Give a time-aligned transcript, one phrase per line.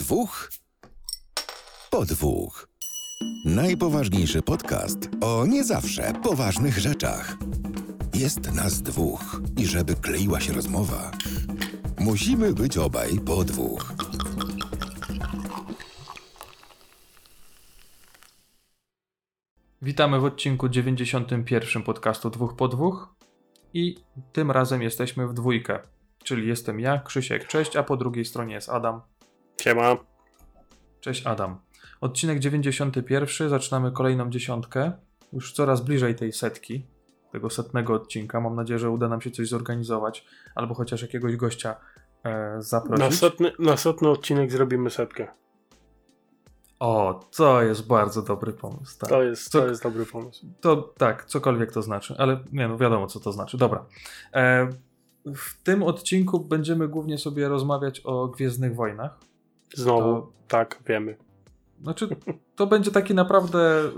[0.00, 0.50] dwóch
[1.90, 2.68] po dwóch.
[3.44, 7.36] Najpoważniejszy podcast o nie zawsze poważnych rzeczach.
[8.14, 11.10] Jest nas dwóch i żeby kleiła się rozmowa,
[11.98, 13.92] musimy być obaj po dwóch.
[19.82, 23.14] Witamy w odcinku 91 podcastu Dwóch po Dwóch
[23.74, 23.96] i
[24.32, 25.78] tym razem jesteśmy w dwójkę,
[26.24, 29.00] czyli jestem ja, Krzysiek, cześć, a po drugiej stronie jest Adam.
[29.60, 29.96] Siema.
[31.00, 31.58] Cześć Adam.
[32.00, 34.92] Odcinek 91, zaczynamy kolejną dziesiątkę,
[35.32, 36.86] już coraz bliżej tej setki,
[37.32, 38.40] tego setnego odcinka.
[38.40, 41.76] Mam nadzieję, że uda nam się coś zorganizować, albo chociaż jakiegoś gościa
[42.24, 43.04] e, zaprosić.
[43.04, 45.28] Na setny, na setny odcinek zrobimy setkę.
[46.78, 48.98] O, to jest bardzo dobry pomysł.
[48.98, 49.10] Tak.
[49.10, 50.46] To, jest, Co- to jest dobry pomysł.
[50.60, 53.58] To tak, cokolwiek to znaczy, ale nie no, wiadomo co to znaczy.
[53.58, 53.86] Dobra.
[54.34, 54.68] E,
[55.34, 59.29] w tym odcinku będziemy głównie sobie rozmawiać o Gwiezdnych Wojnach.
[59.74, 61.16] Znowu, To- tak, wiemy.
[61.82, 62.08] Znaczy,
[62.56, 63.90] to będzie taki naprawdę y,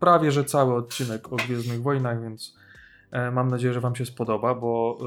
[0.00, 2.56] prawie że cały odcinek o Gwiezdnych Wojnach, więc
[3.10, 4.98] e, mam nadzieję, że Wam się spodoba, bo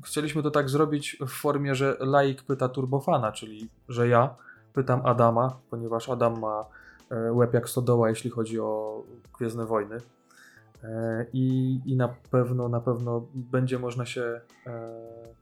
[0.00, 4.34] y, chcieliśmy to tak zrobić w formie, że laik pyta turbofana, czyli że ja
[4.72, 6.64] pytam Adama, ponieważ Adam ma
[7.10, 9.02] e, łeb jak stodoła, jeśli chodzi o
[9.38, 9.98] Gwiezdne Wojny.
[10.84, 14.40] E, I, I na pewno, na pewno będzie można się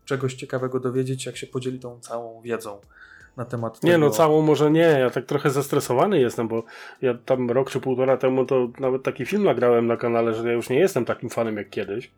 [0.04, 2.80] czegoś ciekawego dowiedzieć, jak się podzieli tą całą wiedzą
[3.36, 4.04] na temat Nie tego.
[4.04, 6.62] no, całą może nie, ja tak trochę zestresowany jestem, bo
[7.02, 10.52] ja tam rok czy półtora temu to nawet taki film nagrałem na kanale, że ja
[10.52, 12.10] już nie jestem takim fanem jak kiedyś.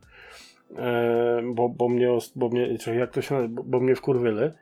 [0.77, 4.41] E, bo, bo mnie, bo mnie, czy jak to się nazywa, bo, bo mnie wkurwyli.
[4.41, 4.53] E,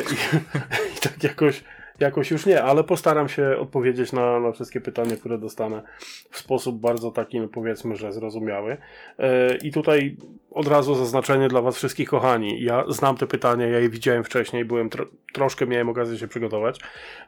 [0.00, 0.36] i,
[0.96, 1.64] I tak jakoś,
[2.00, 5.82] jakoś już nie, ale postaram się odpowiedzieć na, na wszystkie pytania, które dostanę
[6.30, 8.76] w sposób bardzo taki, no powiedzmy, że zrozumiały.
[9.18, 10.16] E, I tutaj
[10.50, 12.62] od razu zaznaczenie dla Was wszystkich, kochani.
[12.62, 16.80] Ja znam te pytania, ja je widziałem wcześniej, byłem tro, troszkę miałem okazję się przygotować,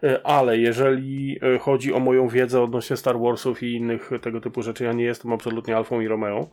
[0.02, 4.62] E, ale jeżeli e, chodzi o moją wiedzę odnośnie Star Warsów i innych tego typu
[4.62, 6.48] rzeczy, ja nie jestem absolutnie Alfą i Romeo.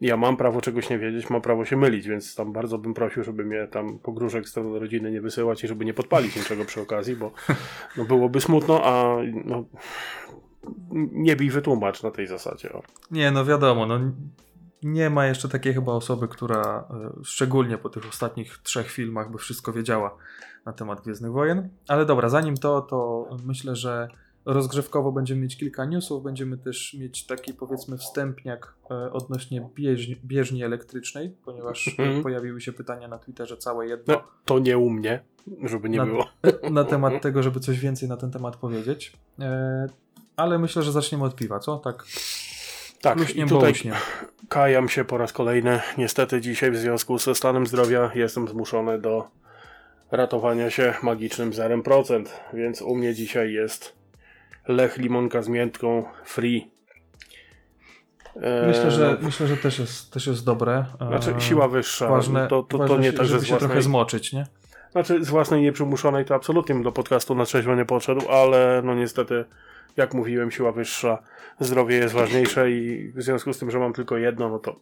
[0.00, 3.24] Ja mam prawo czegoś nie wiedzieć, mam prawo się mylić, więc tam bardzo bym prosił,
[3.24, 7.16] żeby mnie tam pogróżek z rodziny nie wysyłać i żeby nie podpalić niczego przy okazji,
[7.16, 7.32] bo
[7.96, 9.64] no, byłoby smutno, a no,
[11.12, 12.72] nie bij wytłumacz na tej zasadzie.
[12.72, 12.82] O.
[13.10, 14.00] Nie, no wiadomo, no
[14.92, 19.38] nie ma jeszcze takiej chyba osoby, która e, szczególnie po tych ostatnich trzech filmach by
[19.38, 20.16] wszystko wiedziała
[20.66, 21.68] na temat Gwiezdnych Wojen.
[21.88, 24.08] Ale dobra, zanim to, to myślę, że
[24.44, 30.64] rozgrzewkowo będziemy mieć kilka newsów, będziemy też mieć taki powiedzmy wstępniak e, odnośnie bieżni, bieżni
[30.64, 32.22] elektrycznej, ponieważ e, Mhm.
[32.22, 35.22] pojawiły się pytania na Twitterze całe jedno No, to nie u mnie,
[35.64, 36.26] żeby nie na, było.
[36.70, 39.12] na temat tego, żeby coś więcej na ten temat powiedzieć.
[40.36, 41.76] Ale myślę, że zaczniemy od piwa, co?
[41.78, 42.04] Tak,
[43.00, 43.94] Tak, i tutaj bołuśniem.
[44.48, 45.80] kajam się po raz kolejny.
[45.98, 49.28] Niestety dzisiaj w związku ze stanem zdrowia jestem zmuszony do
[50.10, 53.96] ratowania się magicznym 0%, więc u mnie dzisiaj jest
[54.68, 56.70] Lech limonka z miętką free.
[58.66, 60.84] Myślę, że, no, myślę, że też jest, też jest dobre.
[61.08, 63.66] Znaczy E, siła wyższa, ważne, to, to, to ważne nie tak, że z się trochę
[63.66, 64.46] własnej, zmoczyć, nie?
[64.92, 69.44] znaczy z własnej nieprzymuszonej to absolutnie do podcastu na trzeźwo nie podszedł, ale no niestety
[69.96, 71.18] jak mówiłem, siła wyższa,
[71.60, 74.76] zdrowie jest ważniejsze i w związku z tym, że mam tylko jedno, no to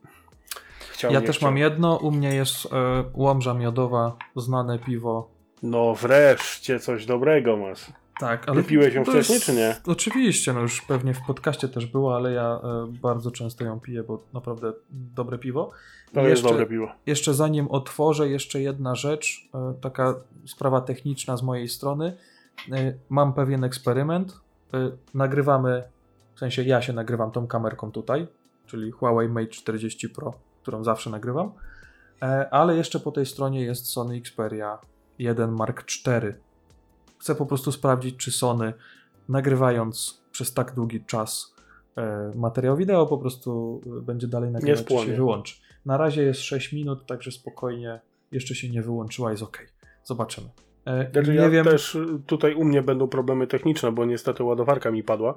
[0.93, 1.51] chciał, Ja też chciał.
[1.51, 2.69] mam jedno, u mnie jest e,
[3.15, 5.31] łomża miodowa, znane piwo.
[5.63, 7.87] No wreszcie coś dobrego masz.
[8.21, 9.77] Tak, ale Wypiłeś ją wcześniej, jest- czy nie?
[9.87, 14.03] Oczywiście, no już pewnie w podcaście też było, ale ja e, bardzo często ją piję,
[14.03, 15.71] bo naprawdę dobre piwo.
[16.13, 16.89] To I jest jeszcze, dobre piwo.
[17.07, 20.15] Jeszcze zanim otworzę, jeszcze jedna rzecz, e, taka
[20.47, 22.17] sprawa techniczna z mojej strony.
[23.09, 24.41] Mam pewien eksperyment.
[24.75, 25.83] E, Nagrywamy,
[26.35, 28.27] w sensie ja się nagrywam tą kamerką tutaj,
[28.67, 31.53] czyli Huawei Mate 40 Pro, którą zawsze nagrywam,
[32.25, 34.79] E, ale jeszcze po tej stronie jest Sony Xperia
[35.19, 36.35] 1 Mark IV.
[37.19, 38.73] Chcę po prostu sprawdzić, czy Sony
[39.29, 41.55] nagrywając przez tak długi czas
[41.97, 45.57] e, materiał wideo po prostu będzie dalej nagrywać, czy się wyłączy.
[45.87, 48.01] Na razie jest 6 minut, także spokojnie,
[48.33, 49.59] jeszcze się nie wyłączyła, jest ok.
[50.05, 50.49] Zobaczymy.
[50.87, 54.45] E, Znaczy nie ja wiem, też y, tutaj u mnie będą problemy techniczne, bo niestety
[54.45, 55.35] ładowarka mi padła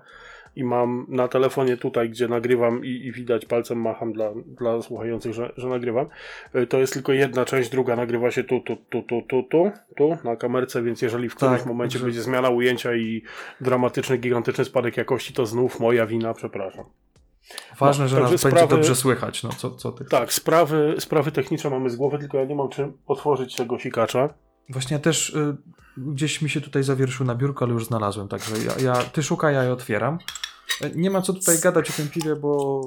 [0.56, 5.34] i mam na telefonie tutaj, gdzie nagrywam i, i widać palcem macham dla, dla słuchających,
[5.34, 6.08] że, że nagrywam.
[6.56, 9.72] Y, To jest tylko jedna część, druga nagrywa się tu, tu, tu, tu, tu, tu,
[9.98, 13.22] tu na kamerce, więc jeżeli w którymś Tak, momencie że- będzie zmiana ujęcia i
[13.62, 16.86] dramatyczny, gigantyczny spadek jakości, to znów moja wina, przepraszam.
[17.80, 19.44] ważne, no, że nas będzie sprawy- dobrze słychać.
[19.44, 22.70] No, co, co ty Tak, sprawy, sprawy techniczne mamy z głowy, tylko ja nie mam
[22.70, 24.30] czym otworzyć tego sikacza.
[24.70, 25.58] Właśnie też y,
[25.98, 29.54] gdzieś mi się tutaj zawierszył na biurko, ale już znalazłem, także ja, ja, ty szukaj,
[29.54, 30.18] ja je otwieram.
[30.86, 32.82] Y, Nie ma co tutaj gadać o tym piwie, bo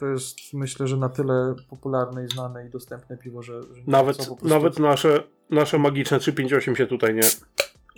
[0.00, 4.16] to jest myślę, że na tyle popularne i znane i dostępne piwo, że, że Nawet,
[4.16, 7.22] prostu- nawet nasze, nasze magiczne 358 się tutaj nie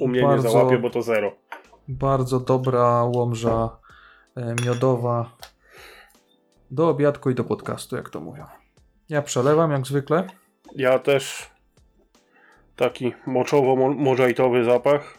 [0.01, 1.33] U mnie Bardzo- nie załapie, bo to zero.
[1.89, 3.77] Bardzo dobra łomża
[4.37, 5.37] e, miodowa
[6.71, 8.45] do obiadku i do podcastu, jak to mówią.
[9.09, 10.27] Ja przelewam jak zwykle.
[10.77, 11.51] Ja też
[12.79, 15.19] taki moczowo-możajtowy zapach.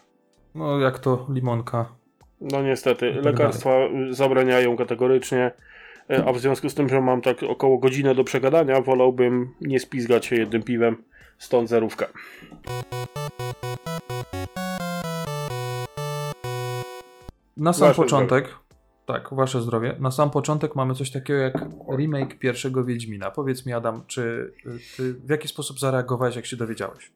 [0.56, 1.85] No jak to limonka.
[2.41, 3.71] No niestety, tak lekarstwa
[4.09, 5.51] zabraniają kategorycznie,
[6.11, 9.79] y, a w związku z tym, że mam tak około godzinę do przegadania, wolałbym nie
[9.79, 11.03] spizgać się jednym piwem,
[11.38, 12.07] stąd zerówka.
[17.57, 18.55] Na sam Wasze początek,
[19.05, 19.95] tak, wasze zdrowie.
[20.00, 21.65] Na sam początek mamy coś takiego jak
[21.97, 23.31] remake pierwszego Wiedźmina.
[23.31, 24.53] Powiedz mi, Adam, czy
[24.97, 27.12] ty w jaki sposób zareagowałeś, jak się dowiedziałeś?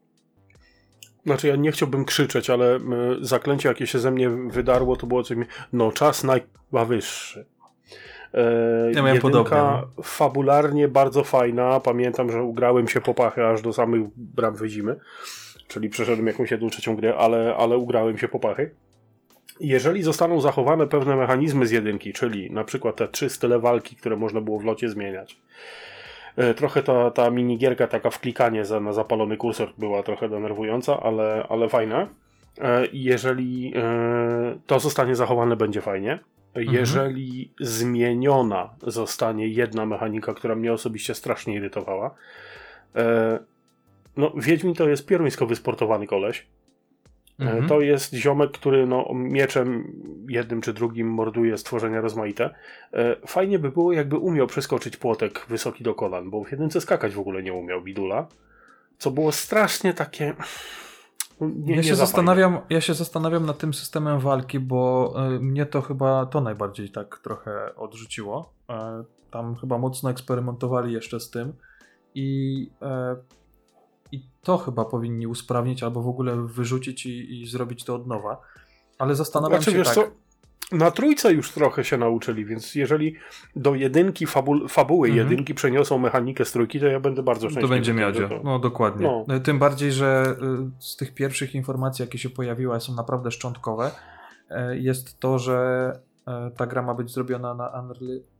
[1.25, 2.79] Znaczy ja nie chciałbym krzyczeć, ale y,
[3.21, 6.23] zaklęcie jakie się ze mnie wydarło, to było coś, mi- no czas
[6.71, 7.45] najwyższy.
[8.33, 10.03] E, Ja miałem podobnie, no.
[10.03, 11.79] fabularnie bardzo fajna.
[11.79, 14.95] Pamiętam, że ugrałem się po pachy aż do samych bram wyzimy.
[15.67, 18.71] Czyli przeszedłem jakąś jedną trzecią grę, ale, ale ugrałem się po pachy.
[19.59, 24.15] Jeżeli zostaną zachowane pewne mechanizmy z jedynki, czyli na przykład te trzy style walki, które
[24.15, 25.37] można było w locie zmieniać, E,
[26.55, 31.45] Trochę ta, ta minigierka taka w klikanie za, na zapalony kursor była trochę denerwująca, ale,
[31.49, 32.07] ale fajna.
[32.61, 36.19] E, Jeżeli e, to zostanie zachowane, będzie fajnie.
[36.55, 42.15] Jeżeli zmieniona zostanie jedna mechanika, która mnie osobiście strasznie irytowała,
[42.95, 43.39] e,
[44.17, 46.47] no Wiedźmin to jest pieruńsko wysportowany koleś.
[47.43, 47.67] E, Mhm.
[47.67, 49.93] To jest ziomek, który no, mieczem
[50.29, 52.55] jednym czy drugim morduje stworzenia rozmaite.
[52.93, 57.13] E, Fajnie by było, jakby umiał przeskoczyć płotek wysoki do kolan, bo w jedynce skakać
[57.13, 58.27] w ogóle nie umiał Bidula.
[58.97, 60.33] Co było strasznie takie.
[61.41, 65.39] no, Nie, ja, się za zastanawiam, ja się zastanawiam nad tym systemem walki, bo y,
[65.39, 68.53] mnie to chyba to najbardziej tak trochę odrzuciło.
[68.69, 71.53] E, tam chyba mocno eksperymentowali jeszcze z tym
[72.15, 73.15] i, e,
[74.15, 78.41] i to chyba powinni usprawnić albo w ogóle wyrzucić i, i zrobić to od nowa.
[78.97, 79.93] Ale zastanawiam Znaczy, się tak.
[79.93, 80.03] co,
[80.71, 83.15] na trójce już trochę się nauczyli, więc jeżeli
[83.55, 85.29] do jedynki fabu fabuły Mhm.
[85.29, 87.75] jedynki przeniosą mechanikę z trójki, to ja będę bardzo To szczęśliwy.
[87.75, 88.27] będzie że miodzie.
[88.29, 89.23] to- No dokładnie.
[89.27, 89.35] No.
[89.35, 90.35] Y, Tym bardziej, że
[90.79, 93.91] y, z tych pierwszych informacji, jakie się pojawiły, są naprawdę szczątkowe,
[94.71, 95.91] y, jest to, że
[96.57, 97.83] ta gra ma być zrobiona na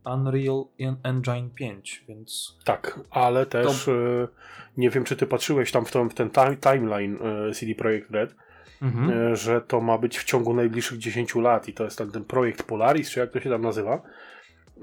[0.04, 0.64] Unreal,
[1.02, 4.28] Engine 5, więc Tak, ale też e,
[4.76, 8.10] nie wiem, czy ty patrzyłeś tam w ten, w ten ti- timeline e, CD Projekt
[8.10, 8.34] Red,
[8.82, 9.32] mhm.
[9.32, 12.24] e, że to ma być w ciągu najbliższych 10 lat i to jest ten, ten
[12.24, 14.02] projekt Polaris, czy jak to się tam nazywa.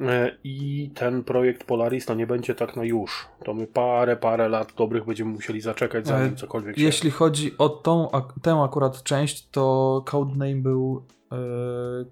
[0.02, 3.28] E, I ten projekt Polaris to nie będzie tak na już.
[3.46, 6.84] To my parę, parę lat dobrych będziemy musieli zaczekać, zanim E, cokolwiek się...
[6.84, 11.36] Jeśli chodzi o tą, ak- tę akurat część, to codename był y,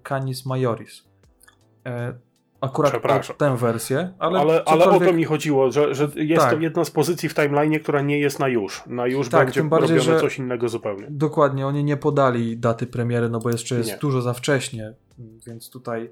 [0.08, 1.04] Canis Majoris.
[1.86, 2.14] E,
[2.60, 2.94] akurat
[3.30, 6.54] o tę wersję, ale, Ale, ale o cokolwiek- to mi chodziło, że, że jest Tak.
[6.54, 8.82] to jedna z pozycji w timeline, która nie jest na już.
[8.86, 11.06] Na już Tak, będzie tym bardziej, robione coś innego zupełnie.
[11.10, 13.96] Dokładnie, oni nie podali daty premiery, no bo jeszcze jest Nie.
[13.98, 14.92] dużo za wcześnie,
[15.46, 16.10] więc tutaj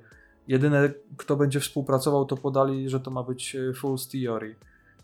[0.49, 4.55] jedyne, kto będzie współpracował, to podali, że to ma być e, Full Theory,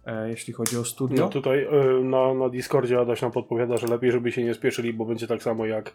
[0.07, 1.25] e, jeśli chodzi o studio.
[1.25, 4.93] No tutaj y, na, na Discordzie Adaś nam podpowiada, że lepiej, żeby się nie spieszyli,
[4.93, 5.93] bo będzie tak samo jak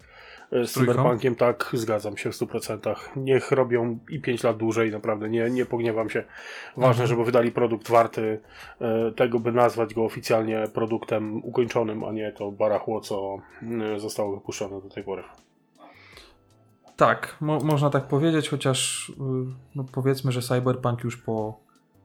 [0.51, 0.93] z trójką?
[0.93, 1.35] Cyberpunkiem.
[1.35, 2.95] Tak, zgadzam się w 100%.
[3.15, 6.23] Niech robią i 5 lat dłużej, naprawdę, nie, nie pogniewam się.
[6.77, 7.07] Ważne, Mhm.
[7.07, 8.39] żeby wydali produkt warty
[9.15, 13.37] tego, by nazwać go oficjalnie produktem ukończonym, a nie to barachło, co
[13.97, 15.23] zostało wypuszczone do tej pory.
[16.99, 19.13] Tak, mo można tak powiedzieć, chociaż y,
[19.75, 21.59] no powiedzmy, że Cyberpunk już po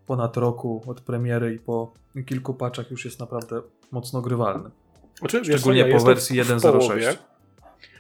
[0.07, 1.93] ponad roku od premiery i po
[2.27, 4.71] kilku paczach już jest naprawdę mocno grywalny.
[5.19, 6.79] Znaczy, Szczególnie po wersji w 1.06.
[6.79, 7.15] połowie,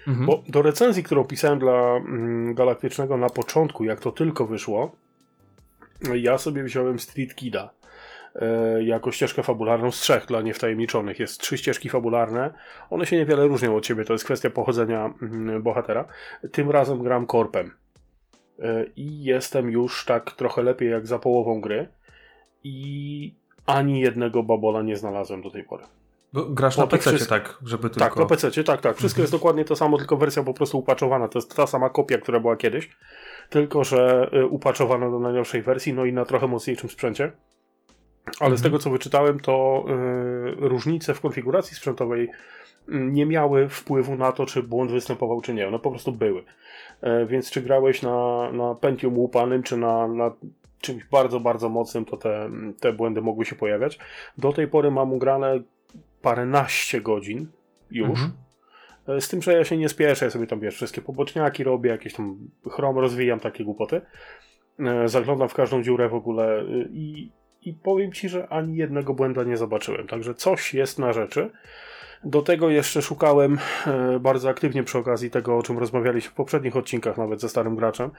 [0.06, 0.26] Mhm.
[0.26, 4.96] Bo do recenzji, którą pisałem dla mm, Galaktycznego na początku, jak to tylko wyszło,
[6.14, 7.70] ja sobie wziąłem Street Kida
[8.80, 11.18] jako ścieżkę fabularną z trzech dla niewtajemniczonych.
[11.20, 12.54] Jest trzy ścieżki fabularne.
[12.90, 16.04] One się niewiele różnią od siebie, to jest kwestia pochodzenia mm, bohatera.
[16.52, 17.70] Tym razem gram korpem.
[18.58, 21.88] E, I jestem już tak trochę lepiej jak za połową gry.
[22.64, 23.34] I
[23.66, 25.84] ani jednego babola nie znalazłem do tej pory.
[26.32, 28.08] Bo grasz na PC, wszystkich- tak, żeby tylko...
[28.08, 28.96] Tak, na PC, tak, tak.
[28.96, 29.22] Wszystko Mhm.
[29.22, 31.28] jest dokładnie to samo, tylko wersja po prostu upaczowana.
[31.28, 32.90] To jest ta sama kopia, która była kiedyś,
[33.50, 37.32] tylko że y, upaczowana do najnowszej wersji, no i na trochę mocniejszym sprzęcie.
[38.26, 38.62] Ale z Mhm.
[38.62, 42.30] tego co wyczytałem, to y, różnice w konfiguracji sprzętowej y,
[42.88, 45.68] nie miały wpływu na to, czy błąd występował, czy nie.
[45.68, 46.44] One po prostu były.
[47.00, 50.32] E, więc czy grałeś na, na Pentium łupanym, czy na, na
[50.80, 52.50] czymś bardzo, bardzo mocnym, to te,
[52.80, 53.98] te błędy mogły się pojawiać.
[54.38, 55.60] Do tej pory mam ugrane
[56.22, 57.46] paręnaście godzin
[57.90, 58.08] już.
[58.08, 58.32] Mhm.
[59.08, 61.90] E, Z tym, że ja się nie spieszę, ja sobie tam wiesz, wszystkie poboczniaki robię,
[61.90, 62.38] jakieś tam
[62.70, 64.00] chrom rozwijam, takie głupoty.
[64.78, 67.30] E, Zaglądam w każdą dziurę w ogóle y, i,
[67.64, 70.06] i powiem ci, że ani jednego błęda nie zobaczyłem.
[70.06, 71.50] Także coś jest na rzeczy.
[72.24, 76.76] Do tego jeszcze szukałem e, bardzo aktywnie przy okazji tego, o czym rozmawialiśmy w poprzednich
[76.76, 78.10] odcinkach, nawet ze starym graczem,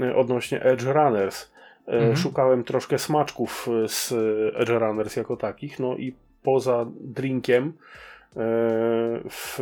[0.00, 1.52] e, odnośnie Edge Runners.
[1.86, 2.16] E, Mhm.
[2.16, 4.12] Szukałem troszkę smaczków z
[4.56, 7.72] Edge Runners jako takich, no i poza drinkiem
[9.30, 9.60] w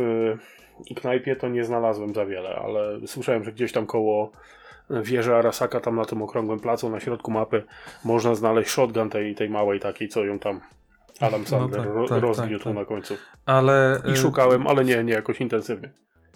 [0.95, 4.31] knajpie to nie znalazłem za wiele, ale słyszałem, że gdzieś tam koło
[4.89, 7.63] wieży Arasaka, tam na tym okrągłym placu na środku mapy
[8.05, 10.59] można znaleźć shotgun tej, tej małej takiej, co ją tam
[11.19, 12.81] Adam No Sandler tak, ro- tak, rozgniótł tak, tak.
[12.81, 13.13] na końcu.
[13.45, 15.89] Ale I e, szukałem, ale nie, nie jakoś intensywnie.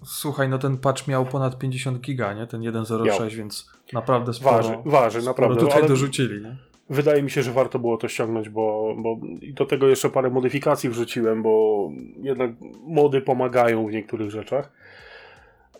[0.04, 2.46] słuchaj, no ten patch miał ponad 50 giga, nie?
[2.46, 5.60] Ten 1.06, więc naprawdę sporo, Waży, waży, sporo naprawdę.
[5.60, 6.56] tutaj ale dorzucili, nie?
[6.90, 10.30] wydaje mi się, że warto było to ściągnąć, bo, bo i do tego jeszcze parę
[10.30, 11.88] modyfikacji wrzuciłem, bo
[12.22, 12.50] jednak
[12.86, 14.70] mody pomagają w niektórych rzeczach.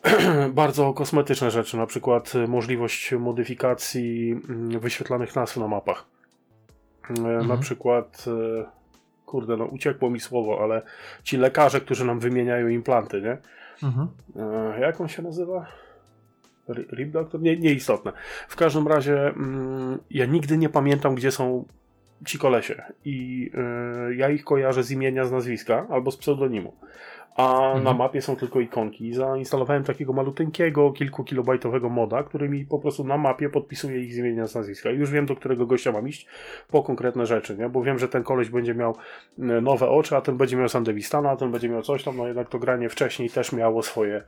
[0.52, 6.04] Bardzo kosmetyczne rzeczy, na przykład y, możliwość modyfikacji mm, wyświetlanych nazw na mapach.
[7.10, 7.60] Y, Na Mhm.
[7.60, 8.64] przykład, y,
[9.26, 10.82] kurde, no uciekło mi słowo, ale
[11.22, 13.38] ci lekarze, którzy nam wymieniają implanty, nie?
[13.88, 14.08] Mhm.
[14.80, 15.66] Jak on się nazywa?
[16.68, 17.40] Ri- Rip Doctor?
[17.40, 18.12] Nie, nieistotne.
[18.48, 21.64] W każdym razie mm, ja nigdy nie pamiętam, gdzie są
[22.26, 22.82] ci kolesie.
[23.04, 23.50] I
[24.10, 26.72] y, ja ich kojarzę z imienia, z nazwiska albo z pseudonimu.
[27.36, 27.84] A Mhm.
[27.84, 29.12] na mapie są tylko ikonki.
[29.14, 34.46] Zainstalowałem takiego maluteńkiego, kilkukilobajtowego moda, który mi po prostu na mapie podpisuje ich z imienia,
[34.46, 34.90] z nazwiska.
[34.90, 36.26] I już wiem, do którego gościa mam iść
[36.70, 37.68] po konkretne rzeczy, nie?
[37.68, 38.94] Bo wiem, że ten koleś będzie miał
[39.38, 42.26] y, nowe oczy, a ten będzie miał Sandewistana, a ten będzie miał coś tam, no
[42.26, 44.22] jednak to granie wcześniej też miało swoje,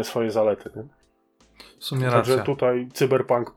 [0.00, 0.70] y, swoje zalety.
[0.76, 0.82] Nie?
[1.78, 2.54] W sumie Także racja.
[2.54, 3.54] tutaj cyberpunk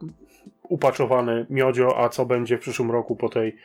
[0.69, 3.55] upaczowany miodzio, a co będzie w przyszłym roku po tej y,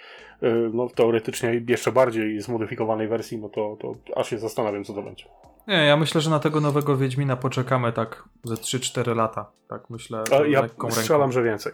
[0.72, 5.24] no, teoretycznie jeszcze bardziej zmodyfikowanej wersji, no to, to aż się zastanawiam, co to będzie.
[5.68, 9.50] Nie, ja myślę, że na tego nowego Wiedźmina poczekamy tak ze 3-4 lata.
[9.68, 10.24] Tak myślę.
[10.30, 11.32] A ja strzelam, ręką.
[11.32, 11.72] że więcej.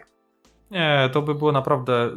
[0.70, 2.06] Nie, to by było naprawdę.
[2.06, 2.10] y,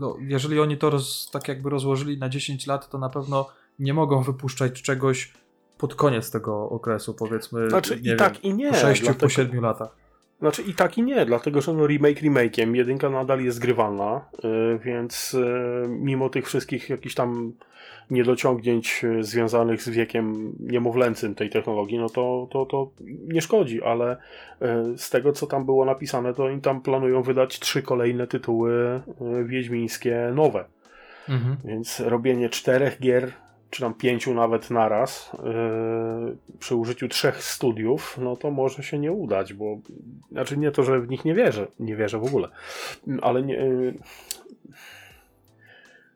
[0.00, 3.48] No, jeżeli oni to roz, tak jakby rozłożyli na 10 lat, to na pewno
[3.78, 5.32] nie mogą wypuszczać czegoś
[5.78, 7.70] pod koniec tego okresu, powiedzmy.
[7.70, 8.70] Znaczy i wiem, tak i nie.
[8.70, 10.07] po 6, dlatego, po 7 latach.
[10.40, 14.78] Znaczy i tak i nie, dlatego że no remake remake'iem, jedynka nadal jest grywalna, y,
[14.78, 17.52] więc y, mimo tych wszystkich jakichś tam
[18.10, 22.90] niedociągnięć y, związanych z wiekiem niemowlęcym tej technologii, no to, to, to
[23.28, 24.16] nie szkodzi, ale
[24.96, 29.00] z tego co tam było napisane, to oni tam planują wydać trzy kolejne tytuły
[29.44, 30.64] wiedźmińskie nowe.
[31.28, 31.56] Mhm.
[31.64, 33.32] Więc robienie czterech gier,
[33.70, 39.12] czy tam pięciu nawet naraz, yy, przy użyciu trzech studiów, no to może się nie
[39.12, 39.78] udać, bo
[40.32, 42.48] znaczy nie to, że w nich nie wierzę, nie wierzę w ogóle,
[43.22, 43.94] ale nie, yy,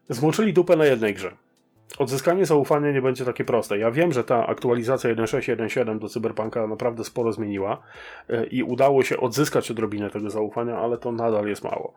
[0.09, 1.33] zmoczyli dupę na jednej grze.
[1.99, 3.79] Odzyskanie zaufania nie będzie takie proste.
[3.79, 7.83] Ja wiem, że ta aktualizacja 1.6.1.7 do Cyberpunka naprawdę sporo zmieniła
[8.29, 11.95] yy, i udało się odzyskać odrobinę tego zaufania, ale to nadal jest mało.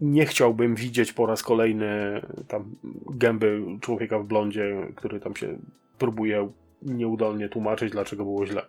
[0.00, 2.64] Nie chciałbym widzieć po raz kolejny tam
[3.10, 5.58] gęby człowieka w blondzie, który tam się
[5.98, 6.50] próbuje
[6.82, 8.66] nieudolnie tłumaczyć, dlaczego było źle.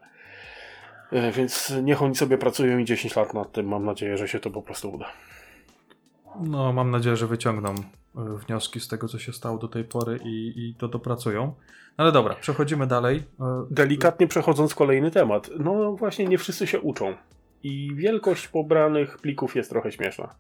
[1.11, 3.67] E, Więc niech oni sobie pracują i 10 lat nad tym.
[3.67, 5.05] Mam nadzieję, że się to po prostu uda.
[6.39, 7.77] No, mam nadzieję, że wyciągną y,
[8.47, 11.53] wnioski z tego, co się stało do tej pory i, i to dopracują.
[11.97, 13.17] Ale dobra, przechodzimy dalej.
[13.17, 13.23] Y,
[13.71, 15.49] Delikatnie przechodząc kolejny temat.
[15.59, 17.15] No właśnie, nie wszyscy się uczą.
[17.63, 20.35] I wielkość pobranych plików jest trochę śmieszna.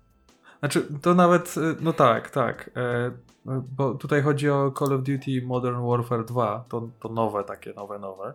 [0.61, 2.69] Znaczy, to nawet, y, no tak, tak.
[2.75, 3.11] e, y,
[3.45, 7.99] Bo tutaj chodzi o Call of Duty Modern Warfare 2, to, to nowe, takie nowe,
[7.99, 8.33] nowe.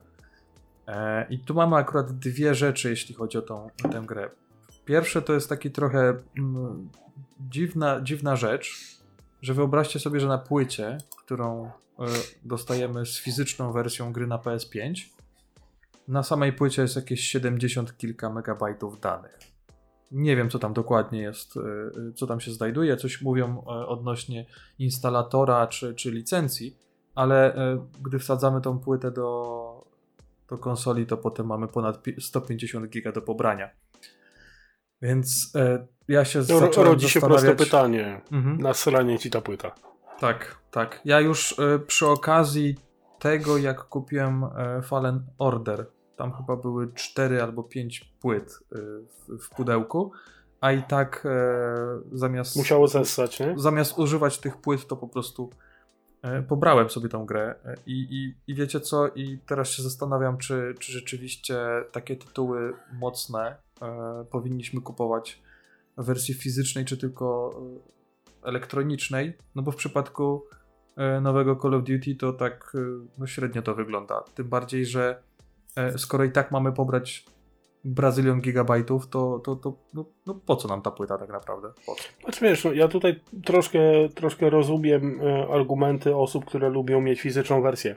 [0.87, 4.30] E, I tu mamy akurat dwie rzeczy, jeśli chodzi o tą, o tę grę.
[4.85, 6.88] Pierwsze to jest taki trochę mm,
[7.40, 8.97] dziwna, dziwna rzecz,
[9.42, 11.71] że wyobraźcie sobie, że na płycie, którą e,
[12.45, 15.09] dostajemy z fizyczną wersją gry na PS5,
[16.09, 19.55] na samej płycie jest jakieś 70 kilka megabajtów danych.
[20.10, 22.96] Nie wiem, co tam dokładnie jest, y, y, co tam się znajduje.
[22.96, 24.46] Coś mówią e, odnośnie
[24.78, 26.76] instalatora czy, czy licencji,
[27.14, 29.84] ale e, gdy wsadzamy tą płytę do,
[30.48, 33.70] do konsoli, to potem mamy ponad pi- 150 giga do pobrania.
[35.02, 38.20] Więc e, ja się Ro- zacząłem rodzi się proste pytanie.
[38.32, 38.58] Mhm.
[39.18, 39.75] Ci ta płyta.
[40.20, 41.00] Tak, tak.
[41.04, 42.76] Ja już e, przy okazji
[43.18, 45.86] tego, jak kupiłem e, Fallen Order,
[46.16, 50.12] tam chyba były 4 albo 5 płyt e, w, w pudełku,
[50.61, 53.54] a i tak e, zamiast, Musiało zessać, nie?
[53.56, 55.50] zamiast używać tych płyt, to po prostu
[56.23, 57.54] e, pobrałem sobie tą grę.
[57.64, 59.08] E, I, i, I wiecie co?
[59.08, 61.58] I teraz się zastanawiam, czy, czy rzeczywiście
[61.92, 65.42] takie tytuły mocne e, powinniśmy kupować
[65.96, 67.50] w wersji fizycznej, czy tylko
[68.42, 69.37] e, elektronicznej.
[69.54, 70.44] No bo w przypadku
[70.96, 72.76] e, nowego Call of Duty to tak
[73.18, 74.25] no średnio to wygląda.
[74.35, 75.23] Tym bardziej, że
[75.97, 77.25] skoro i tak mamy pobrać
[77.85, 81.68] brazylion gigabajtów, to, to, to no, no po co nam ta płyta tak naprawdę?
[82.23, 83.80] Znaczy wiesz, no, ja tutaj troszkę,
[84.14, 87.97] troszkę rozumiem e, argumenty osób, które lubią mieć fizyczną wersję.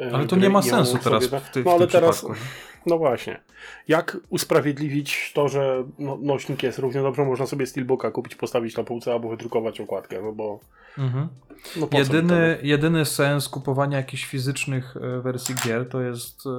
[0.00, 2.16] E, Ale to nie ma sensu sobie teraz w, ty, No w ale tym teraz,
[2.18, 2.42] przypadku.
[2.86, 3.40] no właśnie.
[3.88, 6.78] Jak usprawiedliwić to, że no, nośnik jest?
[6.78, 10.60] Równie dobrze można sobie Steelbooka kupić, postawić na półce albo wydrukować okładkę, no bo
[10.98, 11.28] Mhm.
[11.76, 16.50] no Jedyny, jedyny sens kupowania jakichś fizycznych e, wersji gier to jest e,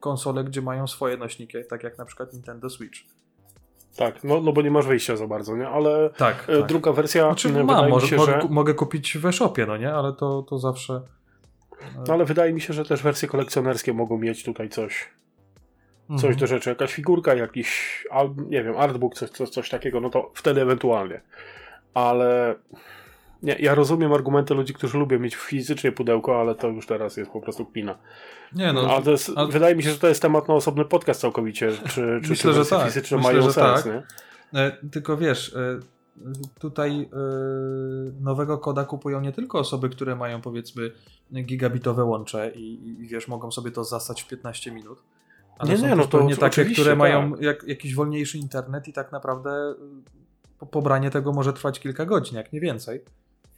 [0.00, 2.98] konsole, gdzie mają swoje nośniki, tak jak na przykład Nintendo Switch.
[3.96, 5.68] Tak, no, no bo nie masz wyjścia za bardzo, nie?
[5.68, 6.66] Ale Tak, e, tak.
[6.68, 8.48] druga wersja, Znaczy, e, mam, może, się, mogę, że...
[8.50, 9.92] mogę kupić w e-shopie, no nie?
[9.94, 11.00] Ale to, to zawsze...
[11.82, 15.08] e, No ale wydaje mi się, że też wersje kolekcjonerskie mogą mieć tutaj coś,
[16.08, 16.36] coś Mhm.
[16.36, 18.04] do rzeczy, jakaś figurka, jakiś,
[18.48, 21.20] nie wiem, artbook, coś, coś, coś takiego, no to wtedy ewentualnie.
[21.94, 22.54] Ale
[23.42, 27.30] nie, ja rozumiem argumenty ludzi, którzy lubią mieć fizycznie pudełko, ale to już teraz jest
[27.30, 27.98] po prostu kpina.
[28.52, 31.20] Nie no, ale jest, a- wydaje mi się, że to jest temat na osobny podcast
[31.20, 31.80] całkowicie, czy,
[32.24, 32.84] czy Myślę, te że tak.
[32.86, 33.92] fizyczne Myślę, mają że sens, tak.
[33.92, 34.02] nie?
[34.60, 35.80] E, tylko wiesz, e,
[36.60, 37.16] tutaj e,
[38.20, 40.90] nowego koda kupują nie tylko osoby, które mają powiedzmy
[41.32, 45.02] gigabitowe łącze i, i wiesz, mogą sobie to zastać w 15 minut.
[45.58, 46.98] Ale Nie, są nie, no to pewnie takie, które tak.
[46.98, 49.74] mają jak, jakiś wolniejszy internet i tak naprawdę
[50.58, 53.00] po, pobranie tego może trwać kilka godzin, jak nie więcej.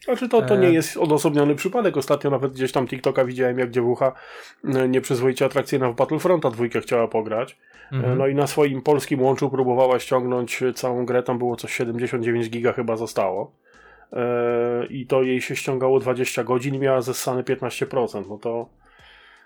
[0.04, 0.58] Znaczy to, to E.
[0.58, 1.96] nie jest odosobniony przypadek.
[1.96, 4.12] Ostatnio nawet gdzieś tam TikToka widziałem, jak dziewucha
[4.64, 7.52] e, nieprzyzwoicie atrakcyjna w Battlefronta dwójkę chciała pograć.
[7.52, 8.18] E, Mhm.
[8.18, 12.72] No i na swoim polskim łączu próbowała ściągnąć całą grę, tam było coś 79 giga
[12.72, 13.52] chyba zostało.
[14.12, 18.24] E, I to jej się ściągało 20 godzin i miała zessane 15%.
[18.28, 18.68] No to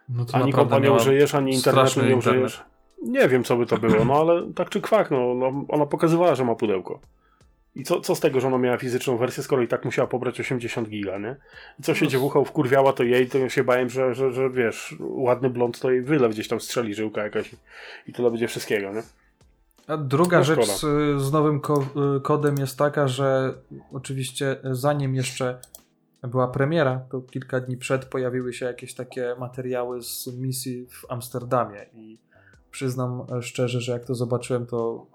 [0.09, 2.35] no to ani kompa nie użyjesz, ani internetu nie internet.
[2.37, 2.63] użyjesz.
[3.03, 6.35] Nie wiem, co by to było, no ale tak czy kwak, no, no ona pokazywała,
[6.35, 7.01] że ma pudełko.
[7.75, 10.41] I co, co z tego, że ona miała fizyczną wersję, skoro i tak musiała pobrać
[10.41, 11.37] 80 giga, nie?
[11.81, 12.11] I co się No.
[12.11, 15.91] dziewucha wkurwiała, to jej, to ja się bałem, że, że, że wiesz, ładny blond to
[15.91, 17.57] jej wylew gdzieś tam strzeli żyłka jakaś i-
[18.07, 19.03] i tyle będzie wszystkiego, nie?
[19.87, 20.81] A druga rzecz z,
[21.23, 23.55] z nowym ko y, kodem jest taka, że
[23.93, 25.59] oczywiście zanim jeszcze
[26.23, 31.87] była premiera, to kilka dni przed pojawiły się jakieś takie materiały z misji w Amsterdamie
[31.95, 32.19] i
[32.71, 35.07] przyznam e, szczerze, że jak to zobaczyłem, to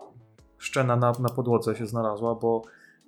[0.57, 2.61] szczena na, na podłodze się znalazła, bo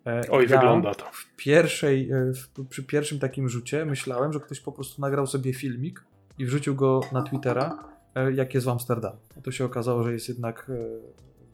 [0.06, 1.06] e, Oj, ja wygląda to.
[1.12, 5.54] w pierwszej, e, w, przy pierwszym takim rzucie myślałem, że ktoś po prostu nagrał sobie
[5.54, 6.04] filmik
[6.38, 7.94] i wrzucił go na Twittera,
[8.34, 9.18] jak jest w Amsterdamie.
[9.44, 10.72] To się okazało, że jest jednak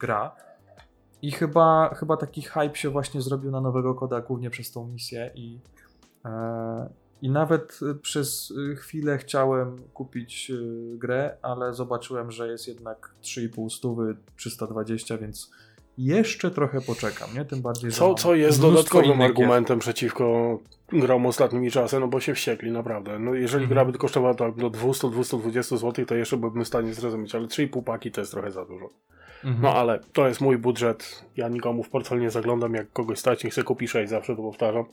[0.00, 0.32] gra.
[1.22, 5.30] I chyba, chyba taki hype się właśnie zrobił na nowego koda, głównie przez tą misję
[5.34, 5.58] i,
[6.24, 6.88] e,
[7.22, 10.52] i nawet e, przez e, chwilę chciałem kupić
[10.94, 15.50] grę, ale zobaczyłem, że jest jednak 3,5 stówy, 320, więc
[15.98, 17.44] jeszcze trochę poczekam, nie?
[17.44, 20.58] Tym bardziej, Co, co jest dodatkowym argumentem przeciwko
[20.88, 23.18] grom ostatnimi czasy, no bo się wściekli, naprawdę.
[23.18, 23.68] No jeżeli Mhm.
[23.74, 27.82] gra by kosztowała tak do 200-220 zł, to jeszcze byłbym w stanie zrozumieć, ale 3,5
[27.82, 28.90] paki to jest trochę za dużo.
[29.44, 29.52] Gier.
[29.52, 29.62] Mhm.
[29.62, 31.24] No ale to jest mój budżet.
[31.36, 32.74] Ja nikomu w portfel nie zaglądam.
[32.74, 34.84] Jak kogoś stać, niech sobie kupi 6, zawsze to powtarzam.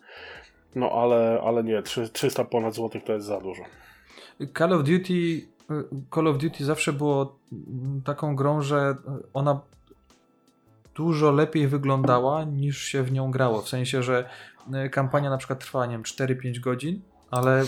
[0.76, 3.64] No ale, ale nie, trzy- 300 ponad złotych to jest za dużo.
[4.58, 5.48] Call of Duty
[6.16, 7.36] Call of Duty zawsze było
[8.06, 8.96] taką grą, że
[9.34, 9.60] ona
[10.96, 13.62] dużo lepiej wyglądała niż się w nią grało.
[13.62, 14.30] W sensie, że
[14.86, 17.64] y, kampania na przykład trwała, nie wiem, 4-5 godzin, ale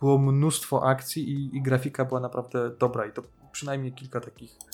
[0.00, 4.67] było mnóstwo akcji i, i grafika była naprawdę dobra i to przynajmniej kilka takich, e,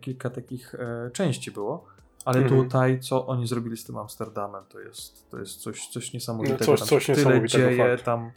[0.00, 1.86] kilka takich e, części było.
[2.24, 2.62] Ale Mhm.
[2.62, 6.64] tutaj, co oni zrobili z tym Amsterdamem, to jest, to jest coś, coś niesamowitego.
[6.64, 8.04] coś- Tam coś tyle niesamowitego, dzieje, fakt.
[8.04, 8.30] tam,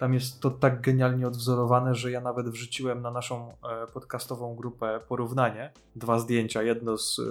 [0.00, 5.00] tam jest to tak genialnie odwzorowane, że ja nawet wrzuciłem na naszą e, podcastową grupę
[5.08, 5.72] porównanie.
[5.96, 7.22] Dwa zdjęcia, jedno z, e,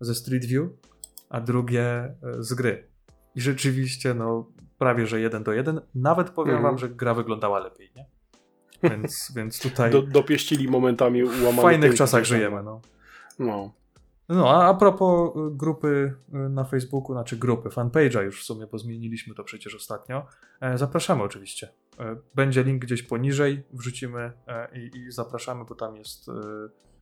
[0.00, 0.68] ze Street View,
[1.28, 2.88] a drugie e, z gry.
[3.34, 4.46] I rzeczywiście, no,
[4.78, 5.80] prawie że jeden do jeden.
[5.94, 6.62] Nawet powiem Mhm.
[6.72, 8.06] wam, że gra wyglądała lepiej, nie?
[8.82, 12.80] Więc, więc tutaj Do, dopieścili momentami w ułamanych fajnych czasach żyjemy, no.
[13.38, 13.72] No.
[14.30, 18.66] No, a, a propos y, grupy y, na Facebooku, znaczy grupy, fanpage'a już w sumie,
[18.66, 20.26] bo zmieniliśmy to przecież ostatnio,
[20.60, 21.68] e, zapraszamy oczywiście.
[21.98, 26.32] E, Będzie link gdzieś poniżej, wrzucimy e, i, i zapraszamy, bo tam jest e,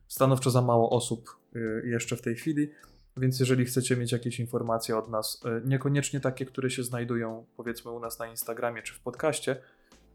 [0.07, 1.39] stanowczo za mało osób
[1.83, 2.71] jeszcze w tej chwili,
[3.17, 7.99] więc jeżeli chcecie mieć jakieś informacje od nas, niekoniecznie takie, które się znajdują powiedzmy u
[7.99, 9.61] nas na Instagramie czy w podcaście,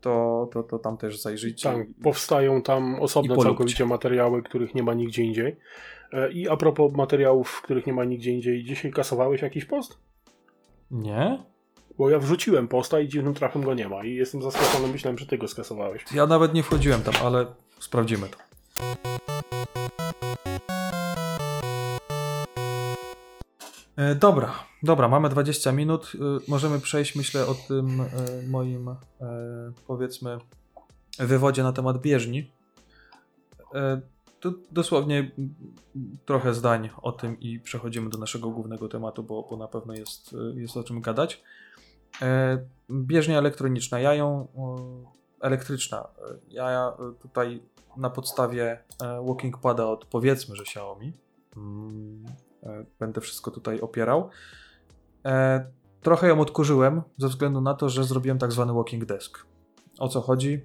[0.05, 1.71] to, to, to tam też zajrzyjcie.
[1.71, 5.57] Tak, powstają tam osobne całkowicie materiały, których nie ma nigdzie indziej.
[6.13, 9.99] E, I a propos materiałów, których nie ma nigdzie indziej, dzisiaj kasowałeś jakiś post?
[10.91, 11.45] Nie?
[11.99, 15.27] Bo ja wrzuciłem posta i dziwnym trafem go nie ma i jestem zaskoczony, myślałem, że
[15.27, 16.05] ty go skasowałeś.
[16.15, 17.47] Ja nawet nie wchodziłem tam, ale
[17.79, 18.39] sprawdzimy to.
[23.97, 24.53] E, Dobra,
[24.85, 26.13] dobra, mamy 20 minut.
[26.15, 26.19] E,
[26.49, 28.07] Możemy przejść, myślę, o tym e,
[28.49, 28.97] moim, e,
[29.87, 30.39] powiedzmy,
[31.19, 32.51] wywodzie na temat bieżni.
[34.41, 35.31] To dosłownie
[36.25, 40.37] trochę zdań o tym i przechodzimy do naszego głównego tematu, bo, bo na pewno jest,
[40.55, 41.43] jest o czym gadać.
[42.91, 44.49] Bieżnia elektroniczna, ja ją
[45.41, 46.09] elektryczna.
[46.49, 46.93] Ja
[47.23, 47.63] tutaj
[47.97, 48.79] na podstawie
[49.27, 51.13] walking pada od powiedzmy, że Xiaomi
[51.57, 52.25] mm,
[52.99, 54.31] będę wszystko tutaj opierał.
[56.03, 59.47] Trochę ją odkurzyłem ze względu na to, że zrobiłem tak zwany walking desk.
[59.99, 60.61] O co chodzi?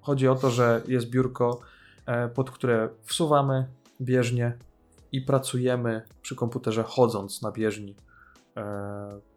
[0.00, 1.60] Chodzi o to, że jest biurko,
[2.06, 3.66] e, pod które wsuwamy
[4.00, 4.52] bieżnię
[5.12, 7.96] i pracujemy przy komputerze chodząc na bieżni
[8.56, 8.62] e,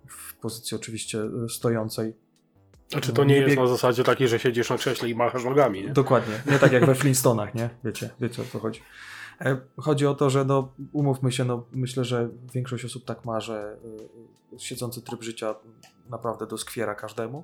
[0.07, 2.13] w pozycji oczywiście e, stojącej.
[2.95, 3.59] A czy to nie, nie jest bieg...
[3.59, 5.89] na zasadzie takiej, że siedzisz na krześle i machasz nogami, nie?
[5.89, 7.69] Dokładnie, nie tak jak we Flintstonach, nie?
[7.83, 8.81] Wiecie, wiecie o co chodzi.
[9.77, 13.77] Chodzi o to, że no, umówmy się, no, myślę, że większość osób tak ma, że
[14.57, 15.55] siedzący tryb życia
[16.09, 17.43] naprawdę doskwiera każdemu.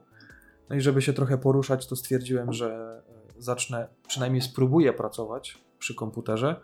[0.70, 3.02] No i żeby się trochę poruszać, to stwierdziłem, że
[3.38, 6.56] e, zacznę, przynajmniej spróbuję pracować przy komputerze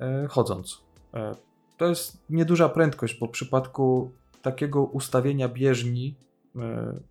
[0.00, 0.82] e, chodząc.
[1.14, 1.34] E,
[1.76, 6.14] to jest nieduża prędkość, bo w przypadku takiego ustawienia bieżni,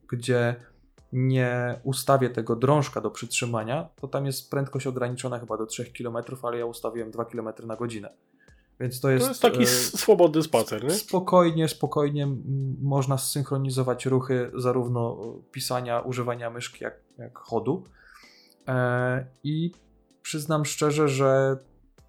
[0.09, 0.55] gdzie
[1.13, 6.17] nie ustawię tego drążka do przytrzymania, to tam jest prędkość ograniczona chyba do 3 km,
[6.43, 8.09] ale ja ustawiłem 2 km na godzinę.
[8.79, 10.91] Więc to jest, to jest taki e, swobodny spacer, nie?
[10.91, 12.27] Spokojnie, spokojnie
[12.81, 15.17] można zsynchronizować ruchy zarówno
[15.51, 17.83] pisania, używania myszki, jak, jak chodu.
[18.67, 19.71] E, I
[20.21, 21.57] przyznam szczerze, że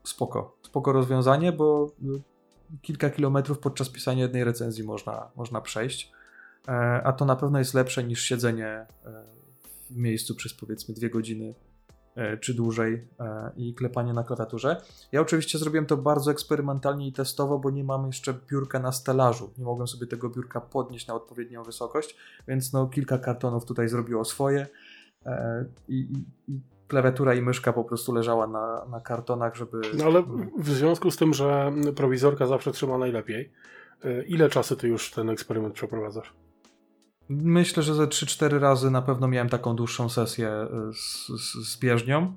[0.04, 0.56] spoko.
[0.62, 1.92] Spoko rozwiązanie, bo
[2.72, 6.12] y, kilka kilometrów podczas pisania jednej recenzji można, można przejść.
[6.68, 6.72] E,
[7.04, 8.86] a to na pewno jest lepsze niż siedzenie e,
[9.90, 11.54] w miejscu przez powiedzmy dwie godziny
[12.16, 13.08] E, czy dłużej
[13.56, 14.82] i klepanie na klawiaturze.
[15.12, 19.50] Ja oczywiście zrobiłem to bardzo eksperymentalnie i testowo, bo nie mam jeszcze biurka na stelażu.
[19.58, 22.16] Nie mogłem sobie tego biurka podnieść na odpowiednią wysokość,
[22.48, 24.66] więc no kilka kartonów tutaj zrobiło swoje
[25.88, 29.80] i, i, i klawiatura i myszka po prostu leżała na, na kartonach, żeby...
[29.94, 30.22] No ale
[30.58, 33.52] w związku z tym, że prowizorka zawsze trzyma najlepiej,
[34.26, 36.32] ile czasu ty już ten eksperyment przeprowadzasz?
[37.30, 41.78] Myślę, że ze 3-4 razy na pewno miałem taką dłuższą sesję e, z, z, z
[41.78, 42.34] bieżnią.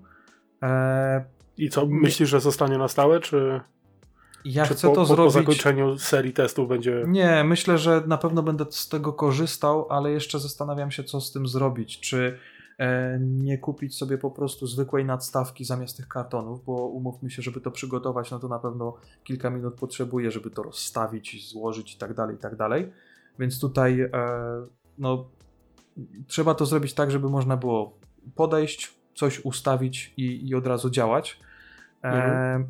[0.63, 1.25] E...
[1.57, 3.61] I co, myślisz, że zostanie na stałe, czy...
[4.45, 5.33] Ja czy chcę po, to po, zrobić.
[5.33, 7.03] Po zakończeniu serii testów będzie.
[7.07, 11.31] Nie, myślę, że na pewno będę z tego korzystał, ale jeszcze zastanawiam się, co z
[11.31, 11.99] tym zrobić.
[11.99, 12.37] Czy
[12.77, 17.61] e, nie kupić sobie po prostu zwykłej nadstawki zamiast tych kartonów, bo umówmy się, żeby
[17.61, 22.13] to przygotować, no to na pewno kilka minut potrzebuję, żeby to rozstawić, złożyć i tak
[22.13, 22.91] dalej, i tak dalej.
[23.39, 24.09] Więc tutaj e,
[24.97, 25.25] no,
[26.27, 27.97] trzeba to zrobić tak, żeby można było
[28.35, 31.39] podejść, coś ustawić i, i od razu działać.
[32.03, 32.65] E, mhm.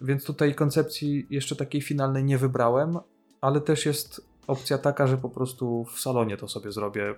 [0.00, 2.98] więc tutaj koncepcji jeszcze takiej finalnej nie wybrałem,
[3.40, 7.14] ale też jest opcja taka, że po prostu w salonie to sobie zrobię.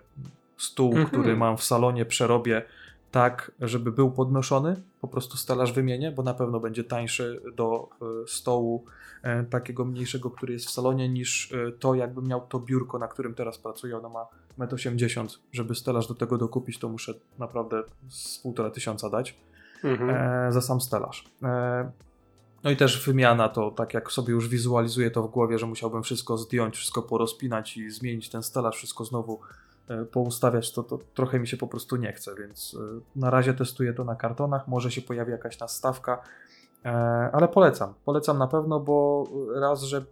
[0.57, 1.07] Stół, mhm.
[1.07, 2.62] który mam w salonie, przerobię
[3.11, 8.29] tak, żeby był podnoszony, po prostu stelaż wymienię, bo na pewno będzie tańszy do e,
[8.29, 8.85] stołu
[9.23, 13.09] e, takiego mniejszego, który jest w salonie, niż e, to, jakbym miał to biurko, na
[13.09, 13.99] którym teraz pracuję.
[13.99, 14.27] Ono ma
[14.59, 15.29] 1,80 m.
[15.53, 19.37] Żeby stelaż do tego dokupić, to muszę naprawdę z półtora tysiąca dać
[19.85, 20.53] mhm.
[20.53, 21.25] za sam stelaż.
[22.64, 26.03] No i też wymiana to, tak jak sobie już wizualizuję to w głowie, że musiałbym
[26.03, 29.40] wszystko zdjąć, wszystko porozpinać i zmienić ten stelaż, wszystko znowu
[30.12, 33.92] poustawiać, to, to trochę mi się po prostu nie chce, więc e, na razie testuję
[33.92, 36.22] to na kartonach, może się pojawi jakaś nastawka,
[36.85, 36.88] e,
[37.33, 37.94] ale polecam.
[38.05, 39.24] Polecam na pewno, bo
[39.55, 40.05] raz, że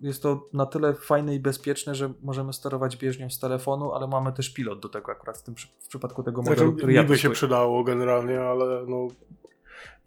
[0.00, 4.32] jest to na tyle fajne i bezpieczne, że możemy sterować bieżnią z telefonu, ale mamy
[4.32, 7.18] też pilot do tego akurat w, tym, w przypadku tego modelu, znaczy, który ja by
[7.18, 9.08] się przydało generalnie, ale no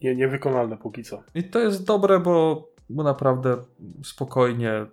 [0.02, 1.24] nie, niewykonalne póki co.
[1.36, 3.58] I to jest dobre, bo, bo naprawdę
[4.04, 4.86] spokojnie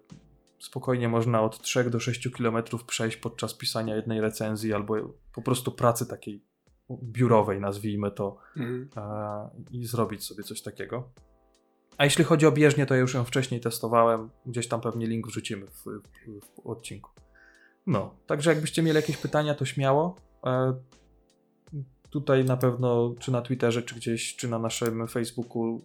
[0.64, 4.94] spokojnie można od 3 do 6 km przejść podczas pisania jednej recenzji albo
[5.35, 6.44] po prostu pracy takiej
[6.90, 8.88] biurowej, nazwijmy to, mhm.
[9.70, 11.09] i zrobić sobie coś takiego.
[11.96, 14.31] A jeśli chodzi o bieżnię, to ja już ją wcześniej testowałem.
[14.46, 17.11] Gdzieś tam pewnie link wrzucimy w, w, w odcinku.
[17.87, 20.16] No, także jakbyście mieli jakieś pytania, to śmiało.
[20.46, 20.74] E,
[22.11, 25.81] tutaj na pewno, czy na Twitterze, czy gdzieś, czy na naszym Facebooku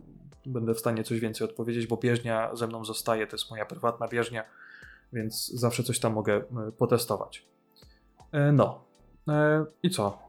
[0.45, 4.07] będę w stanie coś więcej odpowiedzieć, bo bieżnia ze mną zostaje, to jest moja prywatna
[4.07, 4.43] bieżnia
[5.13, 7.47] więc zawsze coś tam mogę e, potestować.
[8.31, 8.83] E, no.
[9.27, 10.19] E, I co?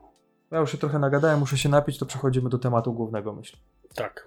[0.51, 3.59] Ja już się trochę nagadałem, muszę się napić, to przechodzimy do tematu głównego, myślę.
[3.95, 4.27] Tak.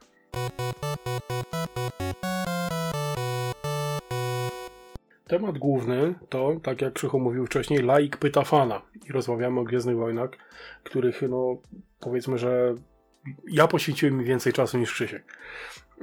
[5.27, 8.81] Temat główny to, tak jak Krzychu mówił wcześniej, laik pyta fana.
[9.05, 10.29] I rozmawiamy o Gwiezdnych Wojnach,
[10.83, 11.57] których, no,
[11.99, 12.75] powiedzmy, że
[13.47, 15.37] ja poświęciłem mi więcej czasu niż Krzysiek.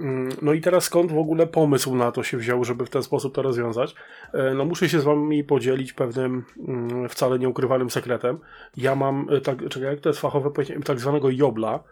[0.01, 3.03] Mm, no i teraz skąd w ogóle pomysł na to się wziął, żeby w ten
[3.03, 3.95] sposób to rozwiązać?
[4.33, 8.39] E, no muszę się z wami podzielić pewnym mm, wcale nieukrywanym sekretem.
[8.77, 10.51] Ja mam, e, tak, czekaj, jak to jest fachowe
[10.85, 11.85] tak zwanego jobla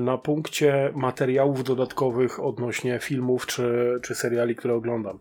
[0.00, 5.18] na punkcie materiałów dodatkowych odnośnie filmów czy, czy seriali, które oglądam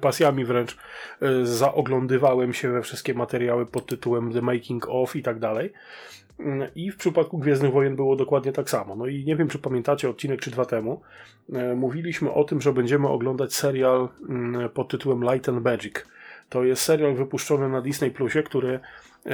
[0.00, 0.76] pasjami wręcz
[1.22, 5.72] e, zaoglądywałem się we wszystkie materiały pod tytułem The Making of i tak dalej.
[6.38, 8.96] Mm, I w przypadku Gwiezdnych Wojen było dokładnie tak samo.
[8.96, 11.00] No i nie wiem, czy pamiętacie odcinek czy dwa temu.
[11.52, 15.94] E, mówiliśmy o tym, że będziemy oglądać serial mm, pod tytułem Light and Magic.
[16.48, 18.80] To jest serial wypuszczony na Disney Plusie, który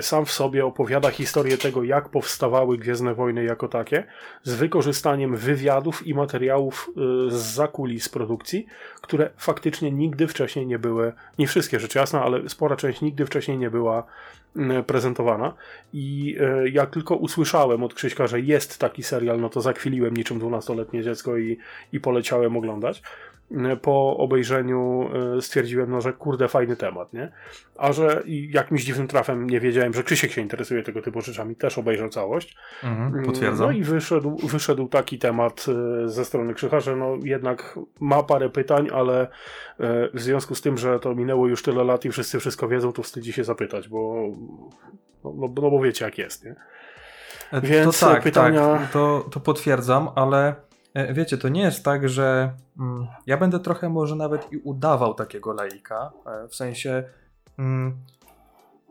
[0.00, 4.04] sam w sobie opowiada historię tego, jak powstawały Gwiezdne Wojny jako takie,
[4.42, 6.90] z wykorzystaniem wywiadów i materiałów
[7.28, 8.66] y, z zakulis produkcji,
[9.00, 13.58] które faktycznie nigdy wcześniej nie były, nie wszystkie rzecz jasna, ale spora część nigdy wcześniej
[13.58, 14.06] nie była
[14.86, 15.54] prezentowana.
[15.92, 20.38] I y, jak tylko usłyszałem od Krzyśka, że jest taki serial, no to zakwiliłem niczym
[20.38, 21.58] dwunastoletnie dziecko i,
[21.92, 23.02] i poleciałem oglądać
[23.82, 27.32] po obejrzeniu e, stwierdziłem, no, że kurde, fajny temat, nie?
[27.78, 31.78] A że jakimś dziwnym trafem nie wiedziałem, że Krzysiek się interesuje tego typu rzeczami, też
[31.78, 32.56] obejrzał całość.
[32.84, 33.66] Mhm, mm, potwierdzam.
[33.66, 35.66] No i wyszedł, wyszedł taki temat
[36.04, 39.28] e, ze strony Krzycha, że no jednak ma parę pytań, ale e,
[40.14, 43.02] w związku z tym, że to minęło już tyle lat i wszyscy wszystko wiedzą, to
[43.02, 44.28] wstydzi się zapytać, bo
[45.24, 46.54] no, no, no bo wiecie jak jest, nie?
[47.62, 48.78] Więc to tak, pytania...
[48.78, 50.54] Tak, to, to potwierdzam, ale
[50.94, 55.52] wiecie, to nie jest tak, że mm, ja będę trochę może nawet i udawał takiego
[55.52, 57.04] laika, e, w sensie,
[57.58, 57.96] mm,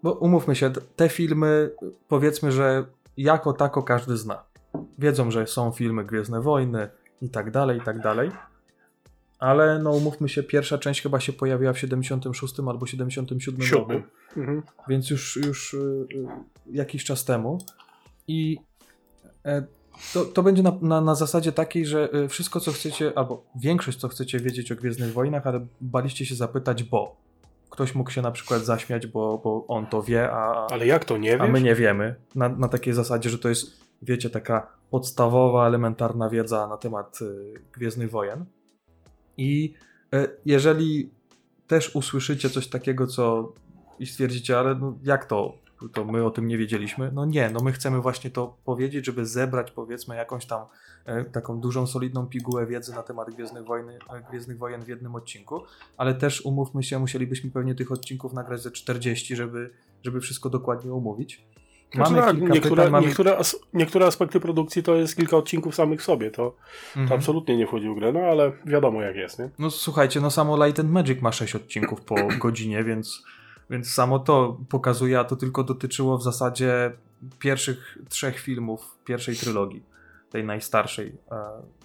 [0.04, 1.72] bo umówmy się, te filmy
[2.08, 2.86] powiedzmy, że
[3.18, 4.44] jako tako każdy zna.
[5.00, 6.90] Wiedzą, że są filmy Gwiezdne Wojny
[7.22, 8.32] i tak dalej, i tak dalej.
[9.40, 13.92] Ale no umówmy się, pierwsza część chyba się pojawiła w 76 albo 77 roku.
[14.38, 14.64] Mhm.
[14.88, 16.28] Więc już, już y, y,
[16.72, 17.58] jakiś czas temu.
[18.28, 18.58] I
[19.46, 19.64] e,
[20.14, 23.98] to, to będzie na, na, na, zasadzie takiej, że y, wszystko, co chcecie, albo większość,
[23.98, 27.16] co chcecie wiedzieć o Gwiezdnych Wojnach, ale baliście się zapytać, bo
[27.70, 31.18] ktoś mógł się na przykład zaśmiać, bo, bo on to wie, a, ale jak to
[31.18, 31.42] nie wiesz?
[31.42, 32.16] a my nie wiemy.
[32.36, 37.54] Na, na takiej zasadzie, że to jest, wiecie, taka podstawowa, elementarna wiedza na temat y,
[37.74, 38.46] Gwiezdnych Wojen.
[39.38, 39.74] I
[40.16, 41.12] y, jeżeli
[41.68, 43.54] też usłyszycie coś takiego, co
[44.00, 45.61] i stwierdzicie, ale no, jak to?
[45.90, 47.12] To my o tym nie wiedzieliśmy.
[47.14, 50.66] No nie, no my chcemy właśnie to powiedzieć, żeby zebrać powiedzmy jakąś tam
[51.06, 55.16] e, taką dużą, solidną pigułę wiedzy na temat Gwiezdnych, Wojny, e, Gwiezdnych Wojen w jednym
[55.16, 55.62] odcinku,
[55.98, 59.70] ale też umówmy się, musielibyśmy pewnie tych odcinków nagrać ze 40, żeby,
[60.04, 61.46] żeby wszystko dokładnie omówić.
[61.96, 63.08] Mamy znaczy, kilka niektóre, pytań, mamy...
[63.08, 66.56] niektóre, as niektóre aspekty produkcji to jest kilka odcinków samych w sobie, to,
[66.88, 67.08] mhm.
[67.08, 69.50] to absolutnie nie wchodzi w grę, no ale wiadomo jak jest, nie?
[69.60, 73.24] No słuchajcie, no samo Light and Magic ma 6 odcinków po godzinie, więc
[73.72, 76.92] więc samo to pokazuje, a to tylko dotyczyło w zasadzie
[77.40, 79.84] pierwszych trzech filmów pierwszej trylogii,
[80.30, 81.38] tej najstarszej, e,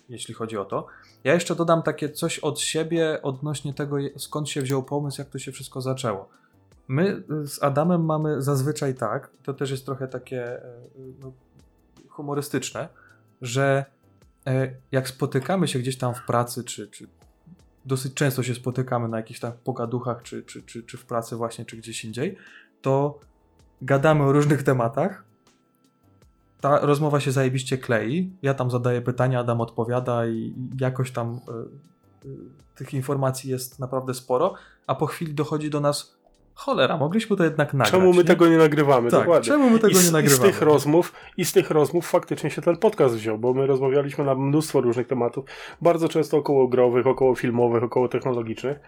[0.08, 0.86] jeśli chodzi o to.
[1.24, 5.38] Ja jeszcze dodam takie coś od siebie odnośnie tego, skąd się wziął pomysł, jak to
[5.38, 6.28] się wszystko zaczęło.
[6.88, 10.62] My z Adamem mamy zazwyczaj tak, to też jest trochę takie e,
[11.20, 11.32] no,
[12.08, 12.88] humorystyczne,
[13.42, 13.84] że
[14.46, 17.08] e, jak spotykamy się gdzieś tam w pracy, czy, czy
[17.86, 21.64] dosyć często się spotykamy na jakichś tam pogaduchach, czy, czy, czy, czy w pracy właśnie,
[21.64, 22.36] czy gdzieś indziej,
[22.82, 23.18] to
[23.82, 25.24] gadamy o różnych tematach.
[26.60, 28.32] Ta rozmowa się zajebiście klei.
[28.42, 31.40] Ja tam zadaję pytania, Adam odpowiada i jakoś tam
[32.24, 32.36] y, y,
[32.74, 34.54] tych informacji jest naprawdę sporo,
[34.86, 36.15] a po chwili dochodzi do nas
[36.56, 37.90] cholera, mogliśmy to jednak nagrać.
[37.90, 38.24] Czemu my nie?
[38.24, 39.10] tego nie nagrywamy?
[39.10, 39.46] Tak, Dokładnie.
[39.46, 40.48] czemu my tego I nie nagrywamy?
[40.48, 43.66] I z, tych rozmów, I z tych rozmów faktycznie się ten podcast wziął, bo my
[43.66, 45.44] rozmawialiśmy na mnóstwo różnych tematów,
[45.80, 48.78] bardzo często około growych, około filmowych, około technologicznych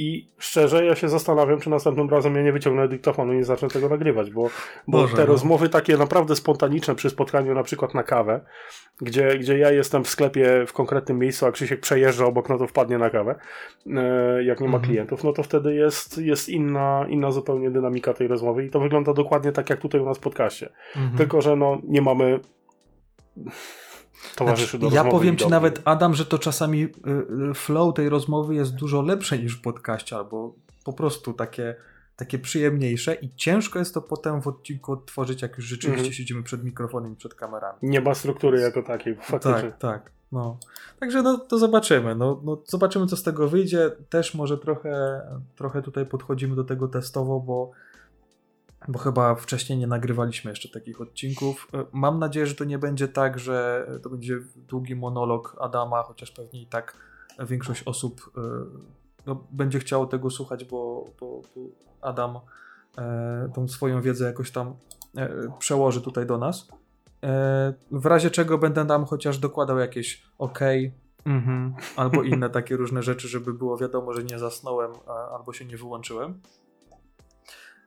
[0.00, 3.68] i szczerze, ja się zastanawiam, czy następnym razem ja nie wyciągnę dyktofonu i nie zacznę
[3.68, 5.26] tego nagrywać, bo, bo Boże, te no.
[5.26, 8.40] rozmowy takie naprawdę spontaniczne przy spotkaniu na przykład na kawę,
[9.00, 12.66] gdzie, gdzie ja jestem w sklepie w konkretnym miejscu, a Krzysiek przejeżdża obok, no to
[12.66, 13.34] wpadnie na kawę,
[13.86, 14.82] e, jak nie ma mhm.
[14.82, 19.12] klientów, no to wtedy jest, jest inna, inna zupełnie dynamika tej rozmowy i to wygląda
[19.12, 20.68] dokładnie tak, jak tutaj u nas w podcaście.
[20.96, 21.16] Mhm.
[21.18, 22.40] Tylko, że no nie mamy
[24.36, 26.88] towarzyszy znaczy, do Ja powiem ci nawet, Adam, że to czasami y,
[27.50, 30.54] y, flow tej rozmowy jest dużo lepsze niż w podcaście, albo
[30.84, 31.74] po prostu takie,
[32.16, 36.12] takie przyjemniejsze i ciężko jest to potem w odcinku odtworzyć, jak już rzeczywiście mhm.
[36.12, 37.78] siedzimy przed mikrofonem i przed kamerami.
[37.82, 39.70] Nie ma struktury jako takiej, faktycznie.
[39.70, 40.10] Tak, tak.
[40.32, 40.58] No.
[41.00, 42.14] Także no, to zobaczymy.
[42.14, 43.90] No, no, zobaczymy, co z tego wyjdzie.
[44.08, 45.22] Też może trochę,
[45.56, 47.70] trochę tutaj podchodzimy do tego testowo, bo
[48.88, 51.68] bo chyba wcześniej nie nagrywaliśmy jeszcze takich odcinków.
[51.74, 56.30] E, mam nadzieję, że to nie będzie tak, że to będzie długi monolog Adama, chociaż
[56.30, 56.96] pewnie i tak
[57.40, 58.40] większość osób e,
[59.26, 61.60] no, będzie chciało tego słuchać, bo, bo, bo
[62.00, 62.38] Adam
[62.98, 64.74] e, tą swoją wiedzę jakoś tam
[65.58, 66.68] przełoży tutaj do nas.
[67.90, 70.58] w razie czego będę tam chociaż dokładał jakieś ok,
[71.26, 74.90] mhm, albo inne takie różne rzeczy, żeby było wiadomo, że nie zasnąłem
[75.32, 76.40] albo się nie wyłączyłem.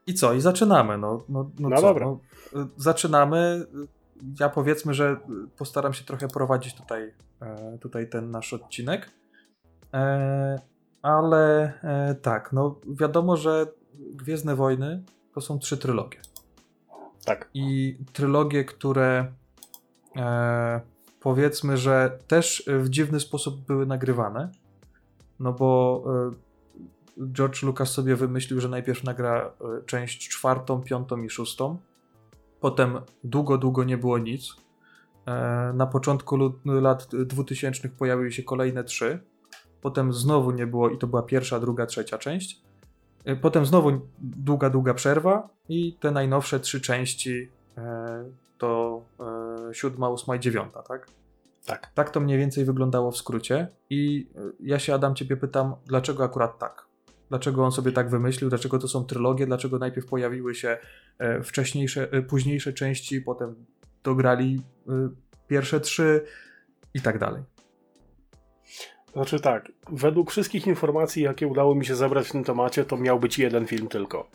[0.08, 0.34] I co?
[0.34, 0.98] I zaczynamy.
[0.98, 1.82] No, no, no, No co?
[1.82, 2.06] dobra.
[2.06, 2.20] No,
[2.62, 3.66] y, zaczynamy.
[4.40, 5.18] Ja powiedzmy, że
[5.58, 9.10] postaram się trochę prowadzić tutaj, e, tutaj ten nasz odcinek.
[9.94, 10.62] E,
[11.02, 16.18] ale e, tak, no wiadomo, że Gwiezdne Wojny to są trzy trylogie.
[17.26, 17.50] Tak.
[17.54, 19.32] I trylogie, które
[21.20, 24.50] powiedzmy, że też w dziwny sposób były nagrywane.
[25.40, 26.04] No bo
[27.32, 31.78] George Lucas sobie wymyślił, że najpierw nagra e, część czwartą, piątą i szóstą.
[32.60, 34.56] Potem długo, długo nie było nic.
[35.26, 39.20] E, na początku lat 2000 pojawiły się kolejne trzy.
[39.82, 42.62] Potem znowu nie było i to była pierwsza, druga, trzecia część.
[43.26, 47.50] E, Potem znowu długa, długa przerwa i te najnowsze trzy części
[48.58, 49.02] to
[49.72, 51.08] siódma, ósma i dziewiąta, tak?
[51.66, 51.92] Tak.
[51.94, 54.28] Tak to mniej więcej wyglądało w skrócie i
[54.60, 56.86] ja się Adam ciebie pytam, dlaczego akurat tak?
[57.34, 58.50] Dlaczego on sobie tak wymyślił?
[58.50, 59.46] Dlaczego to są trylogie?
[59.46, 60.78] Dlaczego najpierw pojawiły się
[61.20, 63.56] e, wcześniejsze, e, późniejsze części, potem
[64.04, 65.10] dograli e,
[65.48, 66.26] pierwsze trzy
[66.94, 67.44] i tak dalej.
[69.14, 73.20] Znaczy tak, według wszystkich informacji, jakie udało mi się zebrać w tym temacie, to miał
[73.20, 74.30] być jeden film tylko.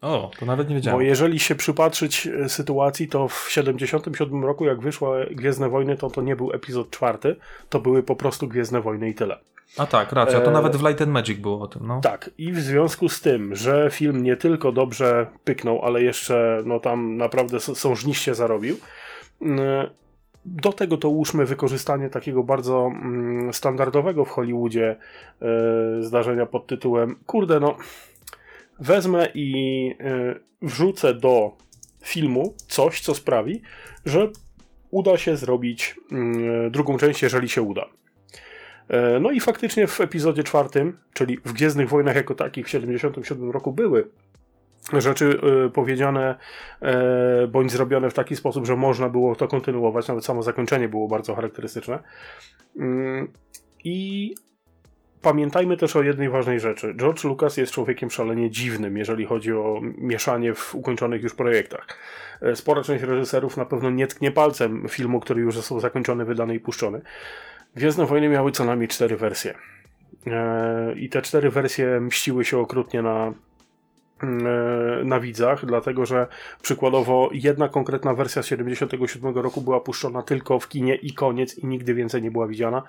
[0.00, 1.06] O, to nawet nie Bo wiedziałem.
[1.06, 6.36] jeżeli się przypatrzyć sytuacji, to w 77 roku, jak wyszły Gwiezdne Wojny, to to nie
[6.36, 7.36] był epizod czwarty,
[7.68, 9.40] to były po prostu Gwiezdne Wojny i tyle.
[9.78, 12.00] A tak, racja, to E, nawet w Light and Magic było o tym, no.
[12.00, 16.80] Tak, i w związku z tym, że film nie tylko dobrze pyknął, ale jeszcze no
[16.80, 18.76] tam naprawdę sążniście zarobił,
[19.42, 19.88] mm,
[20.44, 24.96] do tego to łóżmy wykorzystanie takiego bardzo mm, standardowego w Hollywoodzie
[25.42, 25.46] e,
[26.02, 27.76] zdarzenia pod tytułem kurde no
[28.80, 31.56] wezmę i e, wrzucę do
[32.04, 33.62] filmu coś, co sprawi,
[34.06, 34.30] że
[34.90, 37.86] uda się zrobić mm, drugą część, jeżeli się uda.
[38.88, 43.50] E, No i faktycznie w epizodzie czwartym, czyli w Gwiezdnych Wojnach jako takich w 77
[43.50, 44.08] roku były
[44.92, 46.34] rzeczy e, powiedziane
[46.80, 51.08] e, bądź zrobione w taki sposób, że można było to kontynuować, nawet samo zakończenie było
[51.08, 51.98] bardzo charakterystyczne.
[52.76, 53.28] Mm,
[53.84, 54.34] I
[55.22, 56.94] pamiętajmy też o jednej ważnej rzeczy.
[56.94, 61.86] George Lucas jest człowiekiem szalenie dziwnym, jeżeli chodzi o mieszanie w ukończonych już projektach.
[62.54, 66.60] Spora część reżyserów na pewno nie tknie palcem filmu, który już został zakończony, wydany i
[66.60, 67.00] puszczony.
[67.76, 69.54] Gwiezdne Wojny miały co najmniej cztery wersje.
[70.26, 73.32] E, I te cztery wersje mściły się okrutnie na,
[74.22, 76.26] e, na widzach, dlatego że
[76.62, 81.66] przykładowo jedna konkretna wersja z 77 roku była puszczona tylko w kinie i koniec i
[81.66, 82.82] nigdy więcej nie była widziana,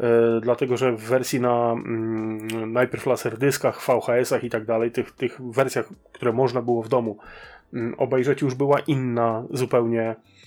[0.00, 5.40] e, dlatego że w wersji na mm, najpierw laserdyskach, VHS-ach i tak dalej, tych, tych
[5.40, 7.18] wersjach, które można było w domu
[7.74, 10.41] mm, obejrzeć, już była inna zupełnie mm,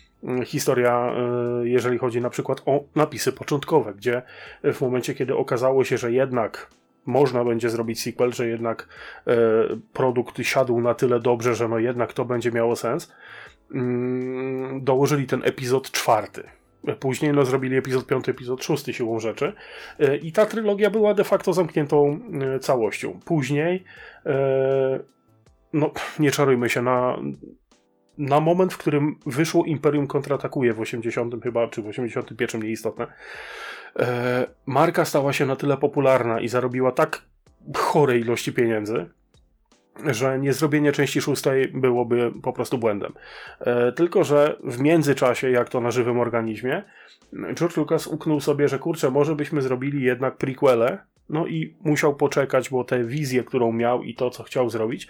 [0.45, 4.21] historia, e, jeżeli chodzi na przykład o napisy początkowe, gdzie
[4.63, 6.69] w momencie, kiedy okazało się, że jednak
[7.05, 8.87] można będzie zrobić sequel, że jednak
[9.27, 9.35] e,
[9.93, 13.13] produkt siadł na tyle dobrze, że no jednak to będzie miało sens,
[13.73, 16.43] mm, dołożyli ten epizod czwarty.
[16.99, 19.53] Później no, zrobili epizod piąty, epizod szósty siłą rzeczy.
[19.99, 22.19] E, I ta trylogia była de facto zamkniętą
[22.61, 23.19] całością.
[23.25, 23.83] Później,
[25.73, 27.17] no nie czarujmy się, na,
[28.17, 33.07] na moment, w którym wyszło Imperium kontratakuje w 80 chyba, czy w 81 nieistotne,
[33.99, 37.21] e, marka stała się na tyle popularna i zarobiła tak
[37.75, 39.05] chore ilości pieniędzy,
[40.05, 43.13] że nie zrobienie części szóstej byłoby po prostu błędem.
[43.59, 46.83] E, tylko, że w międzyczasie, jak to na żywym organizmie,
[47.53, 50.97] George Lucas uknął sobie, że kurczę, może byśmy zrobili jednak prequele,
[51.29, 55.07] no i musiał poczekać, bo tę wizję, którą miał i to, co chciał zrobić,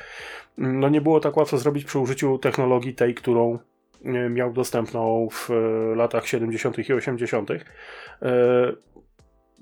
[0.57, 3.59] no nie było tak łatwo zrobić przy użyciu technologii tej, którą
[4.05, 6.89] e, miał dostępną w e, latach 70.
[6.89, 7.49] i 80.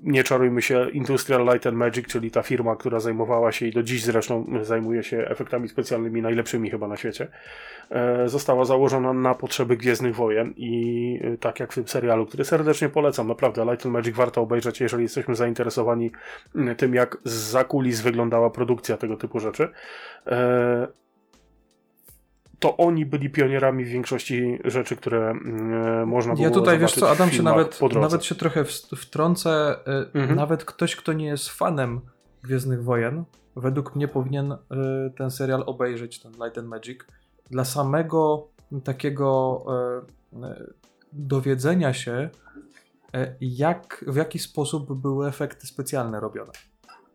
[0.04, 3.72] E, Nie czarujmy się, Industrial Light and Magic, czyli ta firma, która zajmowała się i
[3.72, 7.28] do dziś zresztą zajmuje się efektami specjalnymi, najlepszymi chyba na świecie,
[7.90, 12.44] e, została założona na potrzeby Gwiezdnych Wojen i e, tak jak w tym serialu, który
[12.44, 16.10] serdecznie polecam, naprawdę Light and Magic warto obejrzeć, jeżeli jesteśmy zainteresowani
[16.76, 19.68] tym, jak z kulis wyglądała produkcja tego typu rzeczy.
[22.68, 26.94] E, to oni byli pionierami w większości rzeczy, które mm, można było Ja tutaj, wiesz
[26.94, 28.64] co, Adam się nawet, nawet się trochę
[28.96, 29.76] wtrącę.
[30.14, 30.36] y, Mhm.
[30.36, 32.00] Nawet ktoś, kto nie jest fanem
[32.42, 33.24] Gwiezdnych Wojen,
[33.56, 34.56] według mnie powinien y,
[35.16, 37.00] ten serial obejrzeć, ten Light and Magic,
[37.50, 38.48] dla samego
[38.84, 39.64] takiego
[41.12, 42.30] dowiedzenia się,
[43.40, 46.52] jak, w jaki sposób były efekty specjalne robione.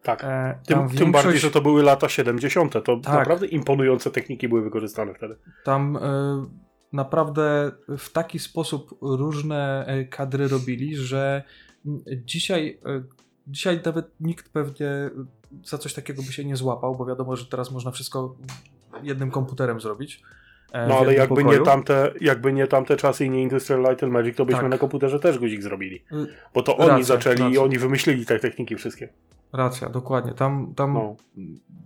[0.04, 0.24] Tak.
[0.24, 2.74] E, Tym, tam tym bardziej, większość- że to były lata 70.
[2.74, 3.14] To Tak.
[3.14, 5.36] naprawdę imponujące techniki były wykorzystane wtedy.
[5.64, 6.00] Tam y,
[6.94, 11.44] naprawdę w taki sposób różne e, kadry robili, że
[12.26, 13.04] dzisiaj, e,
[13.48, 15.10] dzisiaj nawet nikt pewnie
[15.66, 18.36] za coś takiego by się nie złapał, bo wiadomo, że teraz można wszystko
[19.04, 20.22] jednym komputerem zrobić.
[20.72, 24.14] E, no ale jakby nie, tamte, jakby nie tamte czasy i nie Industrial Light and
[24.14, 24.72] Magic, to byśmy tak.
[24.72, 25.96] na komputerze też guzik zrobili.
[25.96, 27.50] Y, bo to racja, oni zaczęli racja.
[27.50, 29.10] i oni wymyślili te techniki wszystkie.
[29.54, 30.34] Racja, dokładnie.
[30.34, 31.16] Tam, tam no.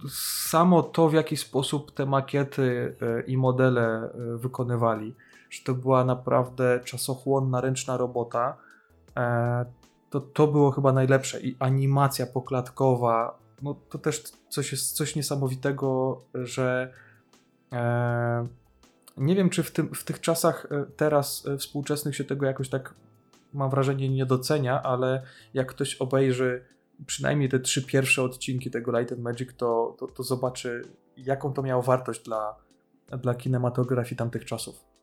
[0.10, 5.16] samo to, w jaki sposób te makiety e, i modele e, wykonywali,
[5.50, 8.58] że to była naprawdę czasochłonna, ręczna robota,
[10.10, 11.42] to, to było chyba najlepsze.
[11.42, 16.94] I animacja poklatkowa, no to też coś jest coś niesamowitego, że
[19.18, 22.70] nie wiem, czy w, tym, w tych czasach e, teraz e, współczesnych się tego jakoś
[22.70, 22.94] tak,
[23.54, 26.66] mam wrażenie, nie docenia, ale jak ktoś obejrzy
[27.06, 30.82] przynajmniej te trzy pierwsze odcinki tego Light and Magic, to, to, to zobaczy,
[31.18, 32.56] jaką to miało wartość dla,
[33.22, 34.94] dla kinematografii tamtych czasów.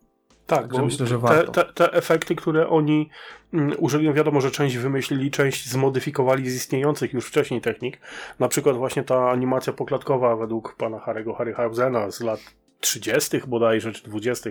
[0.47, 1.53] Tak, Także bo myślę, że warto.
[1.53, 3.11] Te, te, te, efekty, które oni
[3.53, 8.01] mm, użyli, no wiadomo, że część wymyślili, część zmodyfikowali z istniejących już wcześniej technik.
[8.39, 12.41] Na przykład właśnie ta animacja poklatkowa według pana Harry'ego Harryhausena z lat
[12.81, 13.41] 30.
[13.47, 14.51] bodajże, czy 20.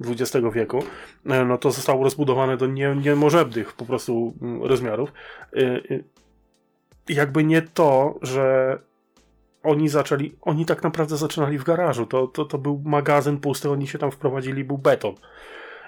[0.00, 0.82] XX wieku,
[1.26, 5.12] e, no to zostało rozbudowane do nie, niemożebnych po prostu mm, rozmiarów.
[7.08, 8.78] Jakby nie to, że
[9.62, 12.06] oni zaczęli, oni tak naprawdę zaczynali w garażu.
[12.06, 15.14] To, to, to był magazyn pusty, oni się tam wprowadzili, był beton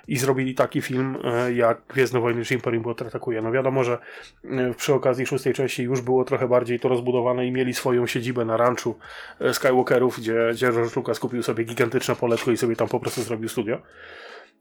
[0.09, 3.43] i zrobili taki film e, jak Gwiezdne Wojny czy Imperium atakuje.
[3.43, 3.99] No wiadomo, że
[4.45, 8.45] e, przy okazji szóstej części już było trochę bardziej to rozbudowane i mieli swoją siedzibę
[8.45, 8.99] na ranchu
[9.41, 13.23] e, Skywalkerów, gdzie, gdzie George Lucas kupił sobie gigantyczne poletko i sobie tam po prostu
[13.23, 13.79] zrobił studio.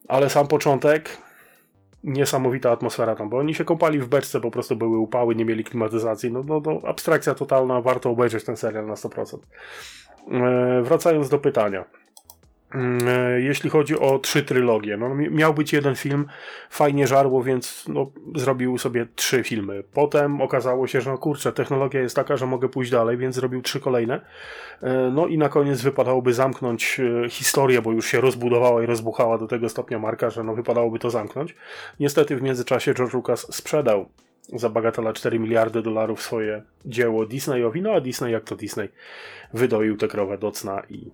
[0.08, 1.18] Ale sam początek
[2.08, 5.64] niesamowita atmosfera tam, bo oni się kąpali w beczce, po prostu były upały, nie mieli
[5.64, 9.38] klimatyzacji, no, no, no abstrakcja totalna, warto obejrzeć ten serial na 100%.
[10.32, 11.86] E, wracając do pytania.
[12.76, 14.97] Mm, e, jeśli chodzi o trzy trylogie.
[14.97, 16.26] No, miał być jeden film,
[16.70, 19.84] fajnie żarło, więc no, zrobił sobie trzy filmy.
[19.93, 23.61] Potem okazało się, że no kurczę, technologia jest taka, że mogę pójść dalej, więc zrobił
[23.61, 24.22] trzy kolejne.
[24.82, 29.38] E, no i na koniec wypadałoby zamknąć e, historię, bo już się rozbudowała i rozbuchała
[29.38, 31.55] do tego stopnia marka, że no wypadałoby to zamknąć.
[31.99, 34.09] Niestety w międzyczasie George Lucas sprzedał
[34.53, 38.89] za bagatela 4 miliardy dolarów swoje dzieło Disneyowi, no a Disney jak to Disney
[39.53, 41.11] wydoił tę krowę do cna i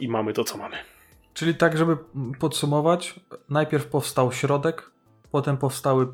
[0.00, 0.76] i mamy to, co mamy.
[1.34, 1.96] Czyli tak, żeby
[2.38, 4.90] podsumować, najpierw powstał środek,
[5.30, 6.06] potem powstały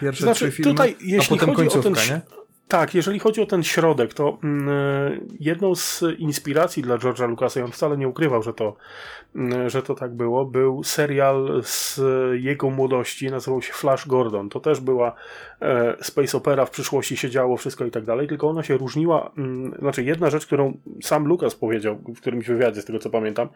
[0.00, 2.20] pierwsze znaczy, trzy filmy, tutaj, a potem końcówka, ten, nie?
[2.68, 7.62] Tak, jeżeli chodzi o ten środek, to mm, jedną z inspiracji dla George'a Lucasa, i
[7.62, 8.76] on wcale nie ukrywał, że to,
[9.36, 12.00] mm, że to tak było, był serial z
[12.32, 14.48] jego młodości, nazywał się Flash Gordon.
[14.48, 15.14] To też była
[15.60, 19.30] e, space opera, w przyszłości się działo wszystko i tak dalej, tylko ona się różniła,
[19.38, 23.48] mm, znaczy jedna rzecz, którą sam Lucas powiedział w którymś wywiadzie, z tego co pamiętam,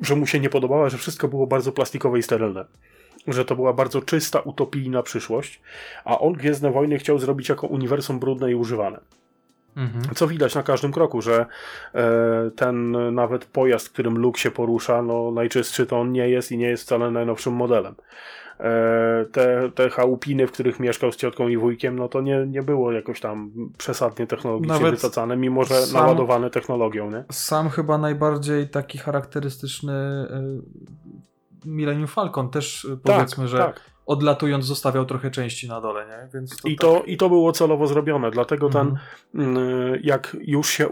[0.00, 2.64] że mu się nie podobała, że wszystko było bardzo plastikowe i sterylne
[3.26, 5.60] że to była bardzo czysta, utopijna przyszłość,
[6.04, 9.00] a on Gwiezdne Wojny chciał zrobić jako uniwersum brudne i używane.
[9.76, 10.14] Mhm.
[10.14, 11.46] Co widać na każdym kroku, że
[11.94, 16.58] e, ten nawet pojazd, którym Luke się porusza, no najczystszy to on nie jest i
[16.58, 17.94] nie jest wcale najnowszym modelem.
[18.60, 22.62] E, te, te chałupiny, w których mieszkał z ciotką i wujkiem, no to nie, nie
[22.62, 27.10] było jakoś tam przesadnie technologicznie Nawet wycofane, mimo że sam, naładowane technologią.
[27.10, 27.24] Nie?
[27.30, 30.42] Sam chyba najbardziej taki charakterystyczny e,
[31.64, 33.80] Millennium Falcon też y, tak, powiedzmy, że tak.
[34.06, 36.28] odlatując zostawiał trochę części na dole, nie?
[36.34, 37.08] Więc to I, to, tak...
[37.08, 38.96] I to było celowo zrobione, dlatego mhm.
[39.32, 40.88] ten, y, jak już się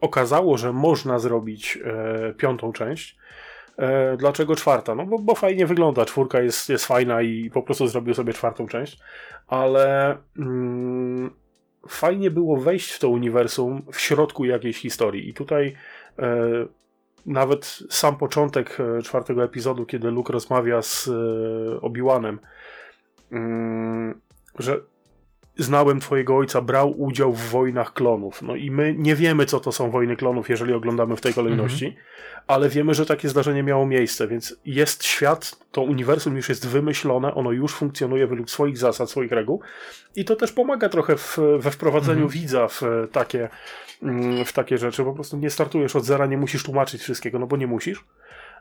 [0.00, 3.18] okazało, że można zrobić e, piątą część,
[3.76, 4.94] e, Dlaczego czwarta?
[4.94, 8.66] No bo, bo fajnie wygląda, czwórka jest, jest fajna i po prostu zrobił sobie czwartą
[8.66, 8.98] część,
[9.46, 11.30] ale mm,
[11.88, 15.76] fajnie było wejść w to uniwersum w środku jakiejś historii i tutaj
[16.18, 16.66] e,
[17.26, 22.38] nawet sam początek e, czwartego epizodu, kiedy Luke rozmawia z e, Obi-Wanem,
[23.32, 24.20] mm,
[24.58, 24.80] że
[25.62, 28.42] znałem twojego ojca, brał udział w wojnach klonów.
[28.42, 31.86] No i my nie wiemy, co to są wojny klonów, jeżeli oglądamy w tej kolejności,
[31.86, 32.04] mhm.
[32.46, 37.34] ale wiemy, że takie zdarzenie miało miejsce, więc jest świat, to uniwersum już jest wymyślone,
[37.34, 39.60] ono już funkcjonuje według swoich zasad, swoich reguł
[40.16, 42.40] i to też pomaga trochę w, we wprowadzeniu mhm.
[42.40, 42.82] widza w
[43.12, 43.48] takie
[44.02, 45.04] Mm, w takie rzeczy.
[45.04, 48.04] Po prostu nie startujesz od zera, nie musisz tłumaczyć wszystkiego, no bo nie musisz.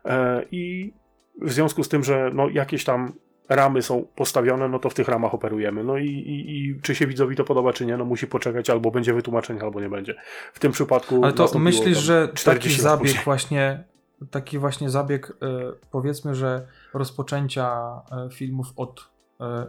[0.05, 0.93] E, I
[1.41, 3.13] w związku z tym, że no jakieś tam
[3.49, 5.83] ramy są postawione, no to w tych ramach operujemy.
[5.83, 8.91] No i, i, i, czy się widzowi to podoba, czy nie, no musi poczekać, albo
[8.91, 10.15] będzie wytłumaczenie, albo nie będzie.
[10.53, 11.23] W tym przypadku.
[11.23, 13.83] Ale to myślisz, że taki zabieg właśnie,
[14.31, 19.09] taki właśnie zabieg, e, powiedzmy, że rozpoczęcia e, filmów od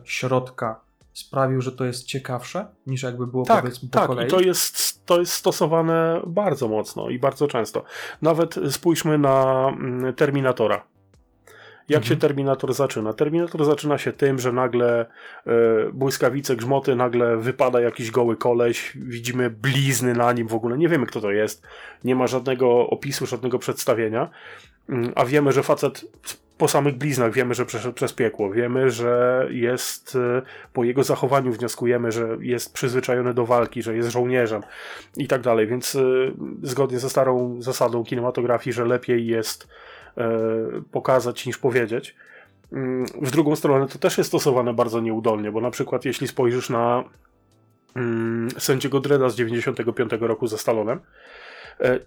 [0.05, 0.81] środka
[1.12, 4.31] sprawił, że to jest ciekawsze niż jakby było tak, powiedzmy po tak, kolei.
[4.31, 7.85] Tak, to jest, to jest stosowane bardzo mocno i bardzo często.
[8.22, 10.85] Nawet spójrzmy na mm, Terminatora.
[11.91, 13.12] Jak się Terminator zaczyna?
[13.12, 15.07] Terminator zaczyna się tym, że nagle
[15.47, 15.53] e,
[15.93, 21.07] błyskawice, grzmoty, nagle wypada jakiś goły koleś, widzimy blizny na nim w ogóle, nie wiemy
[21.07, 21.62] kto to jest,
[22.05, 24.30] nie ma żadnego opisu, żadnego przedstawienia,
[24.88, 26.05] mm, a wiemy, że facet
[26.59, 31.53] po samych bliznach wiemy, że przeszedł przez piekło, wiemy, że jest, e, po jego zachowaniu
[31.53, 34.62] wnioskujemy, że jest przyzwyczajony do walki, że jest żołnierzem
[35.16, 36.01] i tak dalej, więc e,
[36.62, 39.68] zgodnie ze starą zasadą kinematografii, że lepiej jest
[40.90, 42.16] pokazać niż powiedzieć.
[42.72, 46.70] Mm, w drugą stronę to też jest stosowane bardzo nieudolnie, bo na przykład jeśli spojrzysz
[46.70, 47.04] na
[47.96, 51.00] mm, sędziego Dreda z 95 roku ze Stalonem,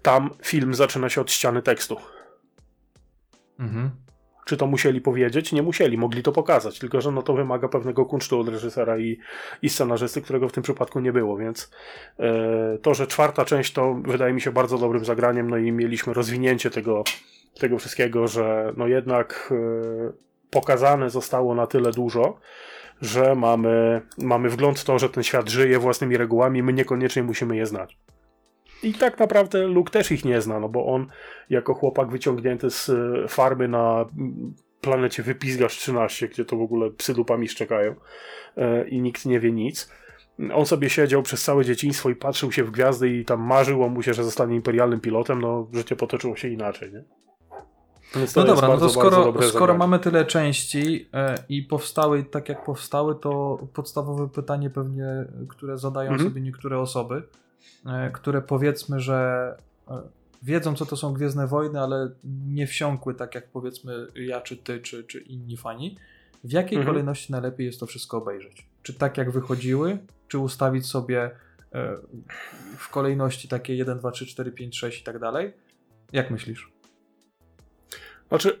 [0.02, 1.96] tam film zaczyna się od ściany tekstu.
[3.58, 3.90] Mhm.
[4.44, 5.52] Czy to musieli powiedzieć?
[5.52, 9.18] Nie musieli, mogli to pokazać, tylko że no to wymaga pewnego kunsztu od reżysera i,
[9.62, 11.70] i scenarzysty, którego w tym przypadku nie było, więc
[12.18, 16.14] e, to, że czwarta część to wydaje mi się bardzo dobrym zagraniem, no i mieliśmy
[16.14, 17.04] rozwinięcie tego,
[17.60, 20.12] tego wszystkiego, że no jednak e,
[20.50, 22.38] pokazane zostało na tyle dużo,
[23.02, 27.56] że mamy, mamy wgląd w to, że ten świat żyje własnymi regułami, my niekoniecznie musimy
[27.56, 27.98] je znać.
[28.84, 31.06] I tak naprawdę Luke też ich nie zna, no bo on
[31.50, 34.06] jako chłopak wyciągnięty z e, farmy na
[34.80, 37.94] planecie Wypizgasz 13, gdzie to w ogóle psy dupami szczekają
[38.56, 39.90] e, i nikt nie wie nic.
[40.54, 44.02] On sobie siedział przez całe dzieciństwo i patrzył się w gwiazdy i tam marzyło mu
[44.02, 47.04] się, że zostanie imperialnym pilotem, no życie potoczyło się inaczej, nie?
[48.36, 53.14] no dobra, no to skoro, skoro mamy tyle części e, i powstały tak jak powstały,
[53.14, 55.06] to podstawowe pytanie pewnie,
[55.48, 56.30] które zadają mhm.
[56.30, 57.22] sobie niektóre osoby,
[58.12, 59.56] które powiedzmy, że
[59.88, 60.02] e,
[60.42, 62.10] wiedzą, co to są Gwiezdne Wojny, ale
[62.46, 65.98] nie wsiąkły tak jak powiedzmy ja, czy ty, czy, czy inni fani.
[66.44, 66.94] W jakiej mhm.
[66.94, 68.66] kolejności najlepiej jest to wszystko obejrzeć?
[68.82, 69.98] Czy tak jak wychodziły,
[70.28, 71.30] czy ustawić sobie
[71.74, 71.96] e,
[72.76, 75.52] w kolejności takie 1, 2, 3, 4, 5, 6 i tak dalej?
[76.12, 76.72] Jak myślisz?
[78.28, 78.60] Znaczy,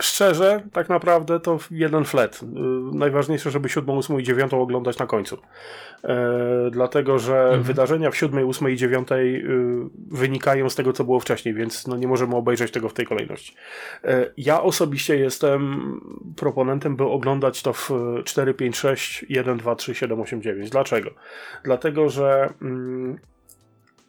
[0.00, 2.40] szczerze, tak naprawdę to jeden flet.
[2.42, 2.46] Y,
[2.96, 5.38] najważniejsze, żeby siódmą, ósmą i dziewiątą oglądać na końcu.
[6.04, 6.18] E,
[6.70, 7.62] dlatego, że mhm.
[7.62, 9.48] wydarzenia w siódmej, ósmej i dziewiątej y,
[10.10, 13.54] wynikają z tego, co było wcześniej, więc no nie możemy obejrzeć tego w tej kolejności.
[14.36, 16.00] Ja osobiście jestem
[16.36, 17.90] proponentem, by oglądać to w
[18.24, 20.70] 4, 5, 6, 1, 2, 3, 7, 8, 9.
[20.70, 21.10] Dlaczego?
[21.64, 23.18] Dlatego, że mm,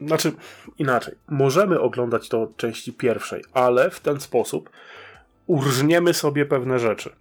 [0.02, 0.32] znaczy
[0.78, 1.16] inaczej.
[1.28, 4.70] Możemy oglądać to od części pierwszej, ale w ten sposób,
[5.50, 7.16] urżniemy sobie pewne rzeczy.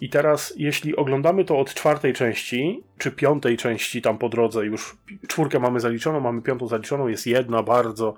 [0.00, 4.96] I teraz, jeśli oglądamy to od czwartej części, czy piątej części tam po drodze, już
[5.28, 8.14] czwórkę mamy zaliczoną, mamy piątą zaliczoną, jest jedna bardzo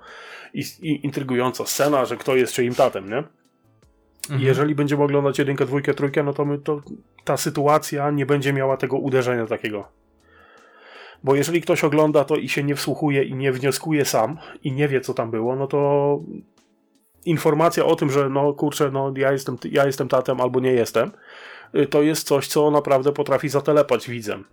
[0.81, 3.17] intrygująca scena, że kto jest czyim tatem, nie?
[3.17, 4.41] Mhm.
[4.41, 6.81] Jeżeli będziemy oglądać jedynkę, dwójkę, trójkę, no to, my, to
[7.23, 9.87] ta sytuacja nie będzie miała tego uderzenia takiego.
[11.23, 14.87] Bo jeżeli ktoś ogląda to i się nie wsłuchuje i nie wnioskuje sam i nie
[14.87, 16.19] wie, co tam było, no to
[17.27, 21.11] informacja o tym, że no kurczę, no ja jestem, ja jestem tatem albo nie jestem,
[21.75, 24.43] y, to jest coś, co naprawdę potrafi zatelepać widzem.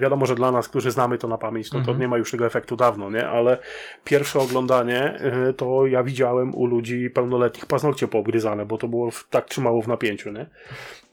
[0.00, 2.00] Wiadomo, że dla nas, którzy znamy to na pamięć, no to mhm.
[2.00, 3.28] nie ma już tego efektu dawno, nie?
[3.28, 3.58] Ale
[4.04, 9.28] pierwsze oglądanie y, to ja widziałem u ludzi pełnoletnich paznokcie poobgryzane, bo to było w,
[9.30, 10.46] tak trzymało w napięciu, nie?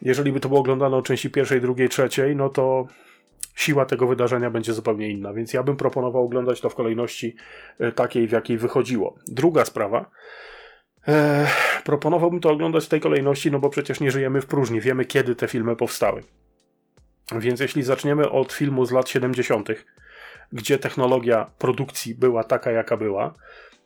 [0.01, 2.87] Jeżeli by to było oglądane od części pierwszej, drugiej, trzeciej, no to
[3.55, 7.35] siła tego wydarzenia będzie zupełnie inna, więc ja bym proponował oglądać to w kolejności
[7.81, 9.15] y, takiej, w jakiej wychodziło.
[9.27, 10.05] Druga sprawa,
[11.07, 11.47] Eee,
[11.83, 15.35] proponowałbym to oglądać w tej kolejności, no bo przecież nie żyjemy w próżni, wiemy kiedy
[15.35, 16.23] te filmy powstały.
[17.31, 19.69] Więc jeśli zaczniemy od filmu z lat 70.,
[20.53, 23.33] gdzie technologia produkcji była taka, jaka była,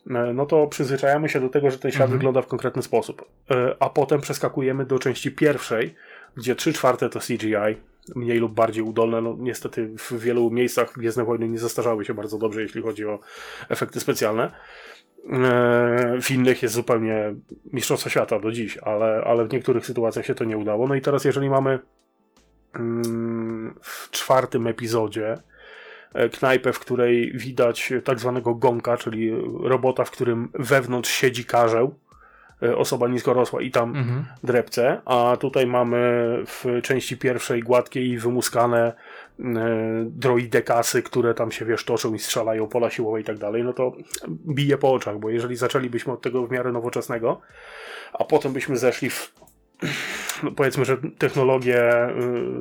[0.09, 2.19] e, no to przyzwyczajamy się do tego, że ten świat mhm.
[2.19, 3.25] wygląda w konkretny sposób.
[3.51, 5.95] E, a potem przeskakujemy do części pierwszej,
[6.37, 7.77] gdzie 3 czwarte to CGI,
[8.15, 9.21] mniej lub bardziej udolne.
[9.21, 13.19] No, niestety w wielu miejscach Gwiezdne Wojny nie zastarzały się bardzo dobrze, jeśli chodzi o
[13.69, 14.51] efekty specjalne.
[15.31, 17.35] E, w innych jest zupełnie
[17.73, 20.87] mistrzostwo świata do dziś, ale, ale w niektórych sytuacjach się to nie udało.
[20.87, 21.79] No i teraz, jeżeli mamy
[22.73, 25.37] mm, w czwartym epizodzie
[26.13, 31.95] e, knajpę, w której widać tak zwanego gonka, czyli robota, w którym wewnątrz siedzi karzeł,
[32.63, 34.25] e, osoba niskorosła i tam mhm.
[34.43, 38.93] drepce, a tutaj mamy w części pierwszej gładkie i wymuskane
[40.05, 43.91] droidekasy, które tam się wiesz, toczą i strzelają pola siłowe i tak dalej, no to
[44.29, 47.41] bije po oczach, bo jeżeli zaczęlibyśmy od tego w miarę nowoczesnego,
[48.13, 49.33] a potem byśmy zeszli w
[50.43, 52.09] no powiedzmy, że technologię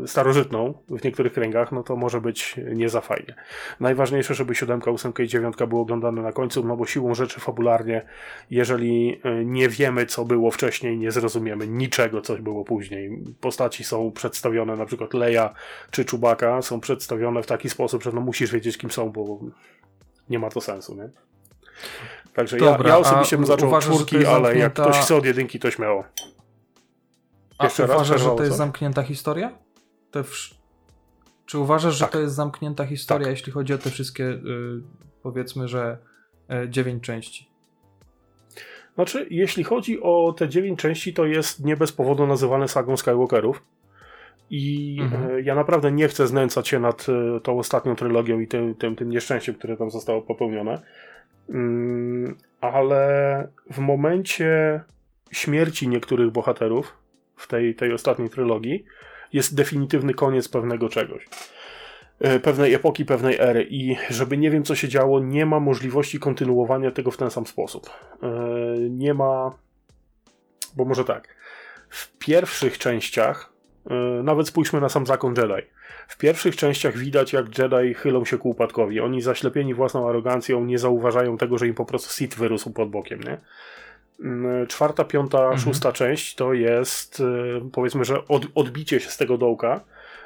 [0.05, 3.35] y, starożytną w niektórych kręgach, no to może być nie za fajnie.
[3.81, 8.03] Najważniejsze, żeby siódemka, ósemka i dziewiątka były oglądane na końcu, no bo siłą rzeczy fabularnie,
[8.51, 13.23] jeżeli y, nie wiemy, co było wcześniej, nie zrozumiemy niczego, co było później.
[13.41, 15.55] Postaci są przedstawione, na przykład Leia
[15.91, 19.41] czy Czubaka są przedstawione w taki sposób, że no musisz wiedzieć, kim są, bo
[20.31, 21.09] nie ma to sensu, nie?
[22.35, 25.59] Także Dobra, ja, ja osobiście bym zaczął od czwórki, ale jak ktoś chce od jedynki,
[25.59, 26.05] to śmiało.
[27.63, 29.53] A Jeszcze raz uważasz, że to jest zamknięta historia?
[31.47, 32.13] Czy uważasz, że Tak.
[32.13, 33.37] to jest zamknięta historia, Tak.
[33.37, 34.41] jeśli chodzi o te wszystkie, y,
[35.23, 35.99] powiedzmy, że
[36.65, 37.49] y, dziewięć części?
[38.95, 43.63] Znaczy, jeśli chodzi o te dziewięć części, to jest nie bez powodu nazywane sagą Skywalkerów.
[44.51, 45.31] I Mhm.
[45.31, 48.97] e, ja naprawdę nie chcę znęcać się nad e, tą ostatnią trylogią i tym, tym,
[48.97, 50.83] tym nieszczęściem, które tam zostało popełnione.
[51.49, 54.81] Mm, ale w momencie
[55.31, 57.02] śmierci niektórych bohaterów
[57.43, 58.85] w tej, tej ostatniej trylogii
[59.33, 61.29] jest definitywny koniec pewnego czegoś.
[62.21, 66.19] E, Pewnej epoki, pewnej ery, i żeby nie wiem, co się działo, nie ma możliwości
[66.19, 67.91] kontynuowania tego w ten sam sposób.
[68.23, 68.29] E,
[68.79, 69.51] Nie ma.
[70.77, 71.29] Bo może tak.
[71.89, 73.53] W pierwszych częściach,
[73.91, 75.67] e, nawet spójrzmy na sam zakon Jedi.
[76.09, 79.01] W pierwszych częściach widać, jak Jedi chylą się ku upadkowi.
[79.01, 83.21] Oni zaślepieni własną arogancją nie zauważają tego, że im po prostu Sith wyrósł pod bokiem,
[83.21, 83.41] nie?
[84.21, 85.59] Mm, Czwarta, piąta, Mhm.
[85.61, 89.81] szósta część to jest e, powiedzmy, że od, odbicie się z tego dołka.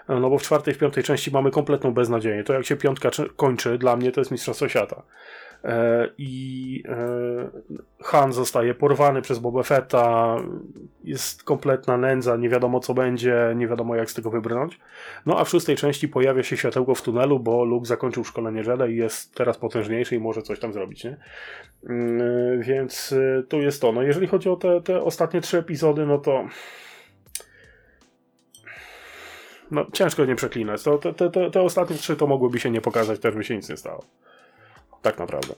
[0.09, 2.45] e, No bo w czwartej, w piątej części mamy kompletną beznadzieję.
[2.45, 5.03] To jak się piątka czy- kończy, dla mnie to jest Mistrzostwo Świata.
[5.67, 7.51] E, I e,
[8.03, 10.37] Han zostaje porwany przez Boba Fetta,
[11.05, 14.79] jest kompletna nędza, nie wiadomo co będzie, nie wiadomo jak z tego wybrnąć.
[15.27, 18.93] No a w szóstej części pojawia się światełko w tunelu, bo Luke zakończył szkolenie Jedi
[18.93, 21.17] i jest teraz potężniejszy i może coś tam zrobić, nie?
[21.89, 23.93] Mm, Więc y, tu jest to.
[23.93, 26.45] No jeżeli chodzi o te, te ostatnie trzy epizody, no to
[29.71, 30.83] no ciężko nie przeklinać.
[30.83, 33.69] To, te, te, te ostatnie trzy to mogłyby się nie pokazać, też by się nic
[33.69, 34.05] nie stało.
[35.07, 35.55] Tak naprawdę.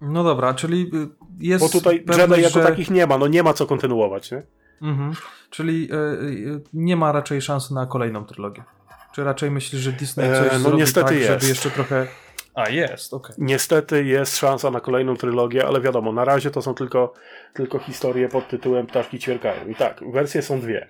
[0.00, 1.08] No dobra, czyli y,
[1.40, 1.64] jest.
[1.64, 2.66] Bo tutaj pewność, Jedi jako że...
[2.66, 4.42] takich nie ma, no nie ma co kontynuować, nie?
[4.82, 5.12] Mhm.
[5.50, 8.62] Czyli y, y, nie ma raczej szansy na kolejną trylogię.
[9.12, 11.48] Czy raczej myślisz, że Disney E, coś no zrobi niestety tak, żeby jest.
[11.48, 12.06] jeszcze trochę...
[12.54, 13.36] A, jest, okej.
[13.38, 17.12] Niestety jest szansa na kolejną trylogię, ale wiadomo, na razie to są tylko,
[17.54, 19.68] tylko historie pod tytułem Ptaszki ćwierkają.
[19.68, 20.88] I tak, wersje są dwie.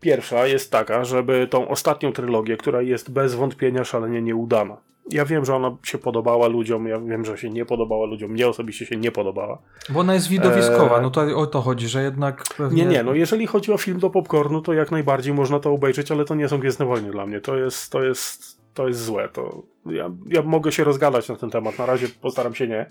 [0.00, 4.76] Pierwsza jest taka, żeby tą ostatnią trylogię, która jest bez wątpienia szalenie nieudana.
[5.10, 8.48] Ja wiem, że ona się podobała ludziom, ja wiem, że się nie podobała ludziom, mnie
[8.48, 9.58] osobiście się nie podobała.
[9.88, 12.84] Bo ona jest widowiskowa, E, no to o to chodzi, że jednak pewnie...
[12.84, 16.10] Nie, nie, no jeżeli chodzi o film do popcornu, to jak najbardziej można to obejrzeć,
[16.10, 17.40] ale to nie są Gwiezdne Wojny dla mnie.
[17.40, 19.28] To jest, to jest, to jest złe.
[19.28, 22.90] To ja, ja mogę się rozgadać na ten temat, na razie postaram się nie.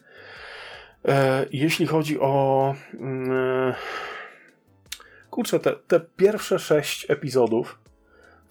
[1.05, 2.73] E, jeśli chodzi o...
[2.93, 3.73] Mm,
[5.29, 7.84] kurczę, te, te pierwsze sześć epizodów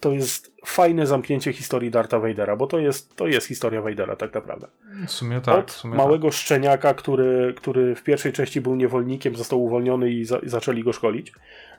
[0.05, 4.33] to jest fajne zamknięcie historii Darta Vadera, bo to jest, to jest historia Vadera tak
[4.33, 4.67] naprawdę.
[5.07, 9.63] W sumie tak, Od sumie małego szczeniaka, który, który w pierwszej części był niewolnikiem, został
[9.63, 11.33] uwolniony i, za, i zaczęli go szkolić,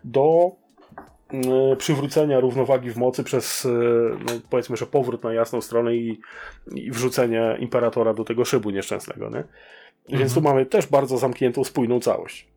[0.04, 0.52] do
[1.72, 3.68] y, przywrócenia równowagi w mocy przez, y,
[4.26, 6.20] no, powiedzmy, że powrót na jasną stronę i,
[6.74, 9.30] i wrzucenie imperatora do tego szybu nieszczęsnego.
[9.30, 9.44] Nie?
[10.18, 12.55] Więc tu mamy też bardzo zamkniętą, spójną całość.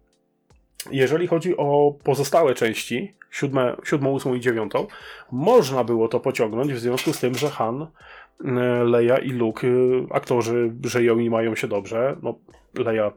[0.92, 4.88] Jeżeli chodzi o pozostałe części, siódme, siódmą, ósmą i dziewiątą,
[5.32, 8.46] można było to pociągnąć w związku z tym, że Han, y,
[8.84, 12.16] Leia i Luke, y, aktorzy żyją i mają się dobrze.
[12.24, 12.36] No,
[12.76, 13.12] Leia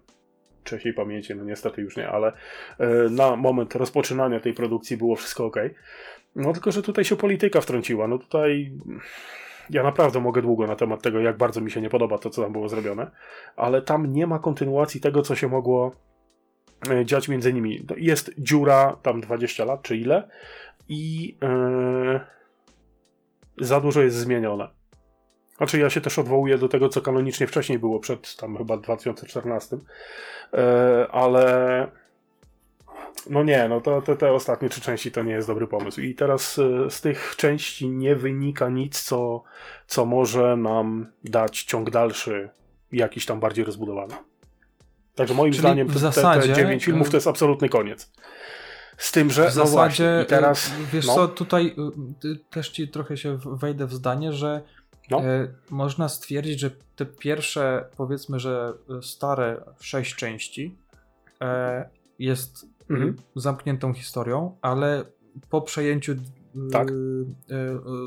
[0.65, 2.33] trzeciej pamięci, no niestety już nie, ale
[2.81, 5.57] y, na moment rozpoczynania tej produkcji było wszystko ok.
[6.37, 8.09] No tylko, że tutaj się polityka wtrąciła.
[8.09, 8.73] No tutaj
[9.71, 12.43] ja naprawdę mogę długo na temat tego, jak bardzo mi się nie podoba to, co
[12.43, 13.11] tam było zrobione,
[13.57, 16.12] ale tam nie ma kontynuacji tego, co się mogło e,
[17.05, 17.87] dziać między nimi.
[17.97, 20.29] Jest dziura tam 20 lat, czy ile
[20.89, 22.21] i e,
[23.59, 24.69] za dużo jest zmienione.
[25.57, 29.79] Znaczy ja się też odwołuję do tego, co kanonicznie wcześniej było, przed tam chyba 2014,
[30.55, 31.89] e, ale
[33.31, 36.01] no nie, no to, te ostatnie trzy części to nie jest dobry pomysł.
[36.01, 39.43] I teraz e, z tych części nie wynika nic, co,
[39.87, 42.51] co może nam dać ciąg dalszy,
[42.93, 44.15] jakiś tam bardziej rozbudowany.
[45.15, 48.11] Także moim Czyli zdaniem w te, zasadzie, te, dziewięć filmów to jest absolutny koniec.
[48.97, 51.75] Z tym, że W no zasadzie, właśnie, i teraz y, wiesz no, co, tutaj
[52.25, 54.63] y, y, też ci trochę się wejdę w zdanie, że
[55.11, 55.23] No.
[55.71, 60.77] można stwierdzić, że te pierwsze, powiedzmy, że stare sześć części
[61.41, 61.89] e,
[62.19, 63.17] jest Mhm.
[63.37, 65.05] zamkniętą historią, ale
[65.51, 66.15] po przejęciu
[66.73, 66.89] Tak.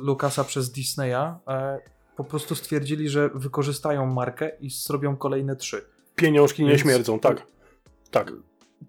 [0.02, 1.14] Lucasa przez Disneya
[1.48, 1.80] e,
[2.18, 5.86] po prostu stwierdzili, że wykorzystają markę i zrobią kolejne trzy.
[6.16, 7.48] Pieniążki nie Więc- śmierdzą, tak.
[8.12, 8.32] Tak.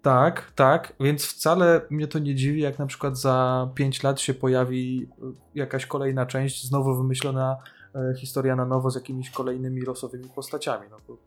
[0.01, 4.33] Tak, tak, więc wcale mnie to nie dziwi, jak na przykład za 5 lat się
[4.33, 5.25] pojawi y,
[5.55, 7.57] jakaś kolejna część, znowu wymyślona
[7.95, 10.87] e, historia na nowo z jakimiś kolejnymi losowymi postaciami.
[10.91, 11.17] No, bo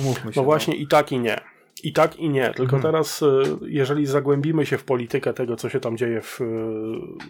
[0.00, 0.40] umówmy się.
[0.40, 1.40] No właśnie i tak i nie.
[1.82, 2.46] I tak i nie.
[2.46, 2.82] Tylko Mhm.
[2.82, 6.40] teraz, y, jeżeli zagłębimy się w politykę tego, co się tam dzieje w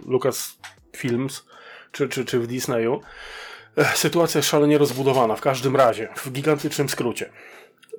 [0.07, 0.59] Lucas
[0.97, 1.45] Films
[1.93, 3.01] czy, czy, czy w Disneyu,
[3.95, 7.31] sytuacja jest szalenie rozbudowana w każdym razie, w gigantycznym skrócie.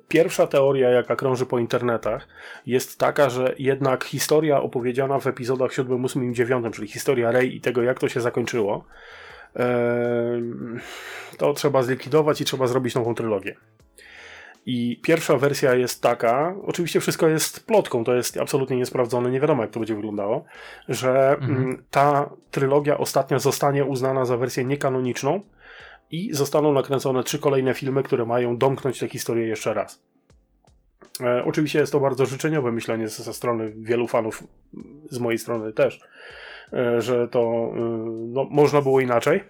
[0.08, 2.28] Pierwsza teoria, jaka krąży po internetach,
[2.66, 7.56] jest taka, że jednak historia opowiedziana w epizodach 7, 8 i 9, czyli historia Rey
[7.56, 8.84] i tego, jak to się zakończyło,
[11.38, 13.56] to trzeba zlikwidować i trzeba zrobić nową trylogię.
[14.66, 19.62] I pierwsza wersja jest taka, oczywiście wszystko jest plotką, to jest absolutnie niesprawdzone, nie wiadomo
[19.62, 20.44] jak to będzie wyglądało,
[20.88, 21.56] że mhm.
[21.56, 25.40] Mm, ta trylogia ostatnia zostanie uznana za wersję niekanoniczną
[26.10, 30.02] i zostaną nakręcone trzy kolejne filmy, które mają domknąć tę historię jeszcze raz.
[31.20, 34.44] E, oczywiście jest to bardzo życzeniowe myślenie ze strony wielu fanów,
[35.10, 36.00] z mojej strony też,
[36.72, 37.80] e, że to e,
[38.28, 39.44] no, można było inaczej.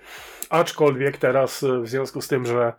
[0.50, 2.72] Aczkolwiek teraz e, w związku z tym, że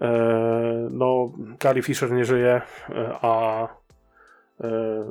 [0.00, 2.60] E, no, Carrie Fisher nie żyje,
[2.90, 3.68] e, a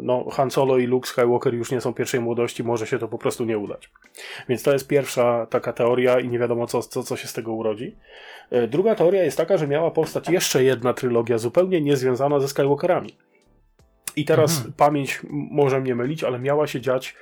[0.01, 3.17] no, Han Solo i Luke Skywalker już nie są pierwszej młodości, może się to po
[3.17, 3.89] prostu nie udać.
[4.49, 7.53] Więc to jest pierwsza taka teoria i nie wiadomo, co, co, co się z tego
[7.53, 7.95] urodzi.
[8.67, 13.17] Druga teoria jest taka, że miała powstać jeszcze jedna trylogia zupełnie niezwiązana ze Skywalkerami.
[14.15, 14.73] I teraz mhm.
[14.73, 17.15] pamięć może mnie mylić, ale miała się dziać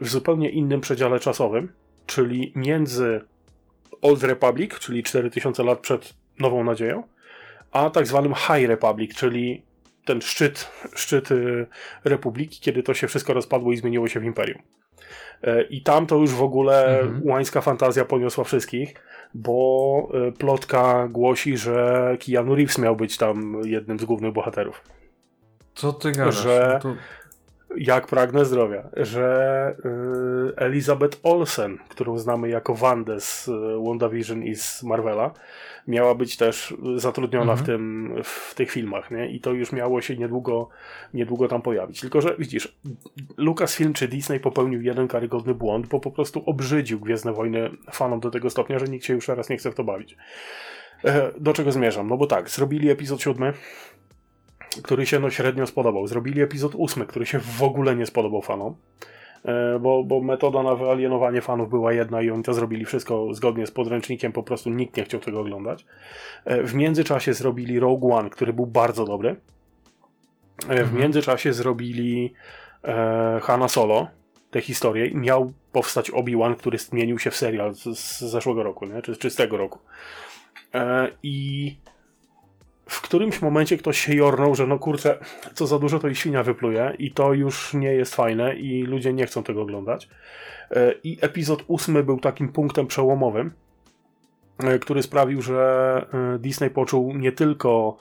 [0.00, 1.72] w zupełnie innym przedziale czasowym,
[2.06, 3.20] czyli między
[4.02, 7.02] Old Republic, czyli 4000 lat przed Nową Nadzieją,
[7.72, 9.62] a tak zwanym High Republic, czyli
[10.08, 11.66] ten szczyt, szczyt y,
[12.04, 14.62] Republiki, kiedy to się wszystko rozpadło i zmieniło się w Imperium.
[15.42, 17.20] E, I tam to już w ogóle mhm.
[17.24, 18.94] łańska fantazja poniosła wszystkich,
[19.34, 24.82] bo y, plotka głosi, że Keanu Reeves miał być tam jednym z głównych bohaterów.
[25.74, 26.42] Co ty gadasz?
[26.42, 26.96] Że, no to
[27.76, 29.76] jak pragnę zdrowia, że
[30.50, 33.52] y, Elizabeth Olsen, którą znamy jako Wandę z y,
[33.86, 35.30] WandaVision i z Marvela,
[35.88, 37.58] miała być też zatrudniona mhm.
[37.58, 39.30] w, tym, w tych filmach, nie?
[39.30, 40.68] I to już miało się niedługo,
[41.14, 42.00] niedługo tam pojawić.
[42.00, 42.78] Tylko, że widzisz,
[43.36, 48.30] Lucasfilm czy Disney popełnił jeden karygodny błąd, bo po prostu obrzydził Gwiezdne Wojny fanom do
[48.30, 50.16] tego stopnia, że nikt się już teraz nie chce w to bawić.
[51.04, 52.08] E, do czego zmierzam?
[52.08, 53.52] No bo tak, zrobili epizod siódmy,
[54.82, 56.06] który się no średnio spodobał.
[56.06, 58.74] Zrobili epizod ósmy, który się w ogóle nie spodobał fanom.
[59.44, 63.66] E, bo, bo metoda na wyalienowanie fanów była jedna i oni to zrobili wszystko zgodnie
[63.66, 65.86] z podręcznikiem, po prostu nikt nie chciał tego oglądać.
[66.44, 69.30] E, w międzyczasie zrobili Rogue One, który był bardzo dobry.
[69.30, 69.34] E,
[70.66, 70.98] w mhm.
[70.98, 72.32] międzyczasie zrobili
[72.84, 74.08] e, Hanna Solo,
[74.50, 78.86] tę historię i miał powstać Obi-Wan, który zmienił się w serial z, z zeszłego roku,
[78.86, 79.02] nie?
[79.02, 79.78] Czy, czy z tego roku.
[80.74, 81.76] E, I
[82.88, 85.18] w którymś momencie ktoś się jornął, że no kurczę,
[85.54, 89.12] co za dużo to i świnia wypluje i to już nie jest fajne i ludzie
[89.12, 90.08] nie chcą tego oglądać.
[90.70, 93.52] E, I epizod ósmy był takim punktem przełomowym,
[94.58, 97.98] e, który sprawił, że e, Disney poczuł nie tylko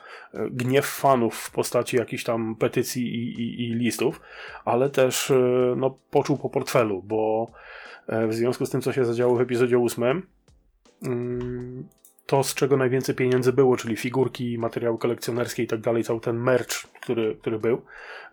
[0.51, 4.21] gniew fanów w postaci jakichś tam petycji i, i, i listów,
[4.65, 5.33] ale też
[5.75, 7.51] no, poczuł po portfelu, bo
[8.27, 10.27] w związku z tym, co się zadziało w epizodzie ósmym,
[11.03, 11.87] mm,
[12.27, 16.37] to, z czego najwięcej pieniędzy było, czyli figurki, materiały kolekcjonerskie i tak dalej, cały ten
[16.37, 17.81] merch, który, który był,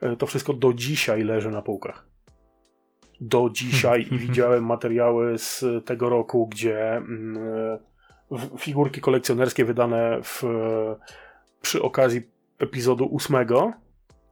[0.00, 2.06] e, to wszystko do dzisiaj leży na półkach.
[3.20, 7.38] Do dzisiaj i widziałem materiały z tego roku, gdzie mm,
[8.32, 10.42] e, figurki kolekcjonerskie wydane w,
[11.62, 12.22] przy okazji
[12.58, 13.72] epizodu ósmego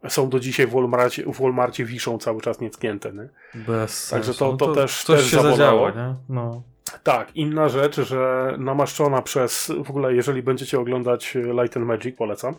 [0.09, 3.13] są do dzisiaj w Walmartie, w Walmartie wiszą cały czas nietknięte.
[3.13, 3.29] Nie?
[3.55, 6.15] Bez Także to, to, to, też, też się zadziało, nie?
[6.29, 6.63] No.
[7.03, 12.55] Tak, inna rzecz, że namaszczona przez, w ogóle jeżeli będziecie oglądać Light and Magic, polecam,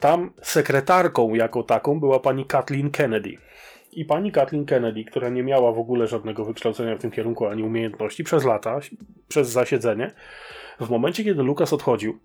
[0.00, 3.38] tam sekretarką jako taką była pani Kathleen Kennedy.
[3.92, 7.62] I pani Kathleen Kennedy, która nie miała w ogóle żadnego wykształcenia w tym kierunku ani
[7.62, 8.78] umiejętności przez lata,
[9.28, 10.10] przez zasiedzenie,
[10.80, 12.18] w momencie kiedy Lukas odchodził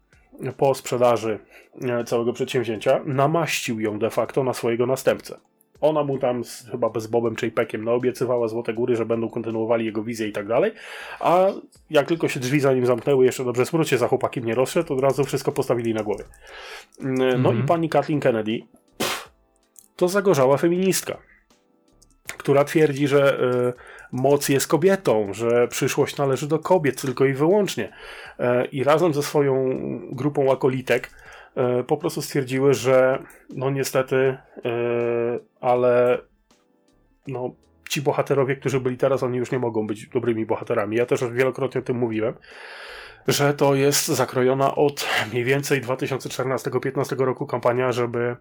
[0.57, 1.39] po sprzedaży
[1.81, 5.39] e, całego przedsięwzięcia, namaścił ją de facto na swojego następcę.
[5.81, 10.03] Ona mu tam z, chyba bez Bobem Chapeckiem naobiecywała Złote Góry, że będą kontynuowali jego
[10.03, 10.71] wizję i tak dalej,
[11.19, 11.47] a
[11.89, 14.99] jak tylko się drzwi za nim zamknęły, jeszcze dobrze smrócie za chłopakiem nie rozszedł, od
[14.99, 16.23] razu wszystko postawili na głowie.
[16.99, 17.59] No mhm.
[17.59, 18.59] i pani Kathleen Kennedy
[18.97, 19.29] pff,
[19.95, 21.17] to zagorzała feministka,
[22.37, 23.73] która twierdzi, że y,
[24.11, 27.93] moc jest kobietą, że przyszłość należy do kobiet tylko i wyłącznie.
[28.39, 29.79] Y, I razem ze swoją
[30.11, 31.09] grupą akolitek
[31.87, 34.37] po prostu stwierdziły, że no niestety, e,
[35.61, 36.21] ale
[37.27, 37.55] no,
[37.89, 40.97] ci bohaterowie, którzy byli teraz, oni już nie mogą być dobrymi bohaterami.
[40.97, 42.33] Ja też wielokrotnie o tym mówiłem,
[43.27, 48.35] że to jest zakrojona od mniej więcej 2014-2015 roku kampania, żeby e,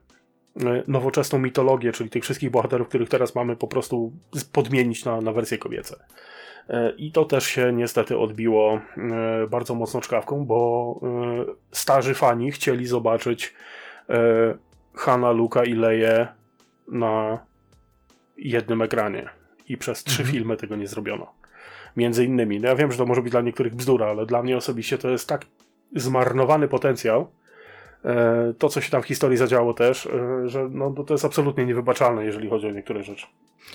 [0.88, 4.12] nowoczesną mitologię, czyli tych wszystkich bohaterów, których teraz mamy, po prostu
[4.52, 5.96] podmienić na, na wersje kobiece.
[6.68, 12.52] E, I to też się niestety odbiło e, bardzo mocno czkawką, bo e, starzy fani
[12.52, 13.54] chcieli zobaczyć
[14.94, 16.28] Hanna, Luka i Leję
[16.88, 17.38] na
[18.36, 19.28] jednym ekranie.
[19.68, 20.32] I przez trzy mhm.
[20.32, 21.32] filmy tego nie zrobiono.
[21.96, 22.60] Między innymi.
[22.60, 25.10] No ja wiem, że to może być dla niektórych bzdura, ale dla mnie osobiście to
[25.10, 25.46] jest tak
[25.96, 27.30] zmarnowany potencjał,
[28.58, 32.24] to, co się tam w historii zadziało też, e, że no, to jest absolutnie niewybaczalne,
[32.24, 33.26] jeżeli chodzi o niektóre rzeczy.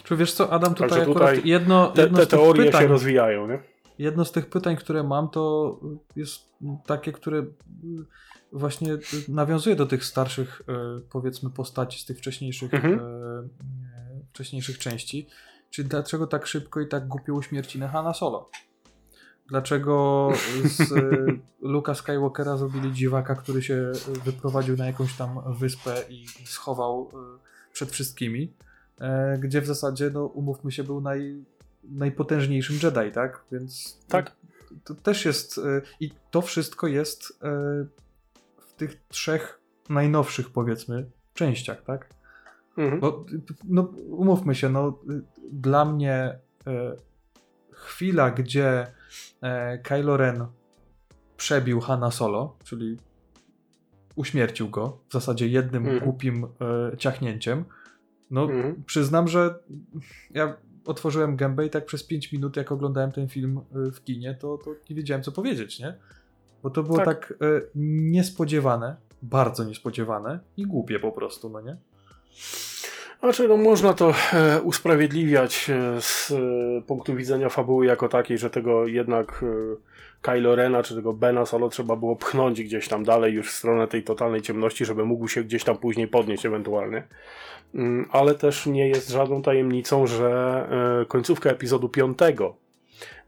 [0.03, 2.65] Czy wiesz co, Adam, tutaj, Także akurat tutaj jedno, Te, jedno te z tych teorie
[2.65, 3.59] pytań, się rozwijają, nie?
[3.99, 5.79] jedno z tych pytań, które mam, to
[6.15, 6.49] jest
[6.85, 7.45] takie, które
[8.51, 8.97] właśnie
[9.27, 10.73] nawiązuje do tych starszych, e,
[11.11, 12.99] powiedzmy, postaci z tych wcześniejszych, Mhm.
[12.99, 13.47] e, e,
[14.29, 15.27] wcześniejszych części.
[15.69, 18.49] Czyli dlaczego tak szybko i tak głupio uśmiercili Hanna Solo?
[19.53, 20.29] Dlaczego
[20.65, 20.95] z e,
[21.61, 23.91] Luka Skywalkera zrobili dziwaka, który się
[24.25, 27.17] wyprowadził na jakąś tam wyspę i schował e,
[27.73, 28.53] przed wszystkimi,
[28.99, 31.43] e, gdzie w zasadzie, no umówmy się, był naj,
[31.83, 33.43] najpotężniejszym Jedi, tak?
[33.51, 34.31] Więc Tak.
[34.83, 35.59] to też jest
[35.99, 37.39] i to wszystko jest
[38.67, 42.09] w tych trzech najnowszych powiedzmy częściach, tak?
[42.77, 42.99] Mhm.
[42.99, 43.25] Bo
[43.63, 44.99] no, umówmy się, no
[45.51, 46.39] dla mnie
[47.93, 48.87] chwila, gdzie
[49.41, 50.45] e, Kylo Ren
[51.37, 52.97] przebił Hanna Solo, czyli
[54.15, 56.03] uśmiercił go w zasadzie jednym Mhm.
[56.03, 56.43] głupim
[56.93, 57.65] e, ciachnięciem,
[58.31, 58.83] no Mhm.
[58.85, 59.55] przyznam, że
[60.31, 64.35] ja otworzyłem gębę i tak przez 5 minut, jak oglądałem ten film y, w kinie,
[64.39, 65.93] to, to nie wiedziałem, co powiedzieć, nie?
[66.63, 67.05] Bo to było Tak.
[67.05, 71.77] tak, y, niespodziewane, bardzo niespodziewane i głupie po prostu, no nie?
[73.23, 78.49] Znaczy, no można to e, usprawiedliwiać e, z e, punktu widzenia fabuły jako takiej, że
[78.49, 79.75] tego jednak e,
[80.21, 83.87] Kylo Rena czy tego Bena Solo trzeba było pchnąć gdzieś tam dalej już w stronę
[83.87, 87.03] tej totalnej ciemności, żeby mógł się gdzieś tam później podnieść ewentualnie.
[87.75, 90.29] Mm, Ale też nie jest żadną tajemnicą, że
[91.01, 92.17] e, końcówka epizodu 5,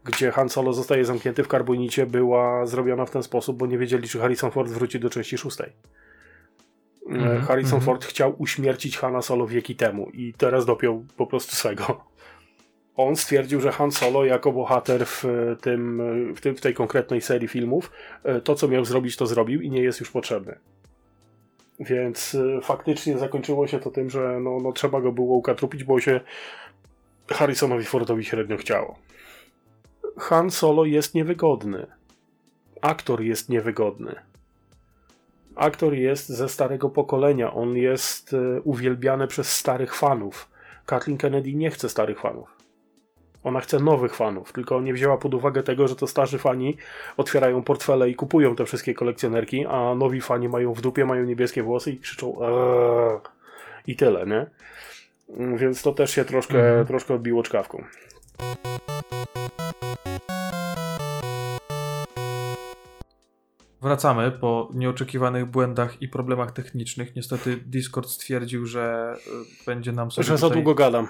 [0.04, 4.08] gdzie Han Solo zostaje zamknięty w karbonicie, była zrobiona w ten sposób, bo nie wiedzieli,
[4.08, 5.72] czy Harrison Ford wróci do części szóstej.
[7.10, 7.82] E, Mhm, Harrison mhm.
[7.82, 12.04] Ford chciał uśmiercić Hanna Solo wieki temu i teraz dopiął po prostu swego.
[12.96, 15.24] On stwierdził, że Han Solo jako bohater w,
[15.60, 16.02] tym,
[16.36, 17.90] w, tym, w tej konkretnej serii filmów
[18.24, 20.58] e, to, co miał zrobić, to zrobił i nie jest już potrzebny.
[21.80, 26.00] Więc e, faktycznie zakończyło się to tym, że no, no, trzeba go było ukatrupić, bo
[26.00, 26.20] się
[27.28, 28.98] Harrisonowi Fordowi średnio chciało.
[30.18, 31.86] Han Solo jest niewygodny.
[32.80, 34.14] Aktor jest niewygodny
[35.56, 37.52] aktor jest ze starego pokolenia.
[37.54, 40.48] On jest e, uwielbiany przez starych fanów.
[40.86, 42.48] Kathleen Kennedy nie chce starych fanów.
[43.44, 46.76] Ona chce nowych fanów, tylko nie wzięła pod uwagę tego, że to starzy fani
[47.16, 51.62] otwierają portfele i kupują te wszystkie kolekcjonerki, a nowi fani mają w dupie, mają niebieskie
[51.62, 52.36] włosy i krzyczą
[53.86, 54.46] i tyle, nie?
[55.36, 56.86] Mm, Więc to też się troszkę, Mhm.
[56.86, 57.84] troszkę odbiło czkawką.
[63.86, 67.16] Wracamy po nieoczekiwanych błędach i problemach technicznych.
[67.16, 69.14] Niestety Discord stwierdził, że
[69.62, 71.08] y, będzie nam sobie Że za długo gadam.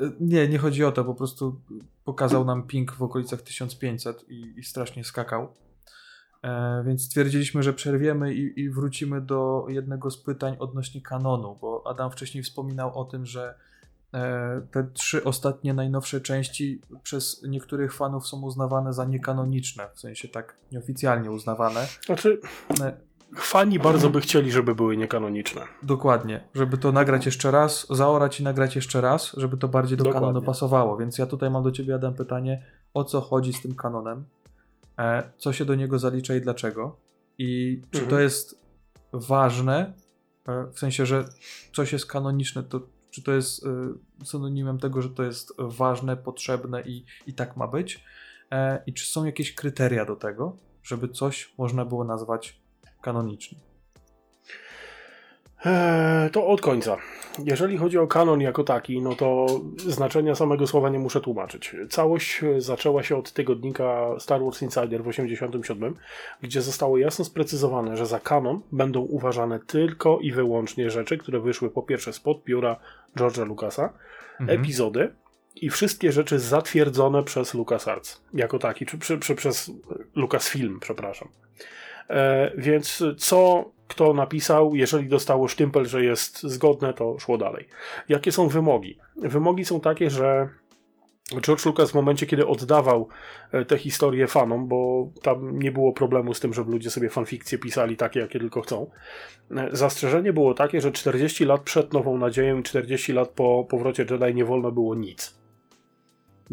[0.00, 1.60] Y, Nie, nie chodzi o to, po prostu
[2.04, 5.48] pokazał nam ping w okolicach 1500 i, i strasznie skakał.
[6.42, 11.82] E, więc stwierdziliśmy, że przerwiemy i, i wrócimy do jednego z pytań odnośnie kanonu, bo
[11.86, 13.54] Adam wcześniej wspominał o tym, że e,
[14.70, 20.56] te trzy ostatnie najnowsze części przez niektórych fanów są uznawane za niekanoniczne, w sensie tak
[20.72, 21.86] nieoficjalnie uznawane.
[22.06, 22.40] Znaczy,
[22.80, 22.96] E,
[23.36, 25.62] fani bardzo by chcieli, żeby były niekanoniczne.
[25.82, 30.04] Dokładnie, żeby to nagrać jeszcze raz, zaorać i nagrać jeszcze raz, żeby to bardziej do
[30.04, 30.26] Dokładnie.
[30.28, 30.96] kanonu pasowało.
[30.96, 34.24] Więc ja tutaj mam do ciebie, Adam, pytanie, o co chodzi z tym kanonem,
[34.98, 36.96] e, co się do niego zalicza i dlaczego,
[37.38, 38.10] i czy Mhm.
[38.10, 38.60] to jest
[39.12, 39.92] ważne,
[40.48, 41.24] e, w sensie, że
[41.72, 43.68] coś jest kanoniczne, to czy to jest e,
[44.24, 48.04] synonimem tego, że to jest ważne, potrzebne i, i tak ma być,
[48.50, 52.60] e, i czy są jakieś kryteria do tego, żeby coś można było nazwać
[53.02, 53.60] kanonicznym.
[55.66, 56.96] Eee, to od końca.
[57.44, 59.46] Jeżeli chodzi o kanon jako taki, no to
[59.76, 61.76] znaczenia samego słowa nie muszę tłumaczyć.
[61.90, 65.94] Całość e, zaczęła się od tygodnika Star Wars Insider w 87,
[66.42, 71.70] gdzie zostało jasno sprecyzowane, że za kanon będą uważane tylko i wyłącznie rzeczy, które wyszły
[71.70, 72.76] po pierwsze spod pióra
[73.16, 73.92] George'a Lucasa,
[74.40, 74.60] Mhm.
[74.60, 75.12] epizody
[75.54, 79.70] i wszystkie rzeczy zatwierdzone przez LucasArts jako taki, czy, czy, czy przez
[80.14, 81.28] Lucasfilm, przepraszam.
[82.10, 87.68] E, więc co kto napisał, jeżeli dostało sztympel, że jest zgodne, to szło dalej.
[88.08, 88.98] Jakie są wymogi?
[89.16, 90.48] Wymogi są takie, że
[91.40, 93.08] George Lucas w momencie, kiedy oddawał
[93.52, 97.58] e, te historie fanom, bo tam nie było problemu z tym, żeby ludzie sobie fanfikcje
[97.58, 98.90] pisali takie, jakie tylko chcą.
[99.50, 104.06] e, Zastrzeżenie było takie, że 40 lat przed Nową Nadzieją i 40 lat po powrocie
[104.10, 105.43] Jedi nie wolno było nic.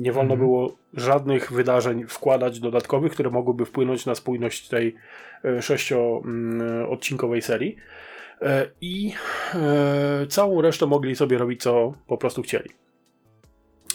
[0.01, 0.39] Nie wolno Mhm.
[0.49, 4.95] było żadnych wydarzeń wkładać dodatkowych, które mogłyby wpłynąć na spójność tej
[5.45, 7.75] e, sześcioodcinkowej serii.
[8.41, 9.13] E, I
[9.53, 12.69] e, całą resztę mogli sobie robić, co po prostu chcieli.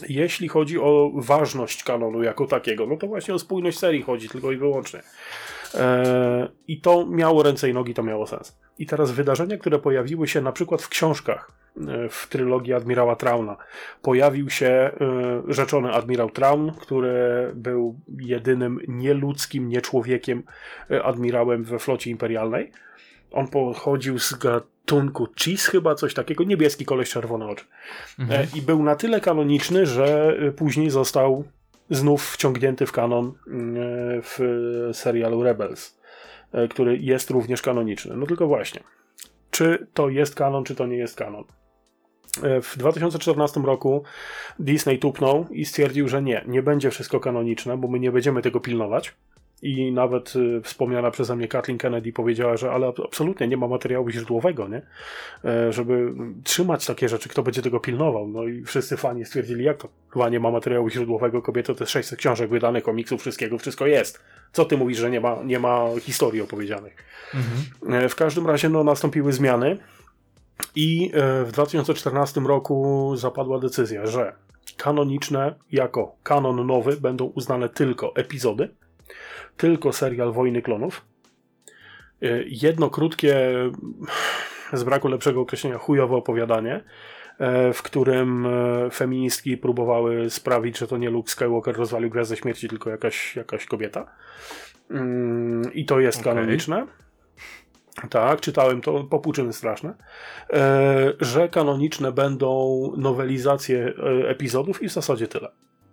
[0.08, 4.52] Jeśli chodzi o ważność kanonu jako takiego, no to właśnie o spójność serii chodzi tylko
[4.52, 5.02] i wyłącznie.
[6.68, 8.58] I to miało ręce i nogi, to miało sens.
[8.78, 11.52] I teraz wydarzenia, które pojawiły się na przykład w książkach,
[12.10, 13.56] w trylogii admirała Trauna.
[14.02, 14.92] Pojawił się e,
[15.48, 17.12] rzeczony admirał Traun, który
[17.54, 20.42] był jedynym nieludzkim, nieczłowiekiem
[20.90, 22.72] e, admirałem we flocie imperialnej.
[23.30, 27.64] On pochodził z gatunku Cheese chyba, coś takiego, niebieski koleś, czerwone oczy.
[28.18, 28.46] Mhm.
[28.54, 31.44] I był na tyle kanoniczny, że później został
[31.90, 33.32] znów wciągnięty w kanon
[34.22, 34.38] w
[34.92, 35.98] serialu Rebels,
[36.70, 38.16] który jest również kanoniczny.
[38.16, 38.80] No tylko właśnie,
[39.50, 41.44] czy to jest kanon, czy to nie jest kanon?
[42.62, 44.02] W 2014 roku
[44.58, 48.60] Disney tupnął i stwierdził, że nie, nie będzie wszystko kanoniczne, bo my nie będziemy tego
[48.60, 49.14] pilnować.
[49.62, 54.10] I nawet y, wspomniana przeze mnie Kathleen Kennedy powiedziała, że ale absolutnie nie ma materiału
[54.10, 54.82] źródłowego, nie?
[55.44, 56.12] E, żeby
[56.44, 58.28] trzymać takie rzeczy, kto będzie tego pilnował.
[58.28, 61.92] No i wszyscy fani stwierdzili, jak to chyba nie ma materiału źródłowego, kobieto, to jest
[61.92, 64.20] 600 książek wydanych, komiksów, wszystkiego, wszystko jest.
[64.52, 66.96] Co ty mówisz, że nie ma, nie ma historii opowiedzianych?
[67.34, 68.04] Mhm.
[68.04, 69.78] E, w każdym razie no, nastąpiły zmiany
[70.74, 74.32] i e, w 2014 roku zapadła decyzja, że
[74.76, 78.68] kanoniczne jako kanon nowy będą uznane tylko epizody,
[79.56, 81.04] tylko serial Wojny Klonów.
[82.22, 83.52] E, jedno krótkie,
[84.72, 86.84] z braku lepszego określenia, chujowe opowiadanie,
[87.38, 88.48] e, w którym
[88.92, 94.06] feministki próbowały sprawić, że to nie Luke Skywalker rozwalił Gwiazdę Śmierci, tylko jakaś, jakaś kobieta.
[94.90, 96.34] Mm, I to jest Okej.
[96.34, 96.86] kanoniczne.
[98.10, 99.94] Tak, czytałem to, popłuczyny straszne,
[100.52, 103.92] e, że kanoniczne będą nowelizacje
[104.24, 105.48] e, epizodów i w zasadzie tyle.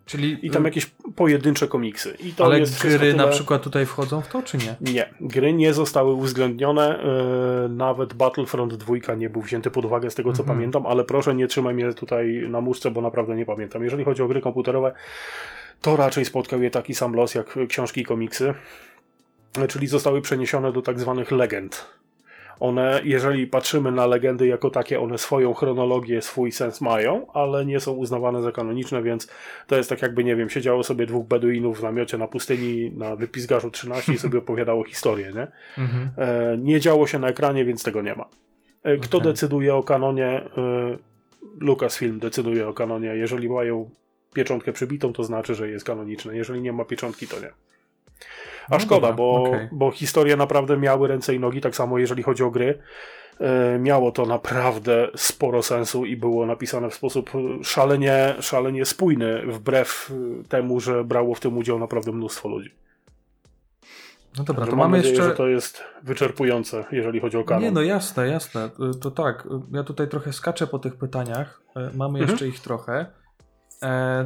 [0.05, 0.85] Czyli I tam jakieś
[1.15, 2.17] pojedyncze komiksy.
[2.19, 3.13] I to ale jest gry tyle.
[3.13, 4.75] na przykład tutaj wchodzą w to, czy nie?
[4.93, 6.99] Nie, gry nie zostały uwzględnione.
[7.03, 10.57] e, nawet Battlefront 2 nie był wzięty pod uwagę z tego co Mhm.
[10.57, 13.83] pamiętam, ale proszę nie trzymaj mnie tutaj na muszce, bo naprawdę nie pamiętam.
[13.83, 14.93] Jeżeli chodzi o gry komputerowe,
[15.81, 18.53] to raczej spotkał je taki sam los jak książki i komiksy,
[19.67, 21.85] czyli zostały przeniesione do tak zwanych legend.
[22.59, 27.79] One, jeżeli patrzymy na legendy jako takie, one swoją chronologię, swój sens mają, ale nie
[27.79, 29.27] są uznawane za kanoniczne, więc
[29.67, 33.15] to jest tak jakby, nie wiem, siedziało sobie dwóch beduinów w namiocie na pustyni na
[33.15, 35.47] wypizgarzu 13 i sobie opowiadało historię, nie?
[35.83, 36.09] Mhm.
[36.17, 38.25] E, nie działo się na ekranie, więc tego nie ma.
[38.83, 39.31] E, Kto Okej.
[39.31, 40.25] decyduje o kanonie?
[40.25, 40.97] E,
[41.59, 43.07] Lucasfilm decyduje o kanonie.
[43.07, 43.89] Jeżeli mają
[44.33, 46.37] pieczątkę przybitą, to znaczy, że jest kanoniczne.
[46.37, 47.49] Jeżeli nie ma pieczątki, to nie.
[48.69, 49.67] A No szkoda, dobra, bo, okej.
[49.71, 52.79] bo historie naprawdę miały ręce i nogi, tak samo jeżeli chodzi o gry.
[53.39, 59.41] E, miało to naprawdę sporo sensu i było napisane w sposób e, szalenie, szalenie spójny,
[59.47, 60.11] wbrew
[60.41, 62.71] e, temu, że brało w tym udział naprawdę mnóstwo ludzi.
[64.37, 65.29] No dobra, Także to mam mamy nadzieję, jeszcze...
[65.29, 67.63] że to jest wyczerpujące, jeżeli chodzi o kanon.
[67.63, 68.69] Nie, no jasne, jasne.
[68.95, 71.61] Y, To tak, ja tutaj trochę skaczę po tych pytaniach.
[71.75, 72.29] Mamy Mhm.
[72.29, 73.05] jeszcze ich trochę.
[73.83, 74.25] E,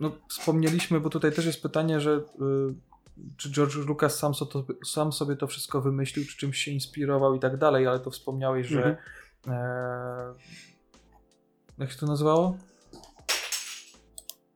[0.00, 2.20] no, wspomnieliśmy, bo tutaj też jest pytanie, że
[3.36, 7.34] czy George Lucas sam, so to, sam sobie to wszystko wymyślił, czy czymś się inspirował
[7.34, 8.96] i tak dalej, ale to wspomniałeś, że Mhm.
[9.48, 10.34] e,
[11.78, 12.56] jak się to nazywało?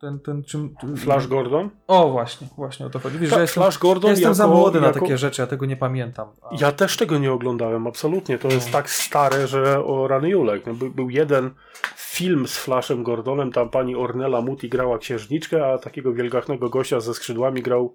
[0.01, 0.75] Ten, ten czym...
[0.97, 1.71] Flash Gordon?
[1.87, 3.19] O, właśnie, właśnie o to chodzi.
[3.19, 5.01] Wiesz, Ta, że jestem, Flash Gordon ja jestem jako, za młody na jako...
[5.01, 6.29] takie rzeczy, ja tego nie pamiętam.
[6.43, 8.39] A- Ja też tego nie oglądałem, absolutnie.
[8.39, 8.73] To jest No.
[8.73, 10.67] tak stare, że o rany Julek.
[10.67, 11.51] No, By, był jeden
[11.97, 17.15] film z Flashem Gordonem, tam pani Ornella Muti grała księżniczkę, a takiego wielgachnego gościa ze
[17.15, 17.95] skrzydłami grał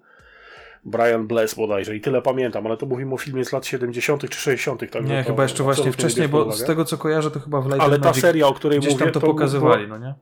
[0.84, 1.96] Brian Bless bodajże.
[1.96, 4.28] I tyle pamiętam, ale to mówimy o filmie z lat 70.
[4.30, 4.90] czy 60.
[4.90, 7.80] Tak Nie, chyba jeszcze właśnie wcześniej, bo z tego co kojarzę, to chyba w Light
[7.80, 10.14] Ale and ta Magic seria, o której mówię, tam to, to pokazywali, Było, no nie?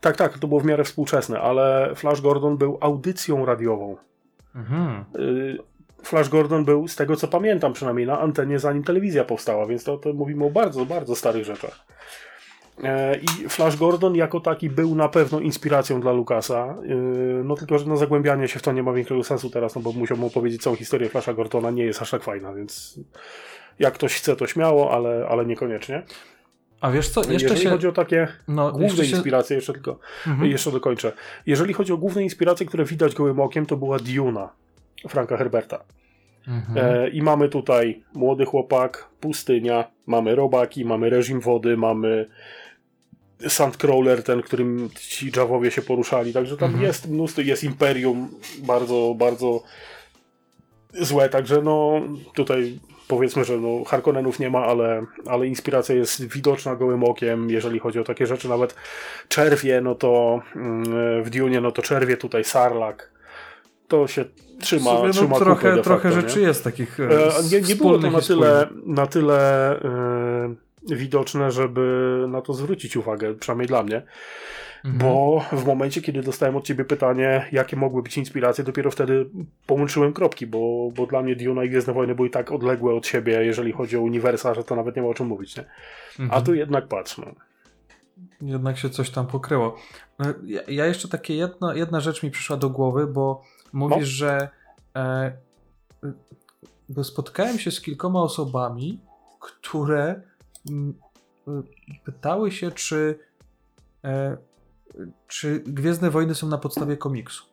[0.00, 3.96] tak, tak, to było w miarę współczesne, ale Flash Gordon był audycją radiową.
[4.54, 5.04] Mhm.
[5.18, 5.58] Y,
[6.02, 9.96] Flash Gordon był, z tego co pamiętam przynajmniej, na antenie zanim telewizja powstała, więc to,
[9.96, 11.84] to mówimy o bardzo, bardzo starych rzeczach.
[12.84, 17.78] E, I Flash Gordon jako taki był na pewno inspiracją dla Lucasa, y, no tylko,
[17.78, 20.62] że no zagłębianie się w to nie ma większego sensu teraz, no bo musiałbym opowiedzieć
[20.62, 23.00] całą historię Flasha Gordona, nie jest aż tak fajna, więc
[23.78, 26.02] jak ktoś chce, to śmiało, ale, ale niekoniecznie.
[26.80, 27.70] A wiesz co, jeszcze Jeżeli się...
[27.70, 29.10] chodzi o takie no, główne jeszcze się...
[29.10, 30.50] inspiracje, jeszcze tylko Mhm.
[30.50, 31.12] jeszcze dokończę.
[31.46, 34.48] Jeżeli chodzi o główne inspiracje, które widać gołym okiem, to była Duna
[35.08, 35.84] Franka Herberta.
[36.48, 36.78] Mhm.
[36.78, 42.26] E, I mamy tutaj młody chłopak, pustynia, mamy robaki, mamy reżim wody, mamy
[43.48, 46.84] Sandcrawler, ten, którym ci Javowie się poruszali, także tam Mhm.
[46.84, 48.28] jest mnóstwo, jest imperium
[48.58, 49.62] bardzo, bardzo
[51.00, 52.00] złe, także no
[52.34, 52.78] tutaj
[53.08, 57.98] powiedzmy, że no Harkonnenów nie ma, ale, ale inspiracja jest widoczna gołym okiem, jeżeli chodzi
[57.98, 58.74] o takie rzeczy, nawet
[59.28, 63.12] czerwie, no to mm, w Dune, no to czerwie, tutaj sarlak,
[63.88, 64.24] to się
[64.60, 66.46] trzyma, sumie, no, trzyma trochę, facto, rzeczy nie?
[66.46, 67.08] jest takich e,
[67.52, 70.54] nie, nie było to na tyle, na tyle e,
[70.90, 74.02] widoczne, żeby na to zwrócić uwagę, przynajmniej dla mnie.
[74.84, 74.98] Mhm.
[74.98, 79.30] Bo w momencie, kiedy dostałem od ciebie pytanie, jakie mogły być inspiracje, dopiero wtedy
[79.66, 83.44] połączyłem kropki, bo, bo dla mnie Dune i Gwiezdne Wojny były tak odległe od siebie,
[83.44, 85.56] jeżeli chodzi o uniwersa, że to nawet nie ma o czym mówić.
[85.56, 85.64] Nie?
[86.20, 86.30] Mhm.
[86.30, 87.18] A tu jednak patrz.
[87.18, 87.26] No.
[88.40, 89.76] Jednak się coś tam pokryło.
[90.20, 94.06] E, ja, ja jeszcze takie jedna, jedna rzecz mi przyszła do głowy, bo mówisz, no.
[94.26, 94.48] że
[94.96, 95.32] e,
[96.88, 99.00] bo spotkałem się z kilkoma osobami,
[99.40, 100.22] które
[102.04, 103.18] pytały się, czy
[104.04, 104.36] e,
[105.28, 107.44] czy Gwiezdne Wojny są na podstawie komiksu?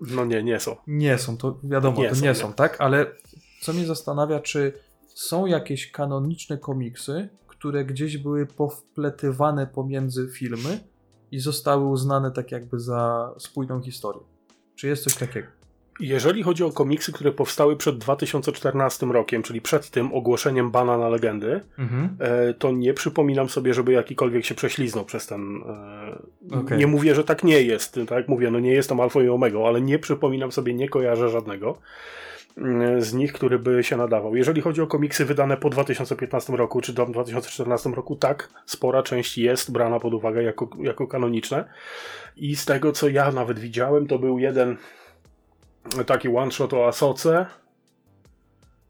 [0.00, 0.76] No nie, nie są.
[0.86, 2.80] Nie są, to wiadomo, nie to są, nie są, tak?
[2.80, 3.06] Ale
[3.60, 4.72] co mnie zastanawia, czy
[5.14, 10.80] są jakieś kanoniczne komiksy, które gdzieś były powpletywane pomiędzy filmy
[11.30, 14.22] i zostały uznane tak jakby za spójną historię.
[14.74, 15.48] Czy jest coś takiego?
[16.00, 21.08] Jeżeli chodzi o komiksy, które powstały przed 2014 rokiem, czyli przed tym ogłoszeniem bana na
[21.08, 22.16] legendy, mhm.
[22.20, 25.62] E, to nie przypominam sobie, żeby jakikolwiek się prześliznął przez ten.
[26.52, 26.78] E, okay.
[26.78, 29.58] Nie mówię, że tak nie jest, tak jak mówię, no nie jestem alfa i omega,
[29.66, 31.78] ale nie przypominam sobie, nie kojarzę żadnego
[32.56, 34.36] mm, z nich, który by się nadawał.
[34.36, 39.38] Jeżeli chodzi o komiksy wydane po 2015 roku czy do 2014 roku, tak, spora część
[39.38, 41.64] jest brana pod uwagę jako, jako kanoniczne.
[42.36, 44.76] I z tego, co ja nawet widziałem, to był jeden
[46.06, 47.46] taki one shot o Asoce.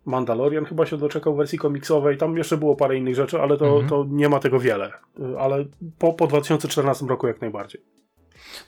[0.04, 2.18] Mandalorian chyba się doczekał w wersji komiksowej.
[2.18, 3.88] Tam jeszcze było parę innych rzeczy, ale to, mhm.
[3.88, 4.92] to nie ma tego wiele.
[5.38, 5.64] Ale
[5.98, 7.80] po, po 2014 roku jak najbardziej.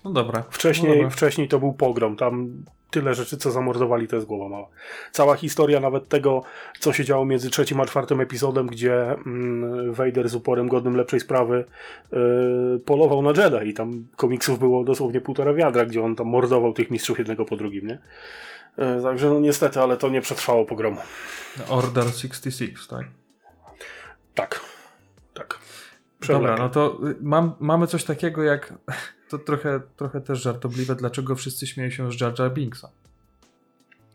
[0.05, 0.45] No dobra.
[0.51, 1.11] Wcześniej, no dobra.
[1.11, 2.17] wcześniej to był pogrom.
[2.17, 4.69] Tam tyle rzeczy, co zamordowali, to jest głowa mała.
[5.13, 6.43] Cała historia nawet tego,
[6.81, 11.21] co się działo między trzecim a czwartym epizodem, gdzie mm, Vader z uporem godnym lepszej
[11.21, 11.65] sprawy
[12.13, 16.73] yy, polował na Jedi i tam komiksów było dosłownie półtora wiadra, gdzie on tam mordował
[16.73, 17.99] tych mistrzów jednego po drugim, nie?
[18.79, 21.01] Yy, także no niestety, ale to nie przetrwało pogromu.
[21.69, 23.05] Order 66, tak?
[24.35, 24.61] Tak.
[25.35, 25.59] Tak.
[26.29, 28.75] Dobra, no to y, mam, mamy coś takiego jak
[29.31, 32.91] to trochę, trochę też żartobliwe, dlaczego wszyscy śmieją się z Jar Jar Binksa.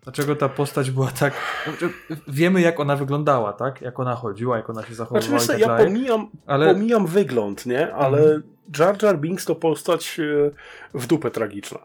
[0.04, 1.34] Dlaczego ta postać była tak.
[1.64, 1.90] Znaczy,
[2.28, 3.82] wiemy, jak ona wyglądała, tak?
[3.82, 5.40] Jak ona chodziła, jak ona się zachowywała.
[5.40, 6.74] Znaczy, tak ja pomijam, ale...
[6.74, 7.94] pomijam wygląd, nie?
[7.94, 8.44] Ale mhm.
[8.80, 10.52] Jar Jar Binks to postać e,
[10.94, 11.80] w dupę tragiczna.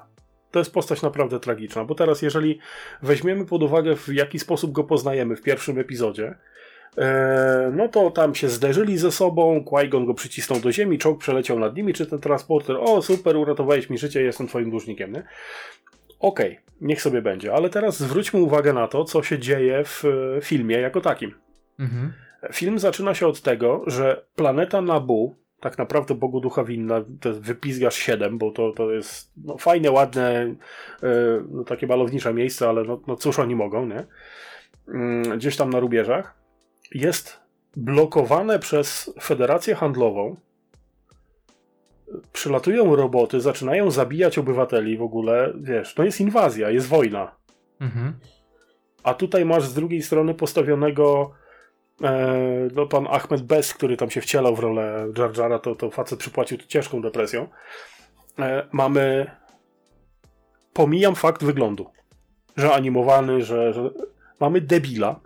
[0.50, 2.58] To jest postać naprawdę tragiczna, bo teraz, jeżeli
[3.02, 6.34] weźmiemy pod uwagę, w jaki sposób go poznajemy w pierwszym epizodzie,
[7.72, 11.76] no to tam się zderzyli ze sobą, Qui-Gon go przycisnął do ziemi, czołg przeleciał nad
[11.76, 15.22] nimi, czy ten transporter, o super, uratowałeś mi życie, jestem twoim dłużnikiem, nie?
[16.20, 20.04] Okej, okay, niech sobie będzie, ale teraz zwróćmy uwagę na to, co się dzieje w
[20.04, 21.34] e, filmie jako takim.
[21.78, 22.12] Mhm.
[22.52, 27.40] Film zaczyna się od tego, że planeta Nabu, tak naprawdę Bogu Ducha Winna, to jest
[27.40, 30.54] wypizgasz 7, bo to, to jest no, fajne, ładne,
[31.02, 31.08] yy,
[31.50, 34.04] no, takie malownicze miejsce, ale no, no cóż oni mogą, nie?
[34.88, 36.38] Yy, gdzieś tam na rubieżach
[36.94, 37.40] jest
[37.76, 40.36] blokowane przez Federację Handlową.
[42.32, 45.52] Przylatują roboty, zaczynają zabijać obywateli w ogóle.
[45.60, 47.36] Wiesz, to jest inwazja, jest wojna.
[47.80, 48.18] Mhm.
[49.02, 51.30] A tutaj masz z drugiej strony postawionego
[52.02, 55.90] e, no, pan Ahmed Bes, który tam się wcielał w rolę Jar Jara, to, to
[55.90, 57.48] facet przypłacił ciężką depresją.
[58.38, 59.30] E, mamy
[60.72, 61.90] pomijam fakt wyglądu,
[62.56, 63.90] że animowany, że, że
[64.40, 65.20] mamy debila,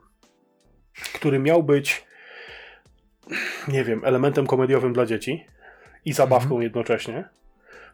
[1.14, 2.04] który miał być,
[3.68, 5.46] nie wiem, elementem komediowym dla dzieci
[6.04, 6.62] i zabawką mhm.
[6.62, 7.24] jednocześnie,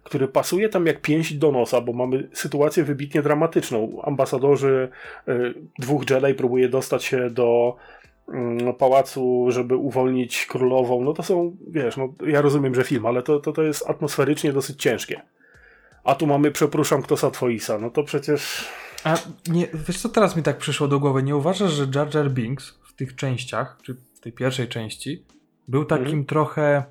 [0.04, 4.02] który pasuje tam jak pięść do nosa, bo mamy sytuację wybitnie dramatyczną.
[4.02, 4.88] Ambasadorzy
[5.28, 7.76] y, dwóch Jedi próbuje dostać się do
[8.28, 11.04] y, pałacu, żeby uwolnić królową.
[11.04, 14.52] No to są, wiesz, no, ja rozumiem, że film, ale to, to, to jest atmosferycznie
[14.52, 15.20] dosyć ciężkie.
[16.04, 17.78] A tu mamy, przepraszam, kto Satwoisa.
[17.78, 18.68] No to przecież...
[19.04, 19.14] A
[19.48, 21.22] nie, wiesz co teraz mi tak przyszło do głowy?
[21.22, 25.24] Nie uważasz, że Jar Jar Binks tych częściach, czy w tej pierwszej części,
[25.68, 26.24] był takim mhm.
[26.24, 26.84] trochę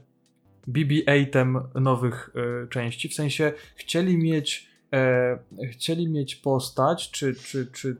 [0.67, 2.31] BB-8 nowych
[2.63, 3.09] y, części.
[3.09, 5.39] W sensie chcieli mieć, e,
[5.71, 7.97] chcieli mieć postać, czy, czy, czy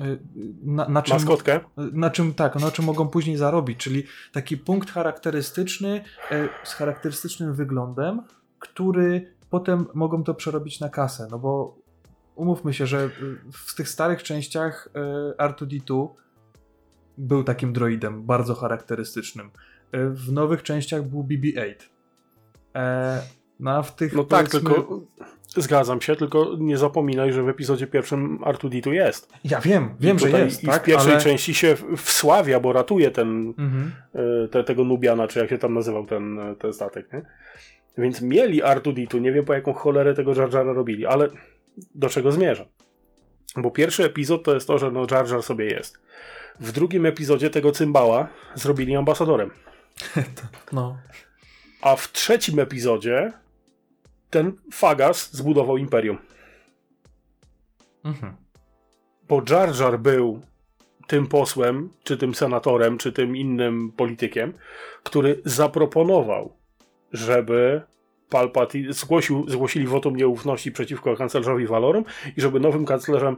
[0.00, 0.18] e,
[0.62, 1.60] na, na, czym, Maskotkę?
[1.76, 7.54] Na czym tak, na czym mogą później zarobić, czyli taki punkt charakterystyczny e, z charakterystycznym
[7.54, 8.22] wyglądem,
[8.58, 11.78] który potem mogą to przerobić na kasę, no bo
[12.34, 13.10] umówmy się, że
[13.52, 14.88] w tych starych częściach
[15.38, 16.08] R2D2
[17.18, 19.50] był takim droidem bardzo charakterystycznym.
[19.92, 21.74] E, w nowych częściach był BB-8.
[22.74, 23.22] E,
[23.60, 24.12] no a w tych.
[24.12, 25.00] No tak, tylko.
[25.56, 29.32] Zgadzam się, tylko nie zapominaj, że w epizodzie pierwszym R2D2 jest.
[29.44, 30.64] Ja wiem, wiem, że jest.
[30.64, 31.20] I tak, w pierwszej ale...
[31.20, 33.92] części się wsławia, bo ratuje ten, mhm.
[34.14, 37.12] E, te, tego Nubiana, czy jak się tam nazywał ten, ten statek.
[37.12, 37.22] Nie?
[37.98, 41.28] Więc mieli R2D2, nie wiem po jaką cholerę tego Jar Jara robili, ale
[41.94, 42.66] do czego zmierzam?
[43.62, 45.98] Bo pierwszy epizod to jest to, że no Jar Jar sobie jest.
[46.60, 49.50] W drugim epizodzie tego cymbała zrobili ambasadorem.
[50.72, 50.98] no.
[51.80, 53.32] A w trzecim epizodzie
[54.30, 56.18] ten Fagas zbudował imperium.
[58.04, 58.36] Mhm.
[59.28, 60.42] Bo Jar Jar był
[61.06, 64.52] tym posłem, czy tym senatorem, czy tym innym politykiem,
[65.02, 66.52] który zaproponował,
[67.12, 67.82] żeby
[68.30, 72.04] Palpatine zgłosił, zgłosili wotum nieufności przeciwko kanclerzowi Valorum
[72.36, 73.36] i żeby nowym kanclerzem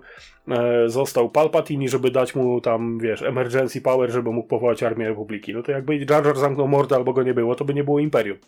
[0.49, 5.09] e, został Palpatine i żeby dać mu tam, wiesz, emergency power, żeby mógł powołać armię
[5.09, 5.55] Republiki.
[5.55, 8.01] No to jakby Jar Jar zamknął mordę albo go nie było, to by nie było
[8.01, 8.39] Imperium.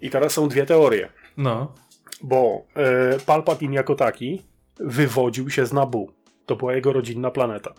[0.00, 1.08] I teraz są dwie teorie.
[1.36, 1.74] No.
[2.22, 4.42] Bo e, Palpatine jako taki
[4.76, 6.10] wywodził się z Nabu.
[6.46, 7.74] To była jego rodzinna planeta.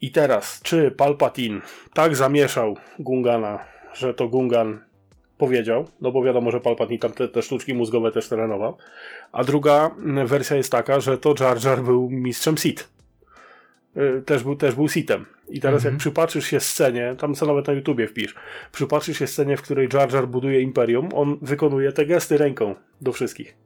[0.00, 1.60] I teraz, czy Palpatine
[1.92, 3.58] tak zamieszał Gungana,
[3.92, 4.80] że to Gungan
[5.38, 8.76] powiedział, no bo wiadomo, że Palpatine tam te, te sztuczki mózgowe też trenował.
[9.32, 12.88] A druga mm, wersja jest taka, że to Jar Jar był mistrzem Sith.
[13.96, 15.26] Y, Też był, też był Sithem.
[15.48, 15.94] I teraz Mhm.
[15.94, 18.34] jak przypatrzysz się scenie, tam co nawet na YouTubie wpisz,
[18.72, 23.12] przypatrzysz się scenie, w której Jar Jar buduje imperium, on wykonuje te gesty ręką do
[23.12, 23.56] wszystkich.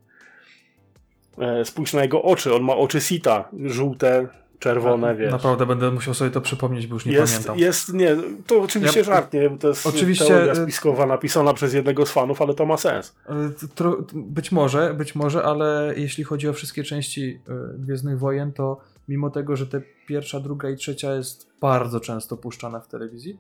[1.39, 4.29] E, Spójrz na jego oczy, on ma oczy Sita, żółte,
[4.59, 5.33] czerwone, wiesz.
[5.33, 7.59] Naprawdę będę musiał sobie to przypomnieć, bo już nie jest, pamiętam.
[7.59, 8.17] jest, nie,
[8.47, 12.07] to oczywiście Ja- żart, nie, bo to jest Oczywiście, teoria y- spiskowa napisana przez jednego
[12.07, 13.15] z fanów, ale to ma sens.
[13.77, 17.41] Tro- Być może, być może, ale jeśli chodzi o wszystkie części
[17.75, 22.37] y, Gwiezdnych Wojen, to mimo tego, że te pierwsza, druga i trzecia jest bardzo często
[22.37, 23.39] puszczana w telewizji,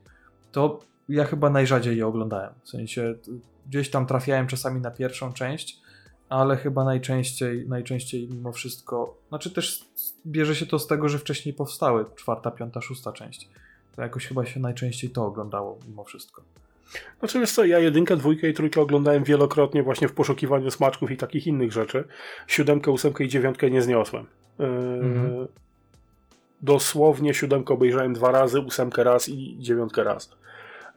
[0.53, 2.51] to ja chyba najrzadziej je oglądałem.
[2.62, 3.15] W sensie
[3.66, 5.81] gdzieś tam trafiałem czasami na pierwszą część,
[6.29, 9.85] ale chyba najczęściej, najczęściej mimo wszystko, znaczy też
[10.27, 13.49] bierze się to z tego, że wcześniej powstały czwarta, piąta, szósta część.
[13.97, 16.43] To jakoś chyba się najczęściej to oglądało mimo wszystko.
[17.19, 21.17] Znaczy wiesz co, ja jedynkę, dwójkę i trójkę oglądałem wielokrotnie właśnie w poszukiwaniu smaczków i
[21.17, 22.05] takich innych rzeczy.
[22.47, 24.27] Siódemkę, ósemkę i dziewiątkę nie zniosłem.
[24.59, 25.47] Yy, Mhm.
[26.63, 30.31] Dosłownie siódemkę obejrzałem dwa razy, ósemkę raz i dziewiątkę raz.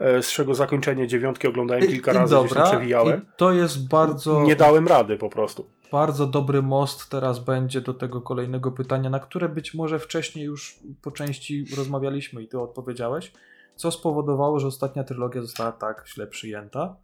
[0.02, 3.22] Yy, z czego zakończenie dziewiątki oglądałem kilka razy, gdzieś tam przewijałem.
[3.22, 4.44] i to jest bardzo...
[4.44, 5.66] Nie dałem rady po prostu.
[5.92, 10.80] Bardzo dobry most teraz będzie do tego kolejnego pytania, na które być może wcześniej już
[11.02, 13.34] po części rozmawialiśmy i ty odpowiedziałeś.
[13.76, 16.96] Co spowodowało, że ostatnia trylogia została tak źle przyjęta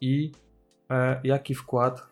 [0.00, 0.32] i
[0.90, 2.06] e, jaki wkład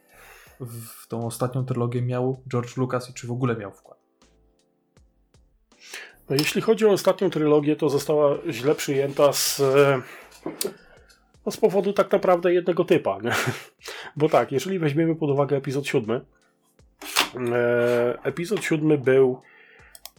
[0.61, 3.99] w tą ostatnią trylogię miał George Lucas i czy w ogóle miał wkład?
[6.31, 10.03] No, jeśli chodzi o ostatnią trylogię, to została źle przyjęta z, e,
[11.47, 13.19] no, z powodu tak naprawdę jednego typa.
[13.23, 13.31] Nie?
[14.17, 16.21] Bo tak, jeżeli weźmiemy pod uwagę epizod siódmy,
[17.53, 19.41] e, epizod siódmy był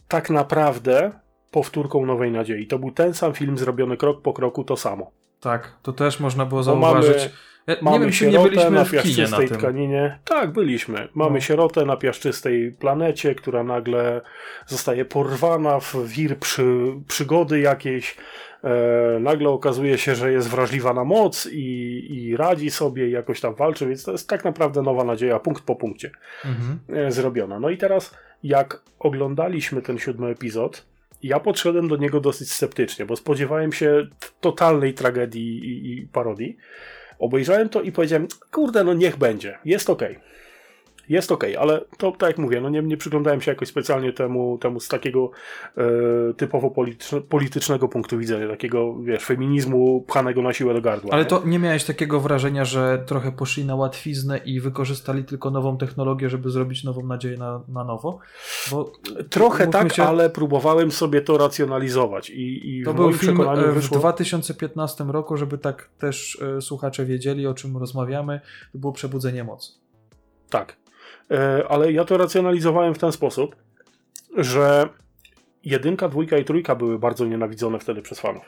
[0.08, 1.12] tak naprawdę
[1.50, 2.66] powtórką Nowej Nadziei.
[2.66, 5.10] To był ten sam film zrobiony krok po kroku, to samo.
[5.40, 7.30] Tak, to też można było mamy, zauważyć.
[7.66, 10.18] Ja mamy nie wiem, czy nie byliśmy na piaszczystej tkaninie.
[10.24, 11.08] Tak, byliśmy.
[11.14, 11.40] Mamy No.
[11.40, 14.20] sierotę na piaszczystej planecie, która nagle
[14.66, 18.16] zostaje porwana w wir przy, przygody jakiejś.
[18.64, 23.40] E, nagle okazuje się, że jest wrażliwa na moc i, i radzi sobie i jakoś
[23.40, 26.10] tam walczy, więc to jest tak naprawdę nowa nadzieja, punkt po punkcie
[26.44, 26.78] Mhm.
[27.06, 27.60] e, zrobiona.
[27.60, 30.86] No i teraz, jak oglądaliśmy ten siódmy epizod,
[31.22, 34.06] ja podszedłem do niego dosyć sceptycznie, bo spodziewałem się
[34.40, 36.56] totalnej tragedii i, i parodii.
[37.18, 40.18] Obejrzałem to i powiedziałem, kurde, no niech będzie, jest okej.
[41.10, 44.58] Jest okej, ale to tak jak mówię, no nie, nie przyglądałem się jakoś specjalnie temu,
[44.58, 45.30] temu z takiego
[45.76, 45.82] e,
[46.34, 51.10] typowo polityczne, politycznego punktu widzenia, takiego, wiesz, feminizmu pchanego na siłę do gardła.
[51.12, 51.28] Ale nie?
[51.28, 56.30] to nie miałeś takiego wrażenia, że trochę poszli na łatwiznę i wykorzystali tylko nową technologię,
[56.30, 58.18] żeby zrobić nową nadzieję na, na nowo?
[58.70, 58.92] Bo
[59.30, 63.72] Trochę tak, się, ale próbowałem sobie to racjonalizować i, i To w był film e,
[63.72, 63.98] w wyszło...
[63.98, 68.40] 2015 roku, żeby tak też e, słuchacze wiedzieli, o czym rozmawiamy.
[68.72, 69.72] To było Przebudzenie Mocy.
[70.50, 70.76] Tak.
[71.30, 73.56] E, Ale ja to racjonalizowałem w ten sposób,
[74.36, 74.88] że
[75.64, 78.44] jedynka, dwójka i trójka były bardzo nienawidzone wtedy przez fanów.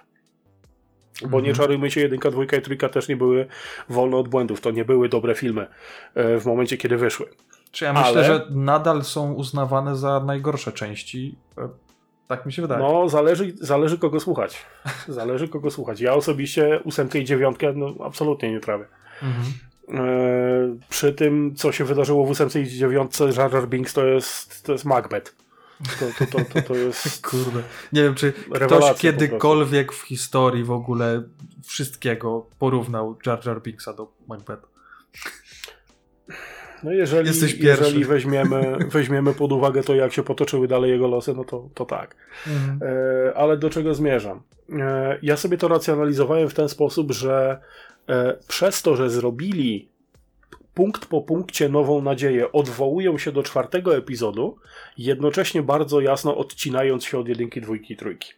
[1.23, 1.55] Bo nie Mhm.
[1.57, 3.47] czarujmy się, jedynka, dwójka i trójka też nie były
[3.89, 4.61] wolne od błędów.
[4.61, 5.67] To nie były dobre filmy
[6.15, 7.27] e, w momencie, kiedy wyszły.
[7.71, 11.37] Czy ja myślę, Ale- że nadal są uznawane za najgorsze części.
[11.59, 11.69] E,
[12.29, 12.83] Tak mi się wydaje.
[12.83, 14.67] No, zależy, zależy kogo słuchać.
[15.09, 16.01] Zależy kogo słuchać.
[16.01, 18.85] Ja osobiście ósemkę i dziewiątkę no, absolutnie nie trawię.
[19.23, 19.45] Mhm.
[20.89, 24.73] Przy tym, co się wydarzyło w ósemce i dziewiątce, Jar Jar Binks to jest, to
[24.73, 25.35] jest Macbeth.
[26.01, 27.23] To, to, to, to, jest...
[27.31, 27.63] Kurde.
[27.93, 31.23] Nie wiem, czy ktoś kiedykolwiek w historii w ogóle
[31.65, 34.67] wszystkiego porównał Jar Jar Binksa do Macbetha.
[36.83, 37.85] No jeżeli, Jesteś pierwszy.
[37.85, 41.85] jeżeli weźmiemy, weźmiemy pod uwagę to, jak się potoczyły dalej jego losy, no to, to
[41.85, 42.17] tak.
[42.47, 42.79] Mhm.
[42.83, 44.43] E, ale do czego zmierzam?
[44.81, 47.61] E, ja sobie to racjonalizowałem w ten sposób, że
[48.49, 49.89] przez to, że zrobili
[50.75, 54.57] punkt po punkcie nową nadzieję, odwołują się do czwartego epizodu,
[54.99, 58.33] jednocześnie bardzo jasno odcinając się od jedynki, dwójki trójki.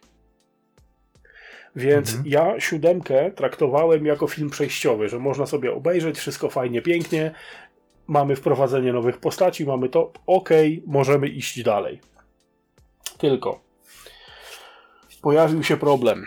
[1.75, 2.27] Więc Mhm.
[2.27, 7.31] ja siódemkę traktowałem jako film przejściowy, że można sobie obejrzeć, wszystko fajnie, pięknie,
[8.07, 10.49] mamy wprowadzenie nowych postaci, mamy to, ok,
[10.85, 12.01] możemy iść dalej.
[13.17, 13.61] Tylko
[15.21, 16.25] pojawił się problem.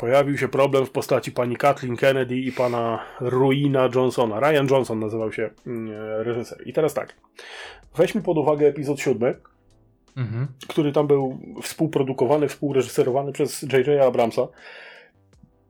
[0.00, 4.40] Pojawił się problem w postaci pani Kathleen Kennedy i pana Ruina Johnsona.
[4.40, 5.90] Ryan Johnson nazywał się mm,
[6.22, 6.66] reżyser.
[6.66, 7.14] I teraz tak.
[7.96, 9.34] Weźmy pod uwagę epizod siódmy,
[10.16, 10.46] Mhm.
[10.68, 14.02] który tam był współprodukowany, współreżyserowany przez J.J.
[14.02, 14.42] Abramsa.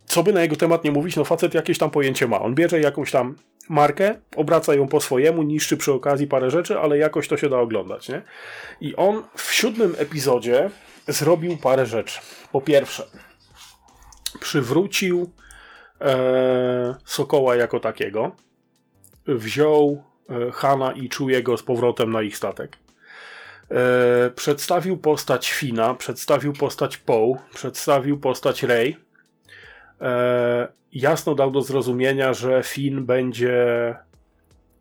[0.04, 2.40] Co by na jego temat nie mówić, no facet jakieś tam pojęcie ma.
[2.40, 3.36] On bierze jakąś tam
[3.68, 7.58] markę, obraca ją po swojemu, niszczy przy okazji parę rzeczy, ale jakoś to się da
[7.58, 8.22] oglądać, nie?
[8.80, 10.70] I on w siódmym epizodzie
[11.08, 12.20] zrobił parę rzeczy.
[12.52, 13.06] Po pierwsze,
[14.40, 15.30] przywrócił
[16.00, 18.36] e, Sokoła jako takiego,
[19.26, 22.76] wziął e, Hana i Czujego z powrotem na ich statek.
[23.70, 28.96] E, przedstawił postać Fina, przedstawił postać Poe, przedstawił postać Rey.
[30.00, 33.88] E, jasno dał do zrozumienia, że Finn będzie.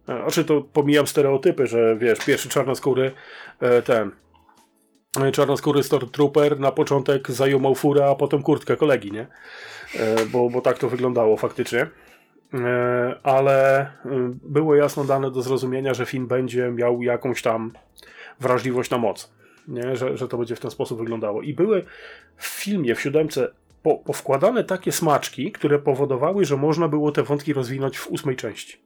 [0.07, 3.11] E, Znaczy, to pomijam stereotypy, że wiesz, pierwszy czarnoskóry
[3.59, 4.11] e, ten.
[5.17, 9.27] E, Czarnoskóry Stormtrooper na początek zajumał furę, a potem kurtkę kolegi, nie?
[9.95, 11.87] E, Bo, bo tak to wyglądało faktycznie.
[12.53, 13.89] E, Ale e,
[14.43, 17.71] było jasno dane do zrozumienia, że Finn będzie miał jakąś tam
[18.39, 19.31] wrażliwość na moc.
[19.67, 19.95] Nie?
[19.95, 21.41] Że, że to będzie w ten sposób wyglądało.
[21.41, 21.85] I były
[22.37, 23.51] w filmie, w siódemce,
[23.83, 28.77] po, powkładane takie smaczki, które powodowały, że można było te wątki rozwinąć w ósmej części.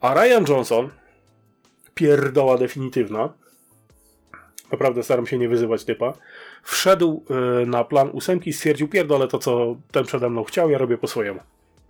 [0.00, 0.88] A Ryan Johnson,
[1.94, 3.32] pierdoła definitywna,
[4.72, 6.12] naprawdę staram się nie wyzywać typa,
[6.62, 7.24] wszedł
[7.62, 10.98] y, na plan ósemki i stwierdził, pierdolę to, co ten przede mną chciał, ja robię
[10.98, 11.40] po swojemu.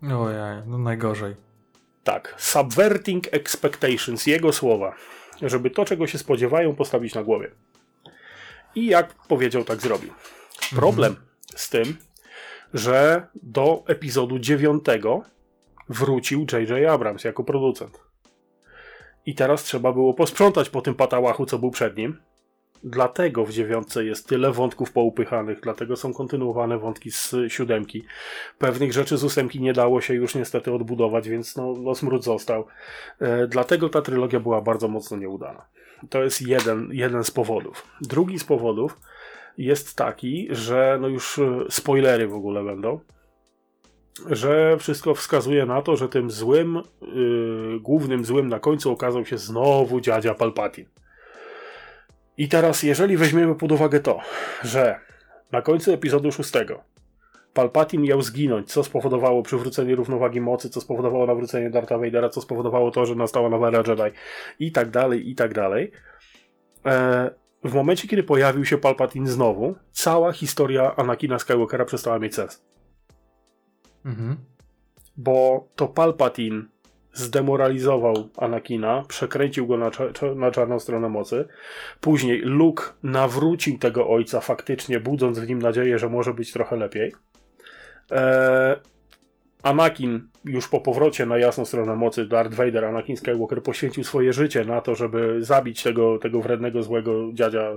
[0.03, 1.35] Ojej, no najgorzej.
[2.05, 4.95] Tak, subverting expectations, jego słowa,
[5.43, 7.51] żeby to, czego się spodziewają, postawić na głowie.
[8.75, 10.11] I jak powiedział, tak zrobił.
[10.77, 11.17] Problem
[11.57, 11.97] z tym,
[12.75, 15.23] że do epizodu dziewiątego
[15.89, 16.91] wrócił J.J.
[16.91, 18.01] Abrams jako producent.
[19.27, 22.19] I teraz trzeba było posprzątać po tym patałachu, co był przed nim.
[22.85, 28.05] Dlatego w dziewiątce jest tyle wątków poupychanych, dlatego są kontynuowane wątki z siódemki.
[28.59, 32.67] Pewnych rzeczy z ósemki nie dało się już niestety odbudować, więc no, no smród został.
[33.21, 35.67] E, dlatego ta trylogia była bardzo mocno nieudana.
[36.11, 37.87] To jest jeden, jeden z powodów.
[38.01, 39.01] Drugi z powodów
[39.59, 43.01] jest taki, że no już e, spoilery w ogóle będą,
[44.31, 49.39] że wszystko wskazuje na to, że tym złym, yy, głównym złym na końcu okazał się
[49.39, 50.89] znowu dziadzia Palpatine.
[52.39, 54.21] I teraz, jeżeli weźmiemy pod uwagę to,
[54.65, 55.01] że
[55.53, 56.83] na końcu epizodu szóstego
[57.57, 62.91] Palpatine miał zginąć, co spowodowało przywrócenie równowagi mocy, co spowodowało nawrócenie Dartha Vadera, co spowodowało
[62.91, 64.17] to, że nastała nowa era Jedi
[64.59, 65.93] i tak dalej, i tak dalej.
[66.87, 67.31] E,
[67.65, 72.65] w momencie, kiedy pojawił się Palpatine znowu, cała historia Anakina Skywalkera przestała mieć sens.
[74.05, 74.37] Mhm.
[75.17, 76.63] Bo to Palpatine
[77.17, 79.91] zdemoralizował Anakina, przekręcił go na,
[80.37, 81.49] na czarną stronę mocy.
[82.01, 87.13] Później Luke nawrócił tego ojca faktycznie, budząc w nim nadzieję, że może być trochę lepiej.
[88.11, 88.77] Eee,
[89.63, 94.65] Anakin już po powrocie na jasną stronę mocy Darth Vader, Anakin Skywalker poświęcił swoje życie
[94.65, 97.73] na to, żeby zabić tego, tego wrednego, złego dziadzia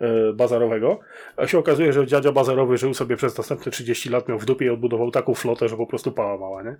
[0.00, 1.00] e, bazarowego.
[1.36, 4.66] A się okazuje, że dziadzia bazarowy żył sobie przez następne 30 lat, miał w dupie
[4.66, 6.76] i odbudował taką flotę, że po prostu pała mała, nie?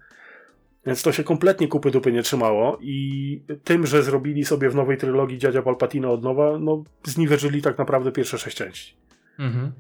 [0.87, 4.97] Więc to się kompletnie kupy dupy nie trzymało i tym, że zrobili sobie w nowej
[4.97, 8.95] trylogii dziadzia Palpatina od nowa, no zniweczyli tak naprawdę pierwsze sześć części.
[9.39, 9.73] Mhm.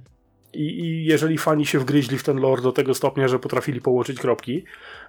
[0.52, 4.20] I, I jeżeli fani się wgryźli w ten lore do tego stopnia, że potrafili połączyć
[4.20, 4.64] kropki,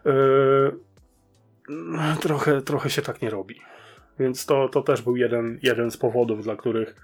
[0.06, 0.80] yy,
[2.22, 3.56] trochę, trochę się tak nie robi.
[4.20, 6.96] Więc to, to też był jeden, jeden z powodów, dla których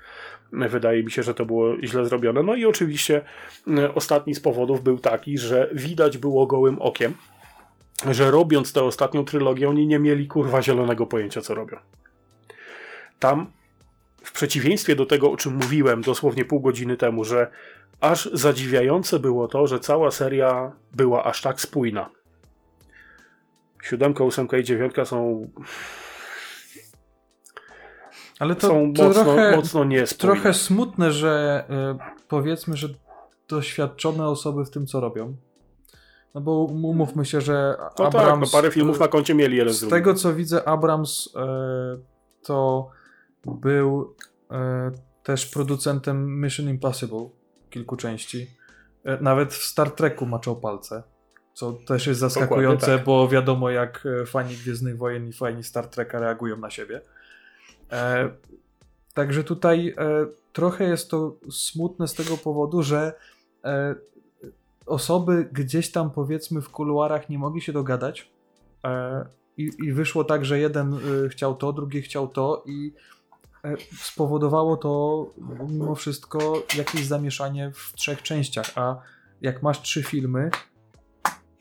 [0.52, 2.44] wydaje mi się, że to było źle zrobione.
[2.44, 3.22] No i oczywiście
[3.68, 7.14] yy, ostatni z powodów był taki, że widać było gołym okiem,
[8.12, 11.78] że robiąc tę ostatnią trylogię, oni nie mieli kurwa zielonego pojęcia, co robią.
[13.20, 13.52] Tam,
[14.24, 17.52] w przeciwieństwie do tego, o czym mówiłem dosłownie pół godziny temu, że
[18.02, 22.10] aż zadziwiające było to, że cała seria była aż tak spójna.
[23.84, 25.50] Siódemka, ósemka i dziewiątka są,
[28.40, 30.34] Ale to, są to mocno, trochę, mocno niespójne.
[30.34, 31.64] trochę smutne, że
[31.96, 32.88] y, powiedzmy, że
[33.48, 35.36] doświadczone osoby w tym, co robią.
[36.35, 38.51] No bo um- umówmy się, że No tak, no Abrams...
[38.51, 41.30] parę filmów na koncie mieli jeden z Z tego co widzę, Abrams y,
[42.43, 42.89] to
[43.45, 44.15] był
[44.51, 44.56] y,
[45.23, 47.30] też producentem Mission Impossible
[47.69, 48.47] kilku części.
[49.06, 51.03] Y, nawet w Star Treku maczał palce.
[51.60, 53.06] Co też jest zaskakujące, tak.
[53.06, 57.01] bo wiadomo, jak e, fani Gwiezdnych Wojen i fani Star Treka reagują na siebie.
[57.91, 58.30] E,
[59.14, 63.14] także tutaj e, trochę jest to smutne z tego powodu, że
[63.64, 63.95] e,
[64.90, 68.32] osoby gdzieś tam powiedzmy w kuluarach nie mogli się dogadać
[68.84, 69.26] e,
[69.57, 70.94] i, i wyszło tak, że jeden
[71.26, 72.94] y, chciał to, drugi chciał to i
[73.64, 75.26] e, spowodowało to
[75.70, 78.95] mimo wszystko jakieś zamieszanie w trzech częściach, a
[79.41, 80.49] jak masz trzy filmy,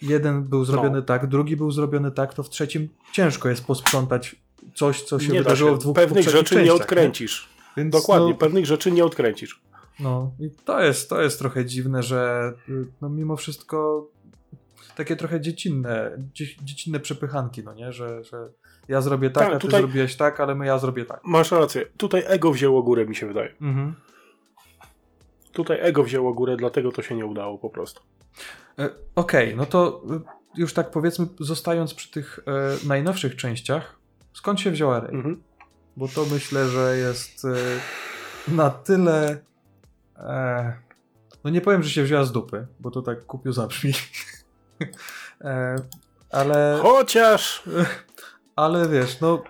[0.03, 1.03] jeden był zrobiony No.
[1.03, 4.37] tak, drugi był zrobiony tak, to w trzecim ciężko jest posprzątać
[4.75, 5.77] coś, co się nie da wydarzyło się.
[5.77, 7.49] w dwóch Pewnych rzeczy nie częściach, odkręcisz.
[7.77, 9.63] Więc Dokładnie, No, pewnych rzeczy nie odkręcisz.
[10.01, 14.09] No i to jest, to jest trochę dziwne, że y, no mimo wszystko
[14.97, 18.49] takie trochę dziecinne, dzie, dziecinne przepychanki, no nie, że, że
[18.89, 21.21] ja zrobię tak, Tak, a ty tutaj- zrobiłeś tak, ale my ja zrobię tak.
[21.25, 21.87] Masz rację.
[21.97, 23.55] Tutaj ego wzięło górę, mi się wydaje.
[23.61, 23.95] Mhm.
[25.53, 28.03] Tutaj ego wzięło górę, dlatego to się nie udało po prostu.
[28.79, 30.03] E, Okej, no to
[30.57, 33.99] y, już tak powiedzmy, zostając przy tych e, najnowszych częściach,
[34.33, 35.15] skąd się wzięła Rey?
[35.15, 35.43] Mhm.
[35.97, 37.55] Bo to myślę, że jest e,
[38.55, 39.48] na tyle.
[40.19, 40.73] E,
[41.45, 43.93] no nie powiem, że się wzięła z dupy, bo to tak kupiu zabrzmi.
[45.41, 45.77] e,
[46.31, 47.63] ale, Chociaż
[48.57, 49.43] ale wiesz, no.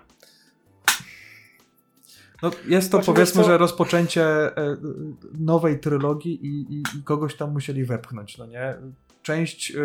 [2.41, 4.23] No jest to Znaczy, powiedzmy, że rozpoczęcie
[4.57, 4.77] e,
[5.39, 8.75] nowej trylogii i, i, i kogoś tam musieli wepchnąć, no nie?
[9.21, 9.81] Część e,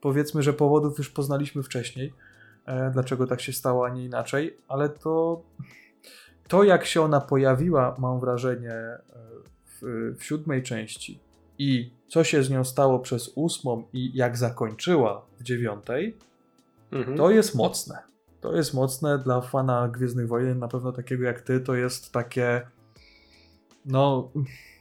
[0.00, 2.14] powiedzmy, że powodów już poznaliśmy wcześniej,
[2.66, 5.42] e, dlaczego tak się stało, a nie inaczej, ale to
[6.50, 8.74] to jak się ona pojawiła, mam wrażenie,
[9.82, 11.20] w, w siódmej części
[11.58, 16.16] i co się z nią stało przez ósmą i jak zakończyła w dziewiątej,
[16.92, 17.16] Mhm.
[17.16, 17.98] to jest mocne.
[18.40, 22.66] To jest mocne dla fana Gwiezdnych Wojen, na pewno takiego jak ty, to jest takie
[23.84, 24.30] no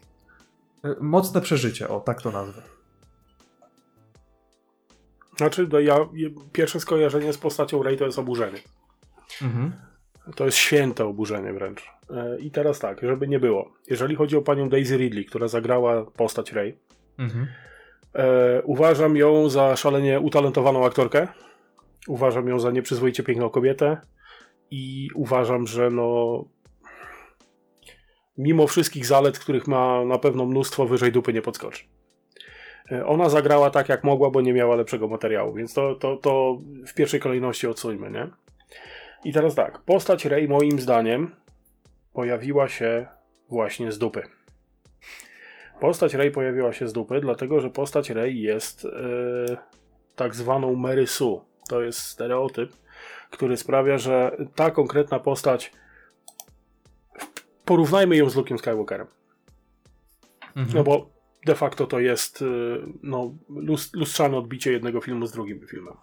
[1.01, 2.61] mocne przeżycie, o tak to nazwę.
[5.37, 5.97] Znaczy, no ja,
[6.51, 8.59] pierwsze skojarzenie z postacią Rey to jest oburzenie.
[9.41, 9.73] Mhm.
[10.35, 11.91] To jest święte oburzenie wręcz.
[12.09, 13.71] E, I teraz tak, żeby nie było.
[13.87, 16.77] Jeżeli chodzi o panią Daisy Ridley, która zagrała postać Rey,
[17.19, 17.47] Mhm.
[18.15, 21.27] e, uważam ją za szalenie utalentowaną aktorkę.
[22.07, 23.97] Uważam ją za nieprzyzwoicie piękną kobietę.
[24.71, 26.45] I uważam, że no.
[28.37, 31.83] Mimo wszystkich zalet, których ma na pewno mnóstwo, wyżej dupy nie podskoczy.
[32.91, 36.57] E, Ona zagrała tak, jak mogła, bo nie miała lepszego materiału, więc to, to, to
[36.87, 38.27] w pierwszej kolejności odsuńmy, nie?
[39.23, 41.35] I teraz tak, postać Rey moim zdaniem
[42.13, 43.07] pojawiła się
[43.49, 44.23] właśnie z dupy.
[45.79, 48.89] Postać Rey pojawiła się z dupy, dlatego że postać Rey jest e,
[50.15, 51.45] tak zwaną Mary Sue.
[51.69, 52.71] To jest stereotyp,
[53.31, 55.71] który sprawia, że ta konkretna postać
[57.65, 59.07] porównajmy ją z Luke'em Skywalkerem.
[60.55, 60.77] Mhm.
[60.77, 61.09] No bo
[61.45, 62.45] de facto to jest y,
[63.03, 65.93] no, lus- lustrzane odbicie jednego filmu z drugim filmem.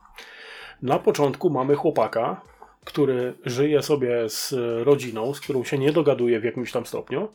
[0.83, 2.41] Na początku mamy chłopaka,
[2.87, 4.55] który żyje sobie z
[4.85, 7.29] rodziną, z którą się nie dogaduje w jakimś tam stopniu,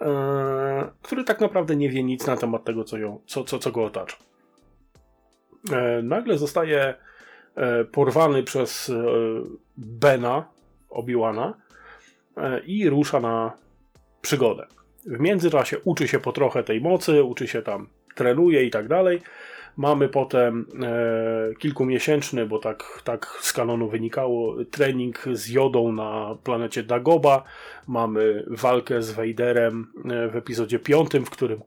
[0.00, 3.72] e, który tak naprawdę nie wie nic na temat tego, co, ją, co, co, co
[3.72, 4.16] go otacza.
[5.72, 6.94] E, nagle zostaje
[7.54, 8.92] e, porwany przez
[9.76, 10.48] Bena,
[10.90, 11.54] Obi-Wana
[12.36, 13.52] e, i rusza na
[14.22, 14.66] przygodę.
[15.06, 19.20] W międzyczasie uczy się po trochę tej mocy, uczy się tam, trenuje i tak dalej.
[19.76, 26.82] Mamy potem e, kilkumiesięczny, bo tak, tak z kanonu wynikało, trening z Jodą na planecie
[26.82, 27.44] Dagoba.
[27.86, 31.60] Mamy walkę z Vaderem e, w epizodzie piątym, w którym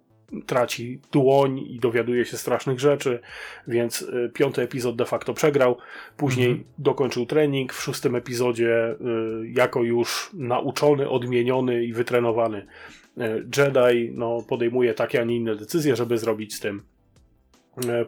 [0.45, 3.19] traci dłoń i dowiaduje się strasznych rzeczy,
[3.68, 5.77] więc e, piąty epizod de facto przegrał.
[6.18, 6.65] Później Mhm.
[6.77, 7.73] dokończył trening.
[7.73, 8.95] W szóstym epizodzie, e,
[9.53, 12.65] jako już nauczony, odmieniony i wytrenowany
[13.57, 16.81] Jedi, no, podejmuje takie, a nie inne decyzje, żeby zrobić z tym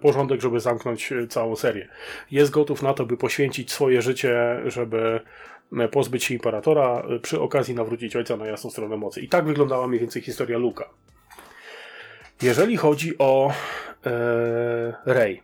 [0.01, 1.87] porządek, żeby zamknąć e, całą serię.
[2.31, 5.19] Jest gotów na to, by poświęcić swoje życie, żeby
[5.77, 9.21] e, pozbyć się Imperatora, e, przy okazji nawrócić ojca na jasną stronę mocy.
[9.21, 10.89] I tak wyglądała mniej więcej historia Luka.
[12.41, 13.53] Jeżeli chodzi o
[14.05, 15.41] e, Rey,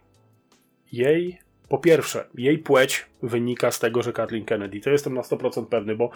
[0.92, 1.40] jej,
[1.70, 5.96] po pierwsze, jej płeć wynika z tego, że Kathleen Kennedy, to jestem na 100% pewny,
[5.96, 6.10] bo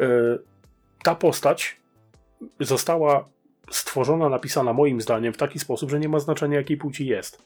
[0.00, 0.06] e,
[1.02, 1.76] ta postać
[2.60, 3.28] została
[3.70, 7.42] stworzona, napisana moim zdaniem w taki sposób, że nie ma znaczenia jakiej płci jest.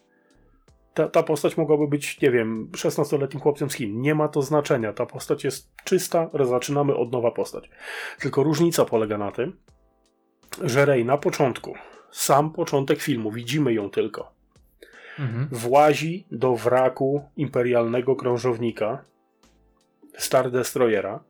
[0.98, 4.00] Ta, ta postać mogłaby być, nie wiem, 16-letnim chłopcem z Chin.
[4.00, 4.92] Nie ma to znaczenia.
[4.92, 7.70] Ta postać jest czysta, zaczynamy od nowa postać.
[8.20, 9.56] Tylko różnica polega na tym,
[10.62, 11.74] że Rey na początku,
[12.10, 14.32] sam początek filmu, widzimy ją tylko,
[15.18, 15.48] Mhm.
[15.52, 19.04] włazi do wraku imperialnego krążownika
[20.16, 21.20] Star Destroyera.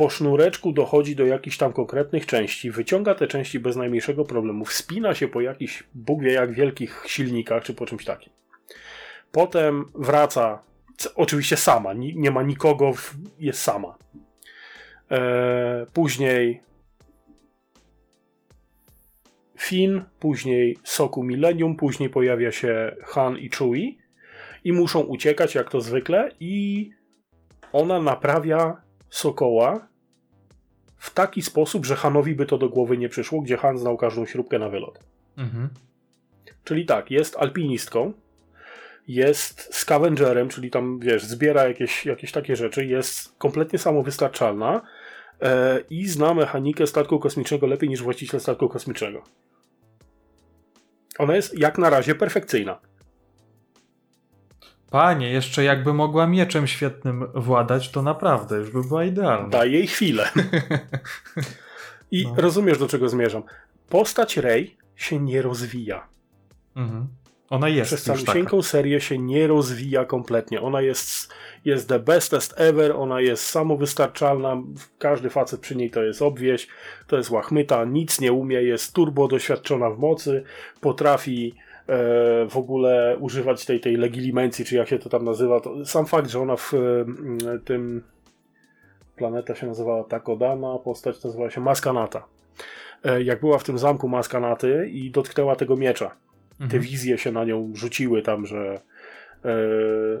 [0.00, 5.14] Po sznureczku dochodzi do jakichś tam konkretnych części, wyciąga te części bez najmniejszego problemu, wspina
[5.14, 8.32] się po jakichś, Bóg wie jak wielkich silnikach, czy po czymś takim.
[9.32, 10.62] Potem wraca,
[11.14, 12.92] oczywiście sama, ni- nie ma nikogo,
[13.38, 13.98] jest sama.
[15.10, 15.20] Eee,
[15.92, 16.62] później
[19.58, 23.92] Finn, później Soku Millennium, później pojawia się Han i Chewie
[24.64, 26.90] i muszą uciekać jak to zwykle i
[27.72, 29.89] ona naprawia Sokoła
[31.00, 34.26] w taki sposób, że Hanowi by to do głowy nie przyszło, gdzie Han znał każdą
[34.26, 35.00] śrubkę na wylot.
[35.36, 35.68] Mhm.
[36.64, 38.12] Czyli tak, jest alpinistką,
[39.08, 44.82] jest scavengerem, czyli tam, wiesz, zbiera jakieś, jakieś takie rzeczy, jest kompletnie samowystarczalna
[45.40, 49.22] e, i zna mechanikę statku kosmicznego lepiej niż właściciel statku kosmicznego.
[51.18, 52.80] Ona jest jak na razie perfekcyjna.
[54.90, 59.48] Panie, jeszcze jakby mogła mieczem świetnym władać, to naprawdę już by była idealna.
[59.48, 60.28] Daj jej chwilę.
[62.10, 62.34] I No.
[62.36, 63.42] rozumiesz, do czego zmierzam.
[63.88, 66.06] Postać Rey się nie rozwija.
[66.76, 67.06] Mhm.
[67.50, 70.60] Ona jest Przez calusieńką serię się nie rozwija kompletnie.
[70.60, 71.32] Ona jest,
[71.64, 74.62] jest the bestest ever, ona jest samowystarczalna,
[74.98, 76.68] każdy facet przy niej to jest obwieś,
[77.06, 80.44] to jest łachmyta, nic nie umie, jest turbo doświadczona w mocy,
[80.80, 81.54] potrafi
[82.48, 85.60] w ogóle używać tej, tej legilimencji, czy jak się to tam nazywa.
[85.60, 86.78] To sam fakt, że ona w e,
[87.64, 88.02] tym
[89.16, 92.26] planeta się nazywała Takodana, postać nazywała się Maskanata.
[93.04, 96.08] E, jak była w tym zamku Maskanaty i dotknęła tego miecza,
[96.58, 96.82] te Mhm.
[96.82, 98.80] wizje się na nią rzuciły tam, że
[99.44, 99.50] e,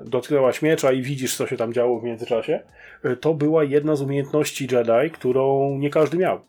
[0.04, 2.60] dotknęłaś miecza i widzisz, co się tam działo w międzyczasie,
[3.02, 6.40] e, to była jedna z umiejętności Jedi, którą nie każdy miał.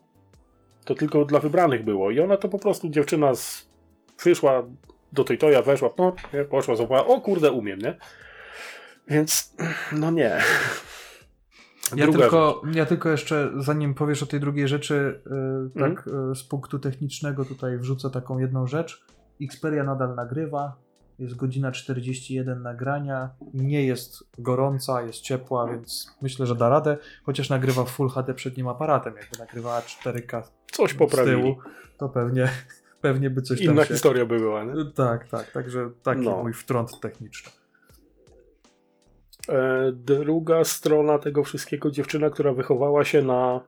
[0.84, 2.10] To tylko dla wybranych było.
[2.10, 3.68] I ona to po prostu dziewczyna z...
[4.16, 4.62] przyszła
[5.12, 7.96] do tej toja, weszła, no, nie, poszła, zobaczyła, o kurde, umiem, nie?
[9.08, 9.56] Więc,
[9.92, 10.38] no nie.
[11.96, 15.22] Ja Druga tylko, ja tylko jeszcze, zanim powiesz o tej drugiej rzeczy,
[15.76, 19.04] y, tak y, z punktu technicznego tutaj wrzucę taką jedną rzecz.
[19.42, 20.76] Xperia nadal nagrywa,
[21.18, 27.50] jest godzina 41 nagrania, nie jest gorąca, jest ciepła, więc myślę, że da radę, chociaż
[27.50, 31.42] nagrywa w Full HD przednim aparatem, jakby nagrywała 4K Coś z poprawili.
[31.42, 31.56] tyłu,
[31.98, 32.48] to pewnie,
[33.02, 33.94] pewnie by coś Inna tam się...
[33.94, 34.72] historia by była, nie?
[34.94, 36.42] Tak, tak, także taki No.
[36.42, 37.52] mój wtrąd techniczny.
[39.48, 43.60] E, druga strona tego wszystkiego, dziewczyna, która wychowała się na,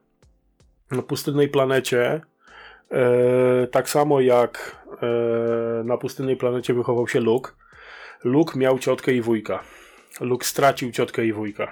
[0.91, 2.21] na pustynnej planecie,
[2.91, 7.51] e, tak samo jak e, na pustynnej planecie wychował się Luke.
[8.23, 9.63] Luke miał ciotkę i wujka.
[10.21, 11.71] Luke stracił ciotkę i wujka.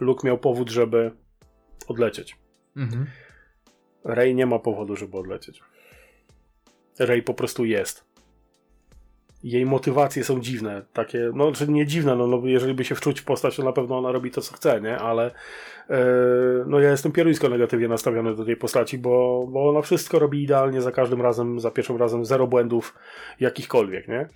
[0.00, 1.10] Luke miał powód, żeby
[1.88, 2.36] odlecieć.
[2.76, 3.06] Mhm.
[4.04, 5.62] Rey nie ma powodu, żeby odlecieć.
[6.98, 8.04] Rey po prostu jest.
[9.42, 13.20] Jej motywacje są dziwne, takie, no, czy nie dziwne, no, no jeżeli by się wczuć
[13.20, 14.98] w postać, to na pewno ona robi to, co chce, nie?
[14.98, 15.30] Ale
[15.90, 16.04] e,
[16.66, 20.80] no ja jestem pieruńsko negatywnie nastawiony do tej postaci, bo, bo ona wszystko robi idealnie
[20.80, 22.94] za każdym razem, za pierwszym razem, zero błędów
[23.40, 24.28] jakichkolwiek, nie?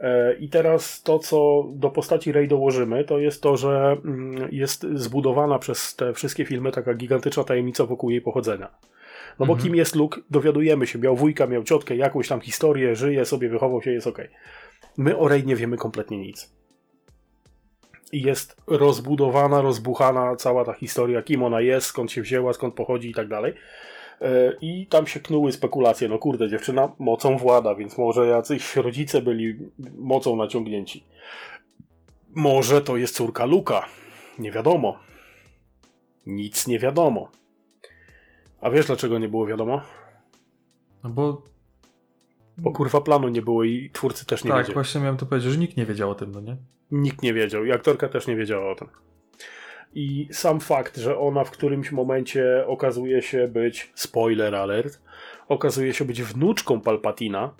[0.00, 4.86] E, I teraz to, co do postaci Rey dołożymy, to jest to, że mm, jest
[4.94, 8.68] zbudowana przez te wszystkie filmy taka gigantyczna tajemnica wokół jej pochodzenia.
[9.38, 9.62] No bo Mhm.
[9.62, 10.98] kim jest Luke, dowiadujemy się.
[10.98, 14.28] Miał wujka, miał ciotkę, jakąś tam historię, żyje sobie, wychował się, jest okej.
[14.96, 16.52] My o Rey nie wiemy kompletnie nic.
[18.12, 23.10] I jest rozbudowana, rozbuchana cała ta historia, kim ona jest, skąd się wzięła, skąd pochodzi
[23.10, 23.54] i tak dalej.
[24.20, 26.08] E, I tam się knuły spekulacje.
[26.08, 29.56] No kurde, dziewczyna mocą włada, więc może jacyś rodzice byli
[29.98, 31.04] mocą naciągnięci.
[32.34, 33.86] Może to jest córka Luka.
[34.38, 34.98] Nie wiadomo.
[36.26, 37.30] Nic nie wiadomo.
[38.60, 39.80] A wiesz dlaczego nie było wiadomo?
[41.04, 41.42] No bo
[42.58, 44.74] Bo kurwa planu nie było i twórcy też nie tak, wiedzieli.
[44.74, 46.56] właśnie miałem to powiedzieć, że nikt nie wiedział o tym, no nie?
[46.90, 48.88] Nikt nie wiedział i aktorka też nie wiedziała o tym.
[49.94, 55.00] I sam fakt, że ona w którymś momencie okazuje się być, spoiler alert,
[55.48, 57.50] okazuje się być wnuczką Palpatina,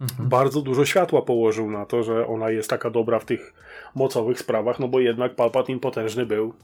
[0.00, 0.28] Mhm.
[0.28, 3.54] bardzo dużo światła położył na to, że ona jest taka dobra w tych
[3.94, 6.54] mocowych sprawach, no bo jednak Palpatin potężny był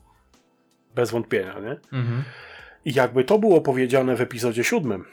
[0.94, 1.70] bez wątpienia, nie?
[1.98, 2.22] Mhm.
[2.84, 5.04] Jakby to było powiedziane w epizodzie siódmym,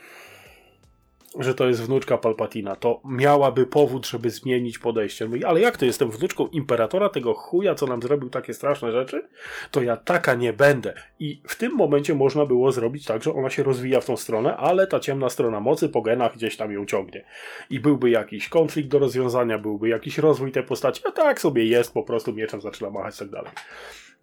[1.39, 5.27] że to jest wnuczka Palpatina, to miałaby powód, żeby zmienić podejście.
[5.27, 9.27] Mówi, ale jak to jestem wnuczką imperatora, tego chuja, co nam zrobił takie straszne rzeczy,
[9.71, 10.93] to ja taka nie będę.
[11.19, 14.57] I w tym momencie można było zrobić tak, że ona się rozwija w tą stronę,
[14.57, 17.25] ale ta ciemna strona mocy po genach gdzieś tam ją ciągnie.
[17.69, 21.93] I byłby jakiś konflikt do rozwiązania, byłby jakiś rozwój tej postaci, a tak sobie jest,
[21.93, 23.51] po prostu mieczem zaczyna machać i tak dalej.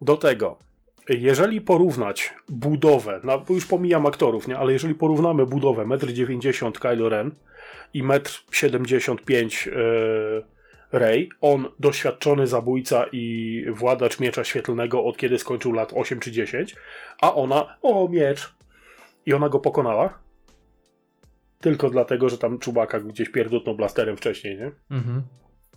[0.00, 0.58] Do tego
[1.08, 6.72] jeżeli porównać budowę, no bo już pomijam aktorów, nie, ale jeżeli porównamy budowę 1,90 m
[6.72, 7.30] Kylo Ren
[7.94, 15.72] i 1,75 m e, Rey, on doświadczony zabójca i władacz miecza świetlnego od kiedy skończył
[15.72, 16.76] lat 8 czy 10,
[17.20, 18.54] a ona, o miecz,
[19.26, 20.18] i ona go pokonała.
[21.60, 24.70] Tylko dlatego, że tam czubaka gdzieś pierdutnął blasterem wcześniej, nie?
[24.90, 25.22] Mhm.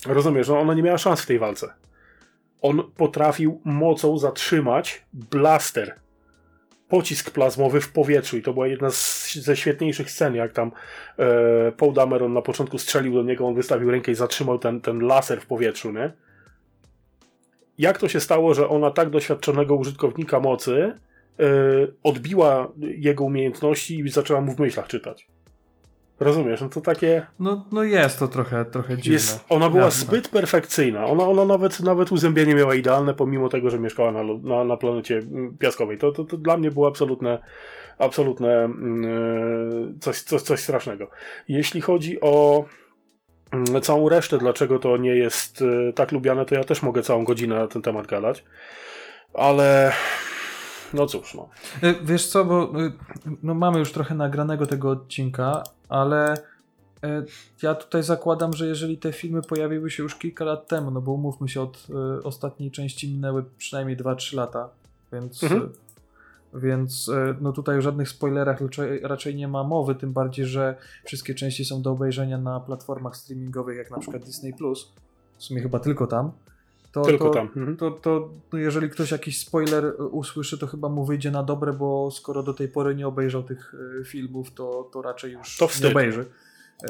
[0.05, 1.73] Rozumiesz, że ona nie miała szans w tej walce.
[2.61, 5.95] On potrafił mocą zatrzymać blaster
[6.89, 10.71] pocisk plazmowy w powietrzu i to była jedna z, ze świetniejszych scen, jak tam
[11.19, 14.99] e, Paul Dameron na początku strzelił do niego, on wystawił rękę i zatrzymał ten, ten
[14.99, 16.11] laser w powietrzu, nie?
[17.77, 20.93] Jak to się stało, że ona tak doświadczonego użytkownika mocy
[21.39, 21.43] e,
[22.03, 25.27] odbiła jego umiejętności i zaczęła mu w myślach czytać?
[26.19, 26.61] Rozumiesz?
[26.61, 27.27] No to takie...
[27.39, 29.13] No, no jest to trochę, trochę dziwne.
[29.13, 30.05] Jest, ona była Jasne.
[30.05, 31.05] zbyt perfekcyjna.
[31.05, 35.17] Ona, ona nawet, nawet uzębienie miała idealne, pomimo tego, że mieszkała na, na, na planecie
[35.17, 35.97] mm, piaskowej.
[35.97, 37.39] To, to, to dla mnie było absolutne,
[37.97, 41.09] absolutne mm, coś, coś, coś strasznego.
[41.47, 42.65] Jeśli chodzi o
[43.51, 47.23] mm, całą resztę, dlaczego to nie jest e, tak lubiane, to ja też mogę całą
[47.23, 48.43] godzinę na ten temat gadać.
[49.33, 49.91] Ale
[50.93, 51.49] no cóż, no.
[51.83, 52.73] Y, Wiesz co, bo
[53.43, 56.39] no mamy już trochę nagranego tego odcinka, ale y,
[57.61, 61.11] ja tutaj zakładam, że jeżeli te filmy pojawiły się już kilka lat temu, no bo
[61.11, 61.87] umówmy się, od
[62.19, 64.69] y, ostatniej części minęły przynajmniej 2-3 lata,
[65.13, 65.61] więc, Mhm.
[65.63, 65.69] y,
[66.53, 67.11] więc
[67.41, 71.65] no tutaj o żadnych spoilerach raczej, raczej nie ma mowy, tym bardziej, że wszystkie części
[71.65, 74.53] są do obejrzenia na platformach streamingowych, jak na przykład Disney+,
[75.37, 76.31] w sumie chyba tylko tam.
[76.91, 77.45] To, Tylko to, tam.
[77.47, 77.77] Mhm.
[77.77, 81.73] to, to no jeżeli ktoś jakiś spoiler y, usłyszy, to chyba mu wyjdzie na dobre,
[81.73, 85.69] bo skoro do tej pory nie obejrzał tych y, filmów, to, to raczej już To
[85.83, 86.21] nie obejrzy.
[86.21, 86.25] Y,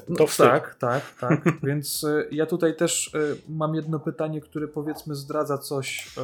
[0.10, 0.46] No, To wstyd.
[0.46, 1.42] tak, tak, tak.
[1.68, 3.12] Więc ja tutaj też
[3.50, 6.16] mam jedno pytanie, które powiedzmy zdradza coś,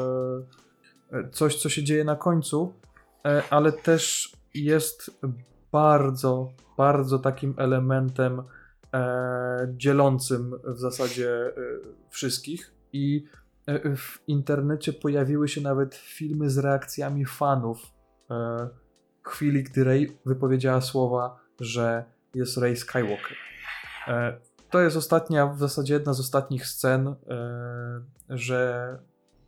[1.32, 2.74] coś co się dzieje na końcu,
[3.50, 5.12] ale też jest
[5.74, 8.44] bardzo, bardzo takim elementem
[8.94, 11.54] e, dzielącym w zasadzie e,
[12.10, 13.43] wszystkich i e,
[13.98, 17.92] w internecie pojawiły się nawet filmy z reakcjami fanów
[18.32, 18.70] e,
[19.24, 22.04] chwili, gdy Rey wypowiedziała słowa, że
[22.36, 23.38] jest Rey Skywalker.
[24.08, 24.38] E,
[24.70, 27.16] to jest ostatnia, w zasadzie jedna z ostatnich scen, e,
[28.30, 29.00] że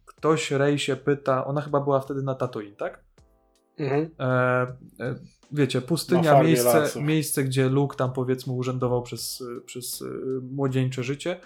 [0.05, 3.03] ktoś Rey się pyta, ona chyba była wtedy na Tatooine, tak?
[3.79, 4.09] Mhm.
[4.19, 4.25] E,
[5.05, 5.15] e,
[5.51, 7.03] wiecie, pustynia, miejsce, lasów.
[7.03, 10.05] miejsce, gdzie Luke tam powiedzmy urzędował przez, przez e,
[10.51, 11.39] młodzieńcze życie.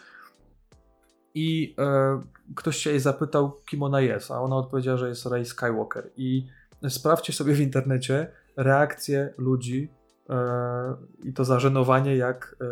[1.36, 2.22] I e,
[2.56, 6.10] ktoś się jej zapytał, kim ona jest, a ona odpowiedziała, że jest Rey Skywalker.
[6.18, 6.48] I
[6.90, 9.90] sprawdźcie sobie w internecie reakcje ludzi
[10.30, 10.36] e,
[11.24, 12.66] i to zażenowanie, jak e,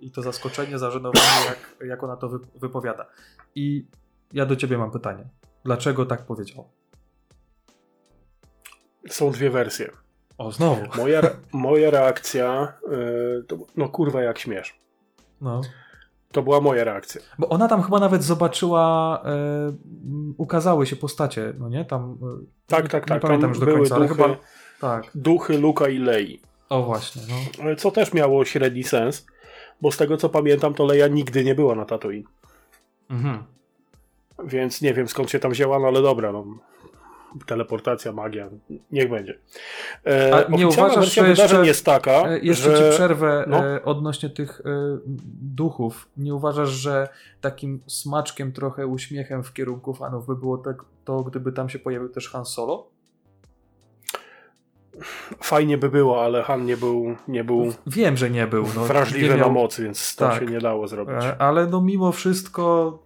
[0.00, 3.06] i to zaskoczenie, zażenowanie, jak, jak ona to wy, wypowiada.
[3.54, 3.86] I
[4.32, 5.24] ja do ciebie mam pytanie.
[5.64, 6.68] Dlaczego tak powiedziała?
[9.08, 9.90] Są dwie wersje.
[10.38, 10.82] O, znowu.
[10.96, 11.22] Moja,
[11.52, 12.72] moja reakcja,
[13.40, 14.78] y, to, no kurwa jak śmiesz.
[15.40, 15.60] No.
[16.32, 17.20] To była moja reakcja.
[17.38, 19.72] Bo ona tam chyba nawet zobaczyła, e,
[20.36, 21.84] ukazały się postacie, no nie?
[21.84, 22.18] Tam.
[22.22, 23.22] e, Tak, nie, tak, Nie tak.
[23.22, 24.36] pamiętam Tam już do były końca, ale duchy, chyba.
[24.80, 25.10] Tak.
[25.14, 26.40] duchy Luka i Lei.
[26.68, 27.62] O właśnie, no.
[27.64, 29.26] Ale Co też miało średni sens,
[29.80, 32.24] bo z tego co pamiętam, to Leia nigdy nie była na Tatooine.
[33.10, 33.42] Mhm.
[34.44, 36.44] Więc nie wiem skąd się tam wzięła, no ale dobra, no.
[37.46, 38.48] Teleportacja, magia,
[38.92, 39.38] niech będzie.
[40.06, 42.84] E, A nie uważasz, że jeszcze- jest taka, E, Jeszcze że...
[42.90, 43.66] ci przerwę no.
[43.66, 44.98] e, odnośnie tych e,
[45.42, 46.08] duchów.
[46.16, 47.08] Nie uważasz, że
[47.40, 52.08] takim smaczkiem, trochę uśmiechem w kierunku fanów by było tak, to, gdyby tam się pojawił
[52.08, 52.86] też Han Solo?
[55.42, 58.64] Fajnie by było, ale Han nie był, nie był Wiem, że nie był.
[58.76, 60.40] No, wrażliwy nie na miał- mocy, więc to Tak.
[60.40, 61.14] się nie dało zrobić.
[61.38, 62.98] Ale no mimo wszystko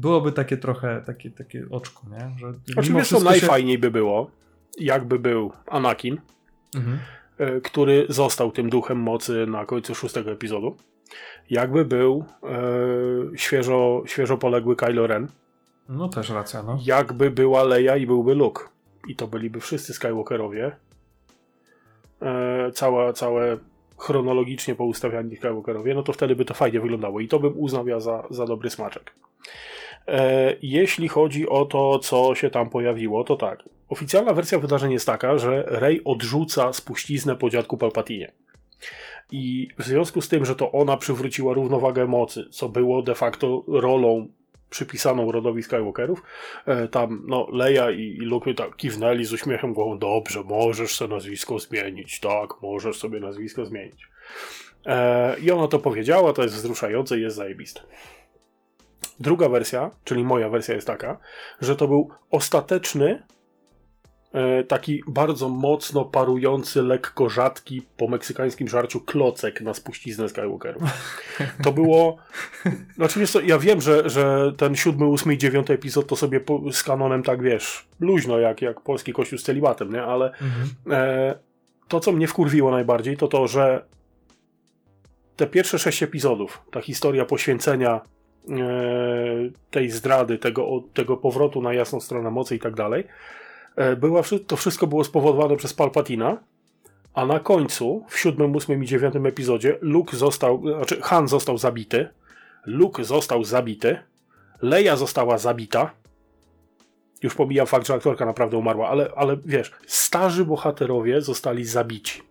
[0.00, 2.38] byłoby takie trochę takie, takie oczko, nie?
[2.38, 4.30] Że Oczywiście to wszystko się- najfajniej by było,
[4.78, 6.20] jakby był Anakin,
[6.76, 6.98] Mhm.
[7.38, 10.76] e, który został tym duchem mocy na końcu szóstego epizodu.
[11.50, 15.28] Jakby był e, świeżo, świeżo poległy Kylo Ren.
[15.88, 16.78] No też racja, no.
[16.84, 18.64] Jakby była Leia i byłby Luke.
[19.08, 20.76] I to byliby wszyscy Skywalkerowie.
[22.22, 23.58] E, cała, całe
[23.98, 27.20] chronologicznie poustawiani Skywalkerowie, no to wtedy by to fajnie wyglądało.
[27.20, 29.12] I to bym uznał ja za, za dobry smaczek.
[30.08, 33.62] E, jeśli chodzi o to, co się tam pojawiło, to tak.
[33.88, 38.32] Oficjalna wersja wydarzeń jest taka, że Rey odrzuca spuściznę po dziadku Palpatinie.
[39.32, 43.64] I w związku z tym, że to ona przywróciła równowagę mocy, co było de facto
[43.68, 44.28] rolą
[44.70, 46.22] przypisaną rodowi Skywalkerów,
[46.66, 51.58] e, tam no Leia i, Luke tak kiwnęli z uśmiechem głową, dobrze, możesz sobie nazwisko
[51.58, 54.08] zmienić, tak, możesz sobie nazwisko zmienić.
[54.86, 57.80] E, I ona to powiedziała, to jest wzruszające i jest zajebiste.
[59.20, 61.18] Druga wersja, czyli moja wersja jest taka,
[61.60, 63.22] że to był ostateczny
[64.32, 70.82] e, taki bardzo mocno parujący, lekko rzadki po meksykańskim żarciu klocek na spuściznę Skywalkerów.
[71.64, 72.16] To było.
[72.96, 76.40] Znaczy, wiesz co, ja wiem, że, że ten siódmy, ósmy i dziewiąty epizod to sobie
[76.40, 80.02] po, z kanonem tak wiesz, luźno, jak, jak polski kościół z celibatem, nie?
[80.02, 80.70] Ale Mhm.
[80.90, 81.38] e,
[81.88, 83.84] to, co mnie wkurwiło najbardziej, to to, że
[85.36, 88.00] te pierwsze sześć epizodów, ta historia poświęcenia
[89.70, 93.04] tej zdrady, tego, tego powrotu na jasną stronę mocy i tak dalej,
[93.76, 96.36] E, była, to wszystko było spowodowane przez Palpatina,
[97.14, 102.08] a na końcu, w siódmym, ósmym i dziewiątym epizodzie, Luke został, znaczy Han został zabity,
[102.66, 103.98] Luke został zabity,
[104.62, 105.90] Leia została zabita.
[107.22, 112.22] Już pomijam fakt, że aktorka naprawdę umarła, ale, ale wiesz, starzy bohaterowie zostali zabici.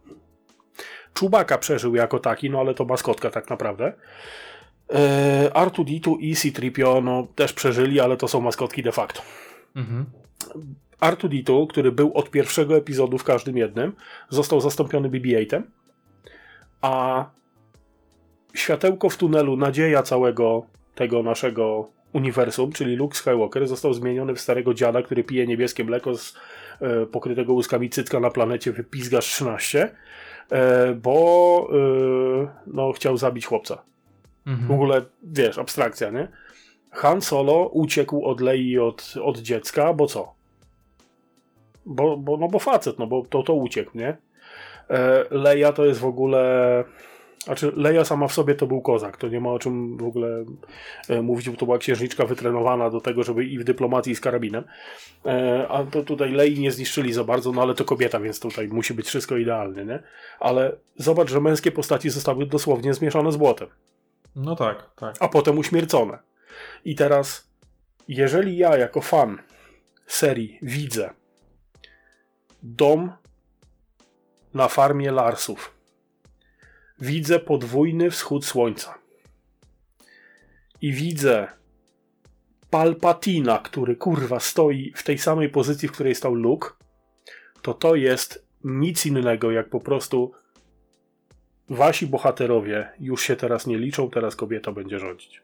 [1.13, 3.93] Czubaka przeżył jako taki, no ale to maskotka tak naprawdę.
[4.89, 9.21] Eee, R2D2 i C-3PO no, też przeżyli, ale to są maskotki de facto.
[9.75, 10.05] Mhm.
[11.01, 13.95] R2D2, który był od pierwszego epizodu w każdym jednym,
[14.29, 15.61] został zastąpiony BB-8,
[16.81, 17.25] a
[18.53, 24.73] światełko w tunelu, nadzieja całego tego naszego uniwersum, czyli Luke Skywalker, został zmieniony w starego
[24.73, 26.35] dziada, który pije niebieskie mleko z
[26.81, 29.95] e, pokrytego łuskami cycka na planecie Wypizgasz 13,
[30.51, 33.83] e, bo e, no, chciał zabić chłopca.
[34.47, 34.67] Mhm.
[34.67, 36.27] W ogóle, wiesz, abstrakcja, nie?
[36.91, 40.33] Han Solo uciekł od Lei od, od dziecka, bo co?
[41.85, 44.17] Bo, bo, no bo facet, no bo to, to uciekł, nie?
[44.89, 46.83] E, Leia to jest w ogóle
[47.43, 50.45] znaczy, Leia sama w sobie to był kozak, to nie ma o czym w ogóle
[51.09, 54.21] e, mówić, bo to była księżniczka wytrenowana do tego, żeby i w dyplomacji, i z
[54.21, 54.63] karabinem.
[55.25, 58.67] E, a to tutaj Lei nie zniszczyli za bardzo, no ale to kobieta, więc tutaj
[58.67, 60.03] musi być wszystko idealne, nie?
[60.39, 63.67] Ale zobacz, że męskie postaci zostały dosłownie zmieszane z błotem.
[64.41, 65.15] No tak, tak.
[65.19, 66.19] A potem uśmiercone.
[66.85, 67.49] I teraz,
[68.07, 69.41] jeżeli ja jako fan
[70.07, 71.09] serii widzę
[72.63, 73.11] dom
[74.53, 75.75] na farmie Larsów,
[76.99, 78.97] widzę podwójny wschód słońca.
[80.81, 81.47] I widzę
[82.69, 86.69] Palpatina, który kurwa stoi w tej samej pozycji, w której stał Luke,
[87.61, 90.31] to to jest nic innego jak po prostu
[91.69, 95.41] wasi bohaterowie już się teraz nie liczą, teraz kobieta będzie rządzić.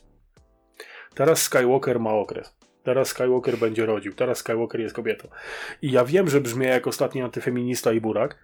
[1.16, 2.56] Teraz Skywalker ma okres.
[2.84, 4.14] Teraz Skywalker będzie rodził.
[4.14, 5.28] Teraz Skywalker jest kobietą.
[5.82, 8.38] I ja wiem, że brzmi jak ostatni antyfeminista i burak,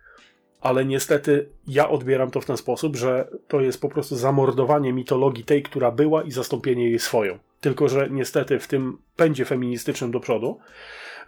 [0.62, 5.44] ale niestety ja odbieram to w ten sposób, że to jest po prostu zamordowanie mitologii
[5.44, 7.40] tej, która była i zastąpienie jej swoją.
[7.62, 10.60] Tylko, że niestety w tym pędzie feministycznym do przodu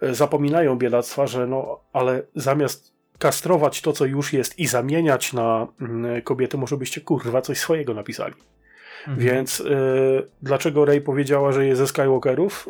[0.02, 5.68] e, zapominają biedactwa, że no, ale zamiast kastrować to, co już jest i zamieniać na
[5.82, 8.36] mm, kobiety, może byście kurwa coś swojego napisali.
[9.08, 9.20] Mhm.
[9.20, 12.70] Więc y, dlaczego Rey powiedziała, że jest ze Skywalkerów?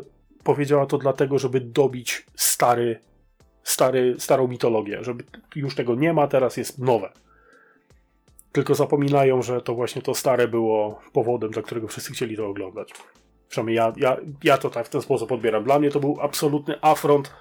[0.00, 3.00] Y, powiedziała to dlatego, żeby dobić stary
[3.68, 5.24] stary, starą mitologię, żeby
[5.56, 7.12] już tego nie ma, teraz jest nowe.
[8.52, 12.92] Tylko zapominają, że to właśnie to stare było powodem, dla którego wszyscy chcieli to oglądać.
[13.48, 15.64] Przynajmniej ja, ja, ja to tak w ten sposób odbieram.
[15.64, 17.34] Dla mnie to był absolutny afront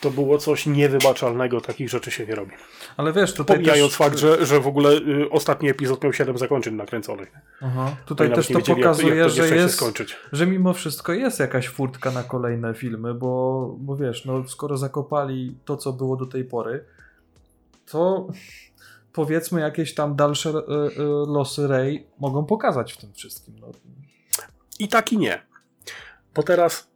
[0.00, 2.52] to było coś niewybaczalnego, takich rzeczy się nie robi.
[2.96, 3.98] Ale wiesz, tutaj Pomijając też...
[3.98, 7.32] fakt, że, że w ogóle y, ostatni epizod miał 7 zakończeń nakręconych.
[7.60, 7.96] Aha.
[8.06, 9.84] Tutaj też to pokazuje, jak, jak że jest,
[10.32, 15.56] że mimo wszystko jest jakaś furtka na kolejne filmy, bo, bo wiesz, no skoro zakopali
[15.64, 16.84] to, co było do tej pory,
[17.86, 18.26] to
[19.12, 20.92] powiedzmy jakieś tam dalsze y, y,
[21.26, 23.54] losy Rey mogą pokazać w tym wszystkim.
[23.60, 23.66] No.
[24.78, 25.42] I tak i nie.
[26.34, 26.88] Bo teraz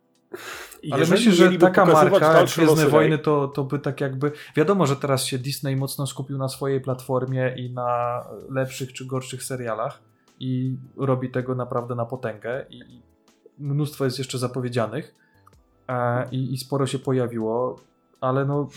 [0.91, 4.33] ale myślę, że taka marka Gwiezdne Wojny to, to by tak jakby...
[4.57, 9.43] Wiadomo, że teraz się Disney mocno skupił na swojej platformie i na lepszych czy gorszych
[9.43, 10.01] serialach
[10.41, 13.03] i robi tego naprawdę na potęgę i
[13.59, 15.15] mnóstwo jest jeszcze zapowiedzianych
[15.89, 17.81] e, i, i sporo się pojawiło,
[18.21, 18.69] ale no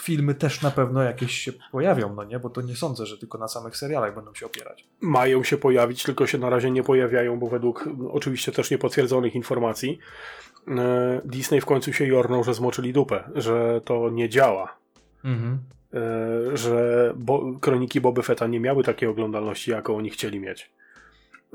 [0.00, 2.38] filmy też na pewno jakieś się pojawią, no nie?
[2.38, 4.84] Bo to nie sądzę, że tylko na samych serialach będą się opierać.
[5.00, 9.98] Mają się pojawić, tylko się na razie nie pojawiają, bo według oczywiście też niepotwierdzonych informacji
[10.76, 14.76] E, Disney w końcu się jornął, że zmoczyli dupę, że to nie działa.
[15.24, 15.58] Mhm.
[15.94, 20.70] E, że bo, kroniki Boby Fetta nie miały takiej oglądalności, jaką oni chcieli mieć.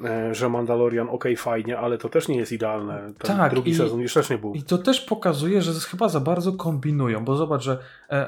[0.04, 3.14] E, że Mandalorian ok, fajnie, ale to też nie jest idealne.
[3.18, 4.54] Ten tak, drugi i, sezon już też nie był.
[4.54, 7.80] I to też pokazuje, że chyba za bardzo kombinują, bo zobacz, że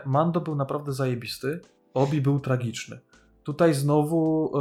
[0.05, 1.59] Mando był naprawdę zajebisty,
[1.93, 2.99] Obi był tragiczny.
[3.43, 4.51] Tutaj znowu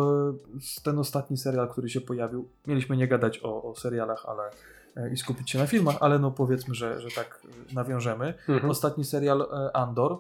[0.83, 4.51] ten ostatni serial, który się pojawił, mieliśmy nie gadać o, o serialach, ale
[4.97, 7.41] E, i skupić się na filmach, ale no powiedzmy, że, że tak
[7.73, 8.35] nawiążemy.
[8.49, 8.71] Mhm.
[8.71, 10.19] Ostatni serial e, Andor,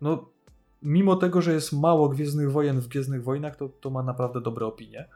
[0.00, 0.28] no
[0.82, 4.66] mimo tego, że jest mało Gwiezdnych Wojen w Gwiezdnych Wojnach, to, to ma naprawdę dobre
[4.66, 5.08] opinie.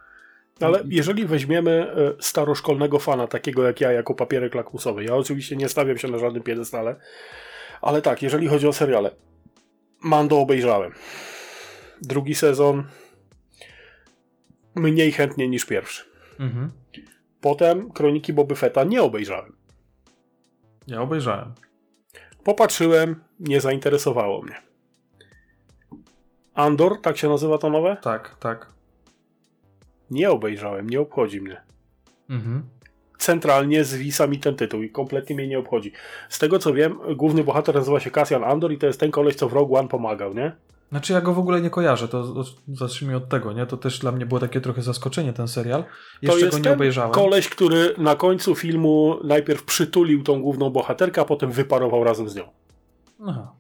[0.61, 5.69] Ale jeżeli weźmiemy e, staroszkolnego fana, takiego jak ja, jako papierek lakmusowy, ja oczywiście nie
[5.69, 6.97] stawiam się na żadnym piedestale,
[7.81, 9.11] ale tak, jeżeli chodzi o seriale,
[10.03, 10.93] Mando obejrzałem.
[12.03, 12.85] Drugi sezon
[14.75, 16.05] mniej chętnie niż pierwszy.
[16.39, 16.73] Mhm.
[17.41, 19.57] Potem Kroniki Boby Fetta nie obejrzałem.
[20.87, 21.55] Ja obejrzałem.
[22.45, 24.63] Popatrzyłem, nie zainteresowało mnie.
[26.55, 27.97] Andor, tak się nazywa to nowe?
[28.03, 28.78] Tak, tak.
[30.11, 31.61] Nie obejrzałem, nie obchodzi mnie.
[32.31, 32.63] Mhm.
[33.19, 35.93] centralnie zwisa mi ten tytuł i kompletnie mnie nie obchodzi.
[36.29, 39.35] Z tego co wiem, główny bohater nazywa się Cassian Andor i to jest ten koleś,
[39.35, 40.53] co w Rogue One pomagał, nie?
[40.91, 43.67] Znaczy ja go w ogóle nie kojarzę, to zacznijmy od tego, nie?
[43.67, 45.83] To też dla mnie było takie trochę zaskoczenie ten serial.
[45.83, 45.89] To
[46.23, 47.11] Jeszcze jest go nie obejrzałem.
[47.13, 52.35] koleś, który na końcu filmu najpierw przytulił tą główną bohaterkę, a potem wyparował razem z
[52.35, 52.45] nią.
[53.27, 53.53] Aha.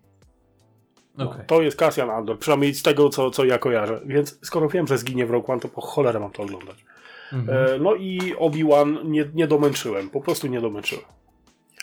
[1.18, 1.46] No, Okej.
[1.46, 4.00] To jest Cassian Andor, przynajmniej z tego, co, co ja kojarzę.
[4.06, 6.84] Więc skoro wiem, że zginie w Rogue One, to po cholerę mam to oglądać.
[7.32, 7.74] Mhm.
[7.74, 11.04] E, no i Obi-Wan nie, nie domęczyłem, po prostu nie domęczyłem.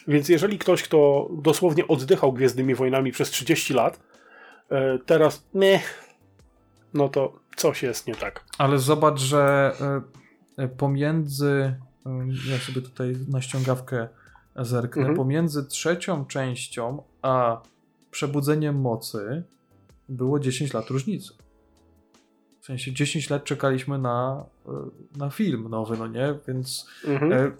[0.07, 3.99] Więc jeżeli ktoś, kto dosłownie oddychał Gwiezdnymi Wojnami przez 30 lat,
[4.71, 5.81] e, teraz nie,
[6.93, 8.43] no to coś jest nie tak.
[8.57, 9.71] Ale zobacz, że
[10.57, 11.75] e, pomiędzy,
[12.51, 14.07] ja sobie tutaj na ściągawkę
[14.55, 15.17] zerknę, Mhm.
[15.17, 17.61] pomiędzy trzecią częścią a
[18.15, 19.43] przebudzeniem mocy
[20.09, 21.33] było 10 lat różnicy.
[22.61, 24.71] W sensie 10 lat czekaliśmy na, e,
[25.17, 26.35] na film nowy, no nie?
[26.47, 27.33] Więc Mhm.
[27.33, 27.51] e,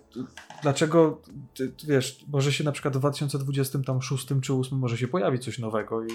[0.62, 1.22] dlaczego,
[1.54, 6.04] ty, wiesz, może się na przykład w 2026 czy 2028 może się pojawi coś nowego
[6.06, 6.08] i,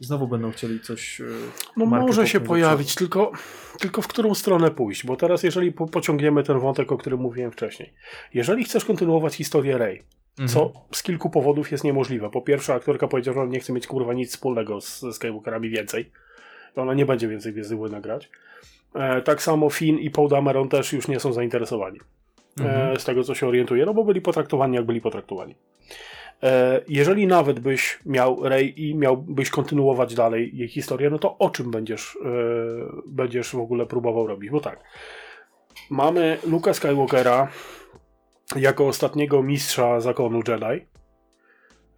[0.00, 1.20] znowu będą chcieli coś...
[1.20, 1.24] e,
[1.76, 3.32] No może się do pojawić, tylko,
[3.78, 7.52] tylko w którą stronę pójść, bo teraz jeżeli po, pociągniemy ten wątek, o którym mówiłem
[7.52, 7.92] wcześniej.
[8.34, 10.02] Jeżeli chcesz kontynuować historię Rey.
[10.46, 12.30] Co z kilku powodów jest niemożliwe.
[12.30, 15.70] Po pierwsze, aktorka powiedziała, że ona nie chce mieć kurwa nic wspólnego z, ze Skywalkerami
[15.70, 16.10] więcej.
[16.76, 18.30] Ona nie będzie więcej Gwiezdny Wojny grać.
[18.94, 22.00] E, tak samo Finn i Paul Dameron też już nie są zainteresowani.
[22.60, 22.92] Mhm.
[22.92, 25.54] E, z tego, co się orientuję, no bo byli potraktowani, jak byli potraktowani.
[26.42, 31.50] E, jeżeli nawet byś miał Rey i miałbyś kontynuować dalej jej historię, no to o
[31.50, 32.28] czym będziesz, e,
[33.06, 34.50] będziesz w ogóle próbował robić?
[34.50, 34.80] Bo tak,
[35.90, 37.48] mamy Luka Skywalkera
[38.56, 40.86] jako ostatniego mistrza zakonu Jedi,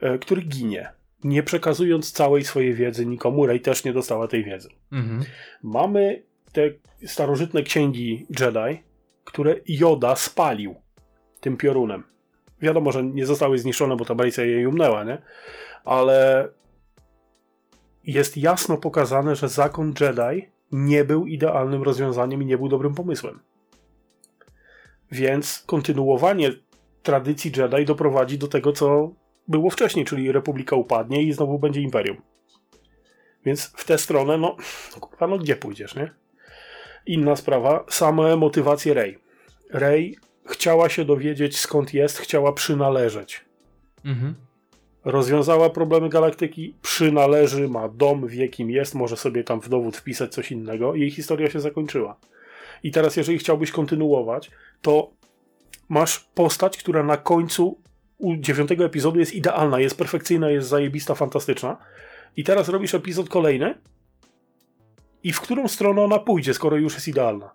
[0.01, 0.93] e, który ginie,
[1.24, 3.47] nie przekazując całej swojej wiedzy nikomu.
[3.47, 4.68] Rey też nie dostała tej wiedzy.
[4.93, 5.24] Mhm.
[5.62, 6.22] Mamy
[6.52, 6.70] te
[7.06, 8.82] starożytne księgi Jedi,
[9.24, 10.74] które Yoda spalił
[11.40, 12.05] tym piorunem.
[12.62, 15.22] Wiadomo, że nie zostały zniszczone, bo ta Brejsa jej umnęła, nie?
[15.85, 16.48] Ale
[18.05, 23.40] jest jasno pokazane, że zakon Jedi nie był idealnym rozwiązaniem i nie był dobrym pomysłem.
[25.12, 26.52] Więc kontynuowanie
[27.02, 29.12] tradycji Jedi doprowadzi do tego, co
[29.48, 32.16] było wcześniej, czyli Republika upadnie i znowu będzie Imperium.
[33.44, 34.56] Więc w tę stronę, no,
[35.00, 36.10] kurwa, no gdzie pójdziesz, nie?
[37.06, 39.18] Inna sprawa, same motywacje Rey.
[39.70, 40.16] Rey
[40.46, 43.44] chciała się dowiedzieć skąd jest, chciała przynależeć.
[44.04, 44.34] Mhm.
[45.04, 50.34] Rozwiązała problemy galaktyki, przynależy, ma dom, wie kim jest, może sobie tam w dowód wpisać
[50.34, 50.94] coś innego.
[50.94, 52.16] Jej historia się zakończyła.
[52.82, 54.51] I teraz, jeżeli chciałbyś kontynuować,
[54.82, 55.11] to
[55.89, 57.78] masz postać, która na końcu
[58.19, 61.77] u dziewiątego epizodu jest idealna, jest perfekcyjna, jest zajebista, fantastyczna.
[62.36, 63.74] I teraz robisz epizod kolejny
[65.23, 67.51] i w którą stronę ona pójdzie, skoro już jest idealna.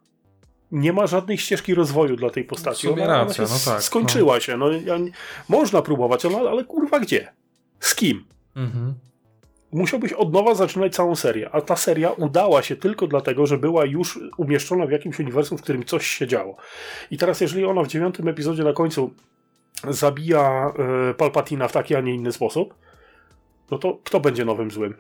[0.72, 2.90] Nie ma żadnej ścieżki rozwoju dla tej postaci.
[2.90, 4.58] Ona, ona się no tak, skończyła się.
[4.58, 4.98] No, ja,
[5.50, 7.34] można próbować, ale, ale kurwa gdzie?
[7.80, 8.26] Z kim?
[8.56, 8.94] Mhm.
[9.76, 13.86] Musiałbyś od nowa zaczynać całą serię, a ta seria udała się tylko dlatego, że była
[13.86, 16.56] już umieszczona w jakimś uniwersum, w którym coś się działo.
[17.12, 19.14] I teraz, jeżeli ona w dziewiątym epizodzie na końcu
[19.90, 20.74] zabija
[21.10, 22.74] e, Palpatina w taki, a nie inny sposób,
[23.72, 24.94] no to kto będzie nowym złym?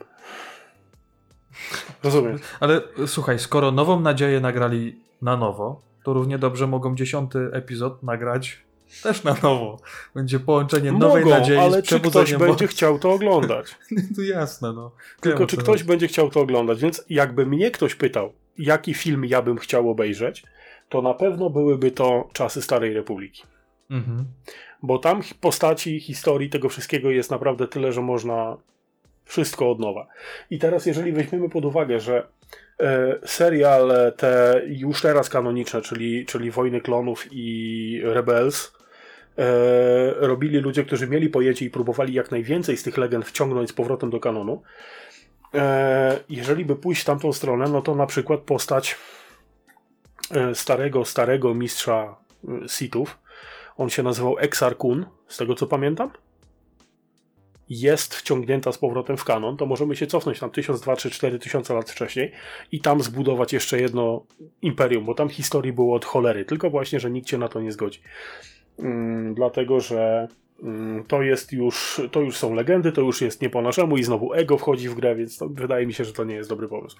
[2.04, 2.40] Rozumiem.
[2.60, 8.66] Ale słuchaj, skoro nową nadzieję nagrali na nowo, to równie dobrze mogą dziesiąty epizod nagrać
[9.04, 9.80] też na nowo.
[10.16, 13.76] Będzie połączenie nowej Mogą, nadziei ale z czy ktoś będzie chciał to oglądać?
[14.16, 14.92] To jasne, no.
[15.22, 15.84] Tylko Wiem, czy ktoś chodzi.
[15.84, 16.82] będzie chciał to oglądać?
[16.82, 20.44] Więc jakby mnie ktoś pytał, jaki film ja bym chciał obejrzeć,
[20.90, 23.44] to na pewno byłyby to Czasy Starej Republiki.
[23.90, 24.26] Mhm.
[24.84, 28.58] Bo tam postaci, historii, tego wszystkiego jest naprawdę tyle, że można
[29.26, 30.08] wszystko od nowa.
[30.50, 32.28] I teraz, jeżeli weźmiemy pod uwagę, że
[32.80, 38.74] e, serial te już teraz kanoniczne, czyli, czyli Wojny Klonów i Rebels,
[39.38, 43.74] e, robili ludzie, którzy mieli pojęcie i próbowali jak najwięcej z tych legend wciągnąć z
[43.74, 44.62] powrotem do kanonu.
[45.54, 48.98] E, jeżeli by pójść w tamtą stronę, no to na przykład postać
[50.54, 52.16] starego, starego mistrza
[52.68, 53.18] Sithów,
[53.78, 56.12] on się nazywał Exar Kun, z tego co pamiętam.
[57.70, 61.40] Jest wciągnięta z powrotem w kanon, to możemy się cofnąć tam 1000, 2, 3, 4
[61.40, 62.32] tysiące lat wcześniej
[62.72, 64.26] i tam zbudować jeszcze jedno
[64.62, 67.72] imperium, bo tam historii było od cholery, tylko właśnie, że nikt się na to nie
[67.72, 68.02] zgodzi.
[68.80, 70.28] Mm, dlatego, że
[71.08, 74.34] to jest już, to już są legendy, to już jest nie po naszemu i znowu
[74.34, 76.98] ego wchodzi w grę, więc wydaje mi się, że to nie jest dobry pomysł.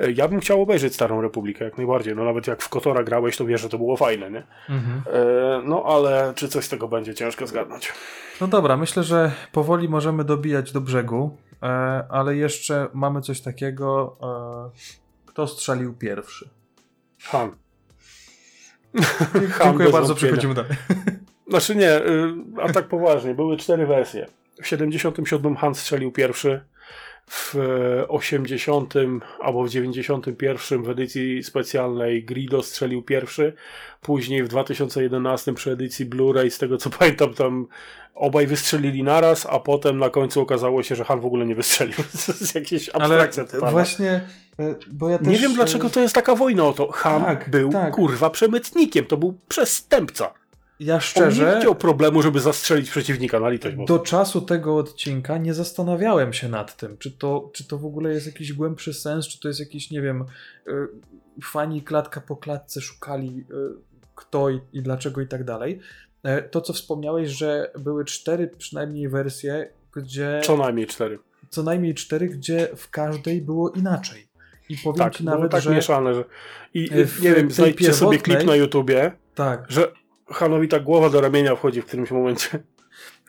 [0.00, 3.36] E, Ja bym chciał obejrzeć Starą Republikę jak najbardziej, no nawet jak w Kotora grałeś,
[3.36, 4.42] to wiesz, że to było fajne, nie?
[4.68, 5.02] Mhm.
[5.06, 7.92] E, No ale czy coś z tego będzie ciężko zgadnąć.
[8.40, 11.66] No dobra, myślę, że powoli możemy dobijać do brzegu, e,
[12.08, 14.16] ale jeszcze mamy coś takiego.
[15.26, 16.48] Kto strzelił pierwszy?
[17.20, 17.50] Han.
[19.64, 20.70] Dziękuję bardzo, przechodzimy dalej.
[21.52, 24.26] Znaczy nie, y, a tak poważnie, były cztery wersje.
[24.62, 26.60] W 77 Han strzelił pierwszy,
[27.30, 27.56] w
[28.08, 28.94] 80
[29.40, 33.52] albo w 91 w edycji specjalnej Grido strzelił pierwszy,
[34.00, 37.66] później w 2011 przy edycji Blu-ray, z tego co pamiętam, tam
[38.14, 41.96] obaj wystrzelili naraz, a potem na końcu okazało się, że Han w ogóle nie wystrzelił.
[42.26, 43.44] To jest jakieś abstrakcja.
[43.62, 44.20] Ale właśnie,
[44.58, 45.28] e, bo ja też...
[45.28, 46.92] Nie wiem dlaczego to jest taka wojna o to.
[46.92, 47.94] Han Tak, był tak.
[47.94, 50.41] kurwa przemytnikiem, to był przestępca.
[50.82, 55.38] Ja On nie szczerze, widział problemu, żeby zastrzelić przeciwnika na litość do czasu tego odcinka
[55.38, 59.28] nie zastanawiałem się nad tym, czy to, czy to w ogóle jest jakiś głębszy sens,
[59.28, 60.24] czy to jest jakiś, nie wiem,
[60.68, 60.72] y,
[61.44, 63.54] fani klatka po klatce szukali y,
[64.14, 65.80] kto i, i dlaczego i tak dalej.
[66.22, 71.18] E, To, co wspomniałeś, że były cztery przynajmniej wersje, gdzie Co najmniej cztery.
[71.50, 74.26] co najmniej cztery, gdzie w każdej było inaczej.
[74.68, 76.24] I powiem Tak, ci nawet, tak że mieszane, że
[76.74, 79.92] i w nie wiem, znajdźcie sobie klip na YouTubie, tak, że
[80.26, 82.48] Hanowi ta głowa do ramienia wchodzi w którymś momencie.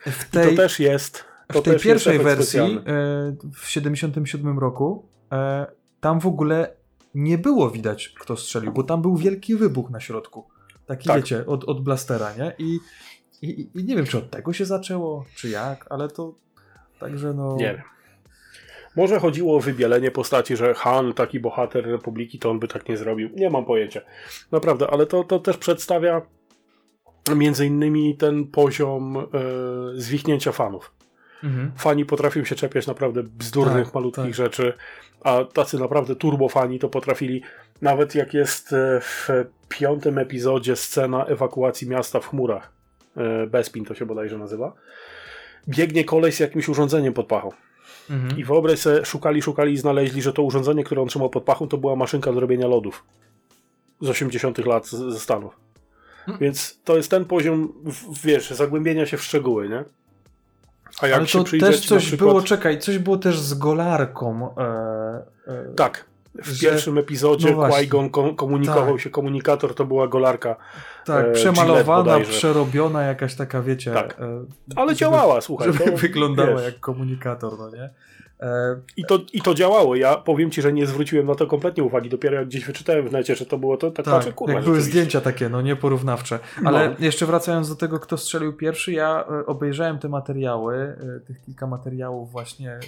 [0.06, 1.24] w I tej, to też jest.
[1.52, 2.80] To w tej pierwszej wersji e,
[3.54, 5.66] w 77 roku e,
[6.00, 6.76] tam w ogóle
[7.14, 10.48] nie było widać, kto strzelił, bo tam był wielki wybuch na środku.
[10.86, 11.16] Taki Tak.
[11.16, 12.52] wiecie, od, od blastera, nie?
[12.58, 12.78] I,
[13.42, 16.34] i, I nie wiem, czy od tego się zaczęło, czy jak, ale to
[16.98, 17.56] także no.
[17.56, 17.82] Nie wiem.
[18.96, 22.96] Może chodziło o wybielenie postaci, że Han, taki bohater Republiki, to on by tak nie
[22.96, 23.30] zrobił.
[23.34, 24.00] Nie mam pojęcia.
[24.52, 26.22] Naprawdę, ale to, to też przedstawia
[27.36, 29.22] między innymi ten poziom e,
[29.94, 30.92] zwichnięcia fanów.
[31.44, 31.72] Mhm.
[31.76, 34.34] Fani potrafią się czepiać naprawdę bzdurnych, Tak, malutkich tak.
[34.34, 34.72] rzeczy,
[35.20, 37.42] a tacy naprawdę turbofani to potrafili.
[37.82, 39.28] Nawet jak jest e, w
[39.68, 42.72] piątym epizodzie scena ewakuacji miasta w chmurach,
[43.16, 44.72] e, Bespin to się bodajże nazywa,
[45.68, 47.50] biegnie koleś z jakimś urządzeniem pod pachą.
[48.10, 48.38] Mhm.
[48.38, 51.68] I wyobraź sobie, szukali, szukali i znaleźli, że to urządzenie, które on trzymał pod pachą,
[51.68, 53.04] to była maszynka do robienia lodów
[54.00, 55.63] z 80 lat ze Stanów.
[56.28, 56.38] Mm.
[56.40, 57.72] Więc to jest ten poziom,
[58.24, 59.84] wiesz, zagłębienia się w szczegóły, nie?
[61.00, 62.30] A jak Ale się to też coś przykład...
[62.30, 64.54] było, czekaj, coś było też z golarką.
[64.56, 64.62] E,
[65.46, 66.04] e, Tak.
[66.34, 67.62] W że- pierwszym epizodzie no.
[67.62, 69.00] Qui-Gon kom- komunikował Tak.
[69.00, 70.56] się, komunikator to była golarka,
[71.04, 73.92] tak, e, przemalowana, przerobiona jakaś taka, wiecie.
[73.92, 74.16] Tak.
[74.20, 74.44] e,
[74.76, 75.72] ale żeby- działała, słuchaj.
[75.72, 77.90] Żeby to, wyglądała wiesz, jak komunikator, no nie?
[78.44, 79.96] E, I to, I to działało.
[79.96, 82.08] Ja powiem ci, że nie zwróciłem na to kompletnie uwagi.
[82.10, 84.64] Dopiero jak gdzieś wyczytałem w necie, że to było to, tak, tak, patrzę, kurwa, jak
[84.64, 84.98] były rzeczywiście.
[85.00, 86.38] zdjęcia takie, no nieporównawcze.
[86.64, 86.96] Ale No.
[86.98, 91.66] jeszcze wracając do tego, kto strzelił pierwszy, ja e, obejrzałem te materiały, e, tych kilka
[91.66, 92.80] materiałów właśnie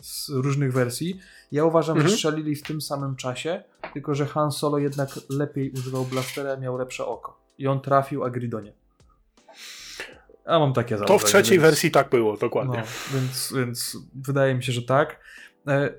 [0.00, 1.20] z różnych wersji.
[1.52, 2.08] Ja uważam, Mhm.
[2.10, 3.62] że strzelili w tym samym czasie,
[3.92, 7.40] tylko że Han Solo jednak lepiej używał blastera, miał lepsze oko.
[7.58, 8.72] I on trafił, a Grido nie.
[10.44, 12.78] A mam takie To w założenie, trzeciej więc- wersji tak było, dokładnie.
[12.78, 15.20] No, więc, więc wydaje mi się, że tak.
[15.68, 15.94] E,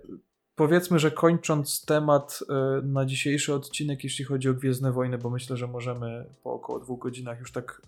[0.55, 5.57] powiedzmy, że kończąc temat e, na dzisiejszy odcinek, jeśli chodzi o Gwiezdne Wojny, bo myślę,
[5.57, 7.81] że możemy po około dwóch godzinach już tak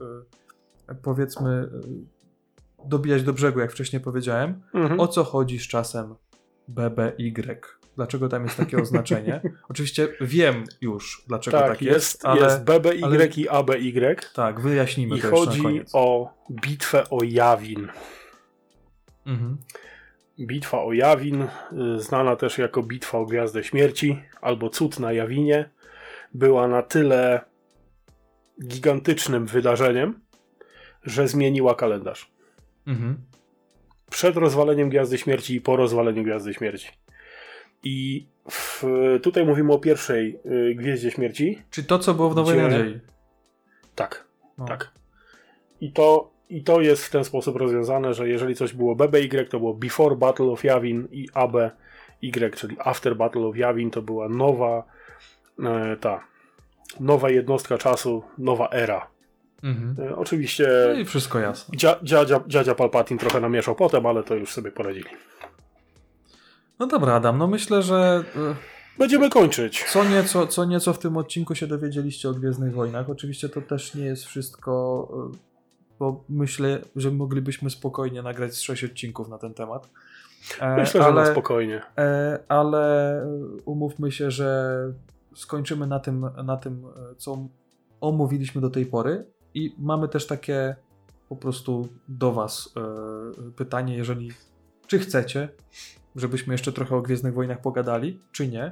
[0.90, 4.62] e, powiedzmy e, dobijać do brzegu, jak wcześniej powiedziałem.
[4.74, 5.00] Mhm.
[5.00, 6.16] O co chodzi z czasem
[6.68, 7.16] BBY?
[7.96, 9.42] Dlaczego tam jest takie oznaczenie?
[9.70, 13.80] Oczywiście wiem już, dlaczego tak, tak, jest, jest, ale jest BBY ale- i ABY
[14.34, 17.88] tak, wyjaśnijmy i to chodzi o bitwę o Jawin.
[19.26, 19.58] Mhm.
[20.40, 21.48] Bitwa o Jawin, y,
[22.00, 25.70] znana też jako Bitwa o Gwiazdę Śmierci albo Cud na Jawinie,
[26.34, 27.42] była na tyle
[28.68, 30.20] gigantycznym wydarzeniem,
[31.04, 32.32] że zmieniła kalendarz.
[32.88, 33.18] Mhm.
[34.10, 36.88] Przed rozwaleniem Gwiazdy Śmierci i po rozwaleniu Gwiazdy Śmierci.
[37.84, 38.84] I w,
[39.24, 41.62] tutaj mówimy o pierwszej y, Gwieździe Śmierci.
[41.70, 43.00] Czy to, co było w Nowej Gdzie- Nadziei?
[43.96, 44.26] Tak,
[44.58, 44.66] No.
[44.66, 44.92] tak.
[45.82, 49.60] I to, I to jest w ten sposób rozwiązane, że jeżeli coś było BBY, to
[49.60, 51.70] było Before Battle of Yavin i ABY,
[52.56, 54.84] czyli After Battle of Yavin, to była nowa
[55.64, 56.24] e, ta
[57.00, 59.08] nowa jednostka czasu, nowa era.
[59.64, 59.96] Mhm.
[60.10, 61.78] E, oczywiście No i wszystko jasne.
[61.78, 65.10] dzia, dziadzia, dziadzia Palpatine trochę namieszał potem, ale to już sobie poradzili.
[66.80, 68.56] No dobra, Adam, no myślę, że e,
[68.98, 69.84] Będziemy kończyć.
[69.92, 73.10] co nieco, co nieco w tym odcinku się dowiedzieliście o Gwiezdnych Wojnach.
[73.10, 75.38] Oczywiście to też nie jest wszystko, e,
[76.00, 79.90] bo myślę, że moglibyśmy spokojnie nagrać z sześć odcinków na ten temat.
[80.60, 81.82] E, Myślę, że na spokojnie.
[82.48, 83.22] Ale
[83.66, 84.78] umówmy się, że
[85.36, 86.86] skończymy na tym, na tym,
[87.18, 87.48] co
[88.02, 90.76] omówiliśmy do tej pory i mamy też takie
[91.30, 92.74] po prostu do Was
[93.56, 94.32] pytanie, jeżeli
[94.88, 95.50] czy chcecie,
[96.16, 98.72] żebyśmy jeszcze trochę o Gwiezdnych Wojnach pogadali, czy nie.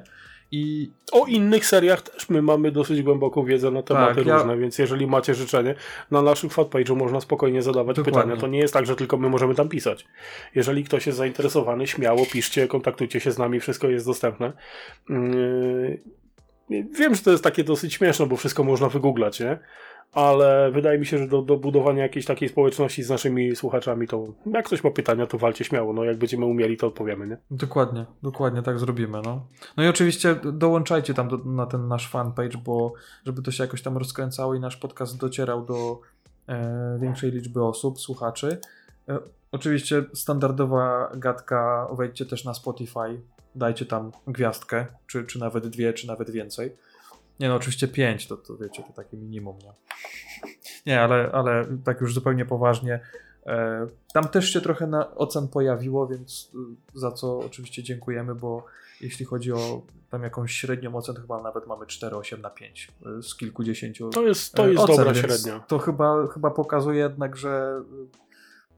[0.54, 4.56] I O innych seriach też my mamy dosyć głęboką wiedzę na tematy Tak, ja- różne,
[4.56, 5.74] więc jeżeli macie życzenie,
[6.10, 8.22] na naszym fanpage'u można spokojnie zadawać Dokładnie.
[8.22, 8.40] pytania.
[8.40, 10.06] To nie jest tak, że tylko my możemy tam pisać.
[10.54, 14.52] Jeżeli ktoś jest zainteresowany, śmiało piszcie, kontaktujcie się z nami, wszystko jest dostępne.
[15.08, 16.00] Yy,
[16.98, 19.58] Wiem, że to jest takie dosyć śmieszne, bo wszystko można wygooglać, nie?
[20.12, 24.26] Ale wydaje mi się, że do, do budowania jakiejś takiej społeczności z naszymi słuchaczami, to
[24.46, 25.92] jak ktoś ma pytania, to walcie śmiało.
[25.92, 27.36] No jak będziemy umieli, to odpowiemy, nie?
[27.50, 29.20] Dokładnie, dokładnie tak zrobimy.
[29.24, 32.92] No, no i oczywiście dołączajcie tam do, na ten nasz fanpage, bo
[33.26, 36.00] żeby to się jakoś tam rozkręcało i nasz podcast docierał do
[36.48, 38.58] e, większej liczby osób, słuchaczy.
[39.08, 39.18] E,
[39.52, 43.20] oczywiście standardowa gadka, wejdźcie też na Spotify,
[43.54, 46.76] dajcie tam gwiazdkę, czy, czy nawet dwie, czy nawet więcej.
[47.42, 49.72] Nie no, oczywiście pięć, to, to wiecie, to takie minimum, nie?
[50.86, 53.00] Nie, ale, ale tak już zupełnie poważnie.
[53.46, 56.52] E, tam też się trochę na ocen pojawiło, więc
[56.94, 58.66] y, za co oczywiście dziękujemy, bo
[59.00, 62.88] jeśli chodzi o tam jakąś średnią ocenę, chyba nawet mamy 4,8 na 5
[63.18, 64.10] y, z kilkudziesięciu.
[64.10, 65.60] To jest, to jest ocen, dobra średnia.
[65.60, 67.82] To chyba, chyba pokazuje jednak, że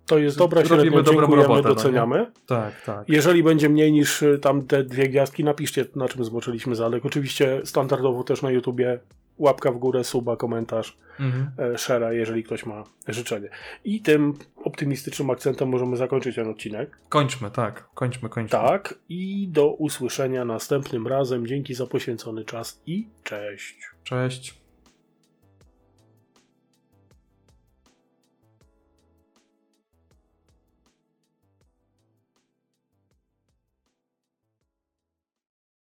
[0.06, 2.32] To jest dobra Robimy średnia, dobrą robotę, no doceniamy.
[2.46, 3.08] tak, tak.
[3.08, 7.06] Jeżeli będzie mniej niż y, tam te dwie gwiazdki, napiszcie na czym zboczyliśmy zadek.
[7.06, 8.98] Oczywiście standardowo też na YouTubie
[9.38, 11.50] łapka w górę, suba, komentarz, Mhm.
[11.58, 13.48] e, share'a, jeżeli ktoś ma życzenie.
[13.84, 16.98] I tym optymistycznym akcentem możemy zakończyć ten odcinek.
[17.08, 17.88] Kończmy, tak.
[17.94, 18.58] Kończmy, kończmy.
[18.58, 21.46] Tak, i do usłyszenia następnym razem.
[21.46, 23.76] Dzięki za poświęcony czas i cześć.
[24.04, 24.63] Cześć.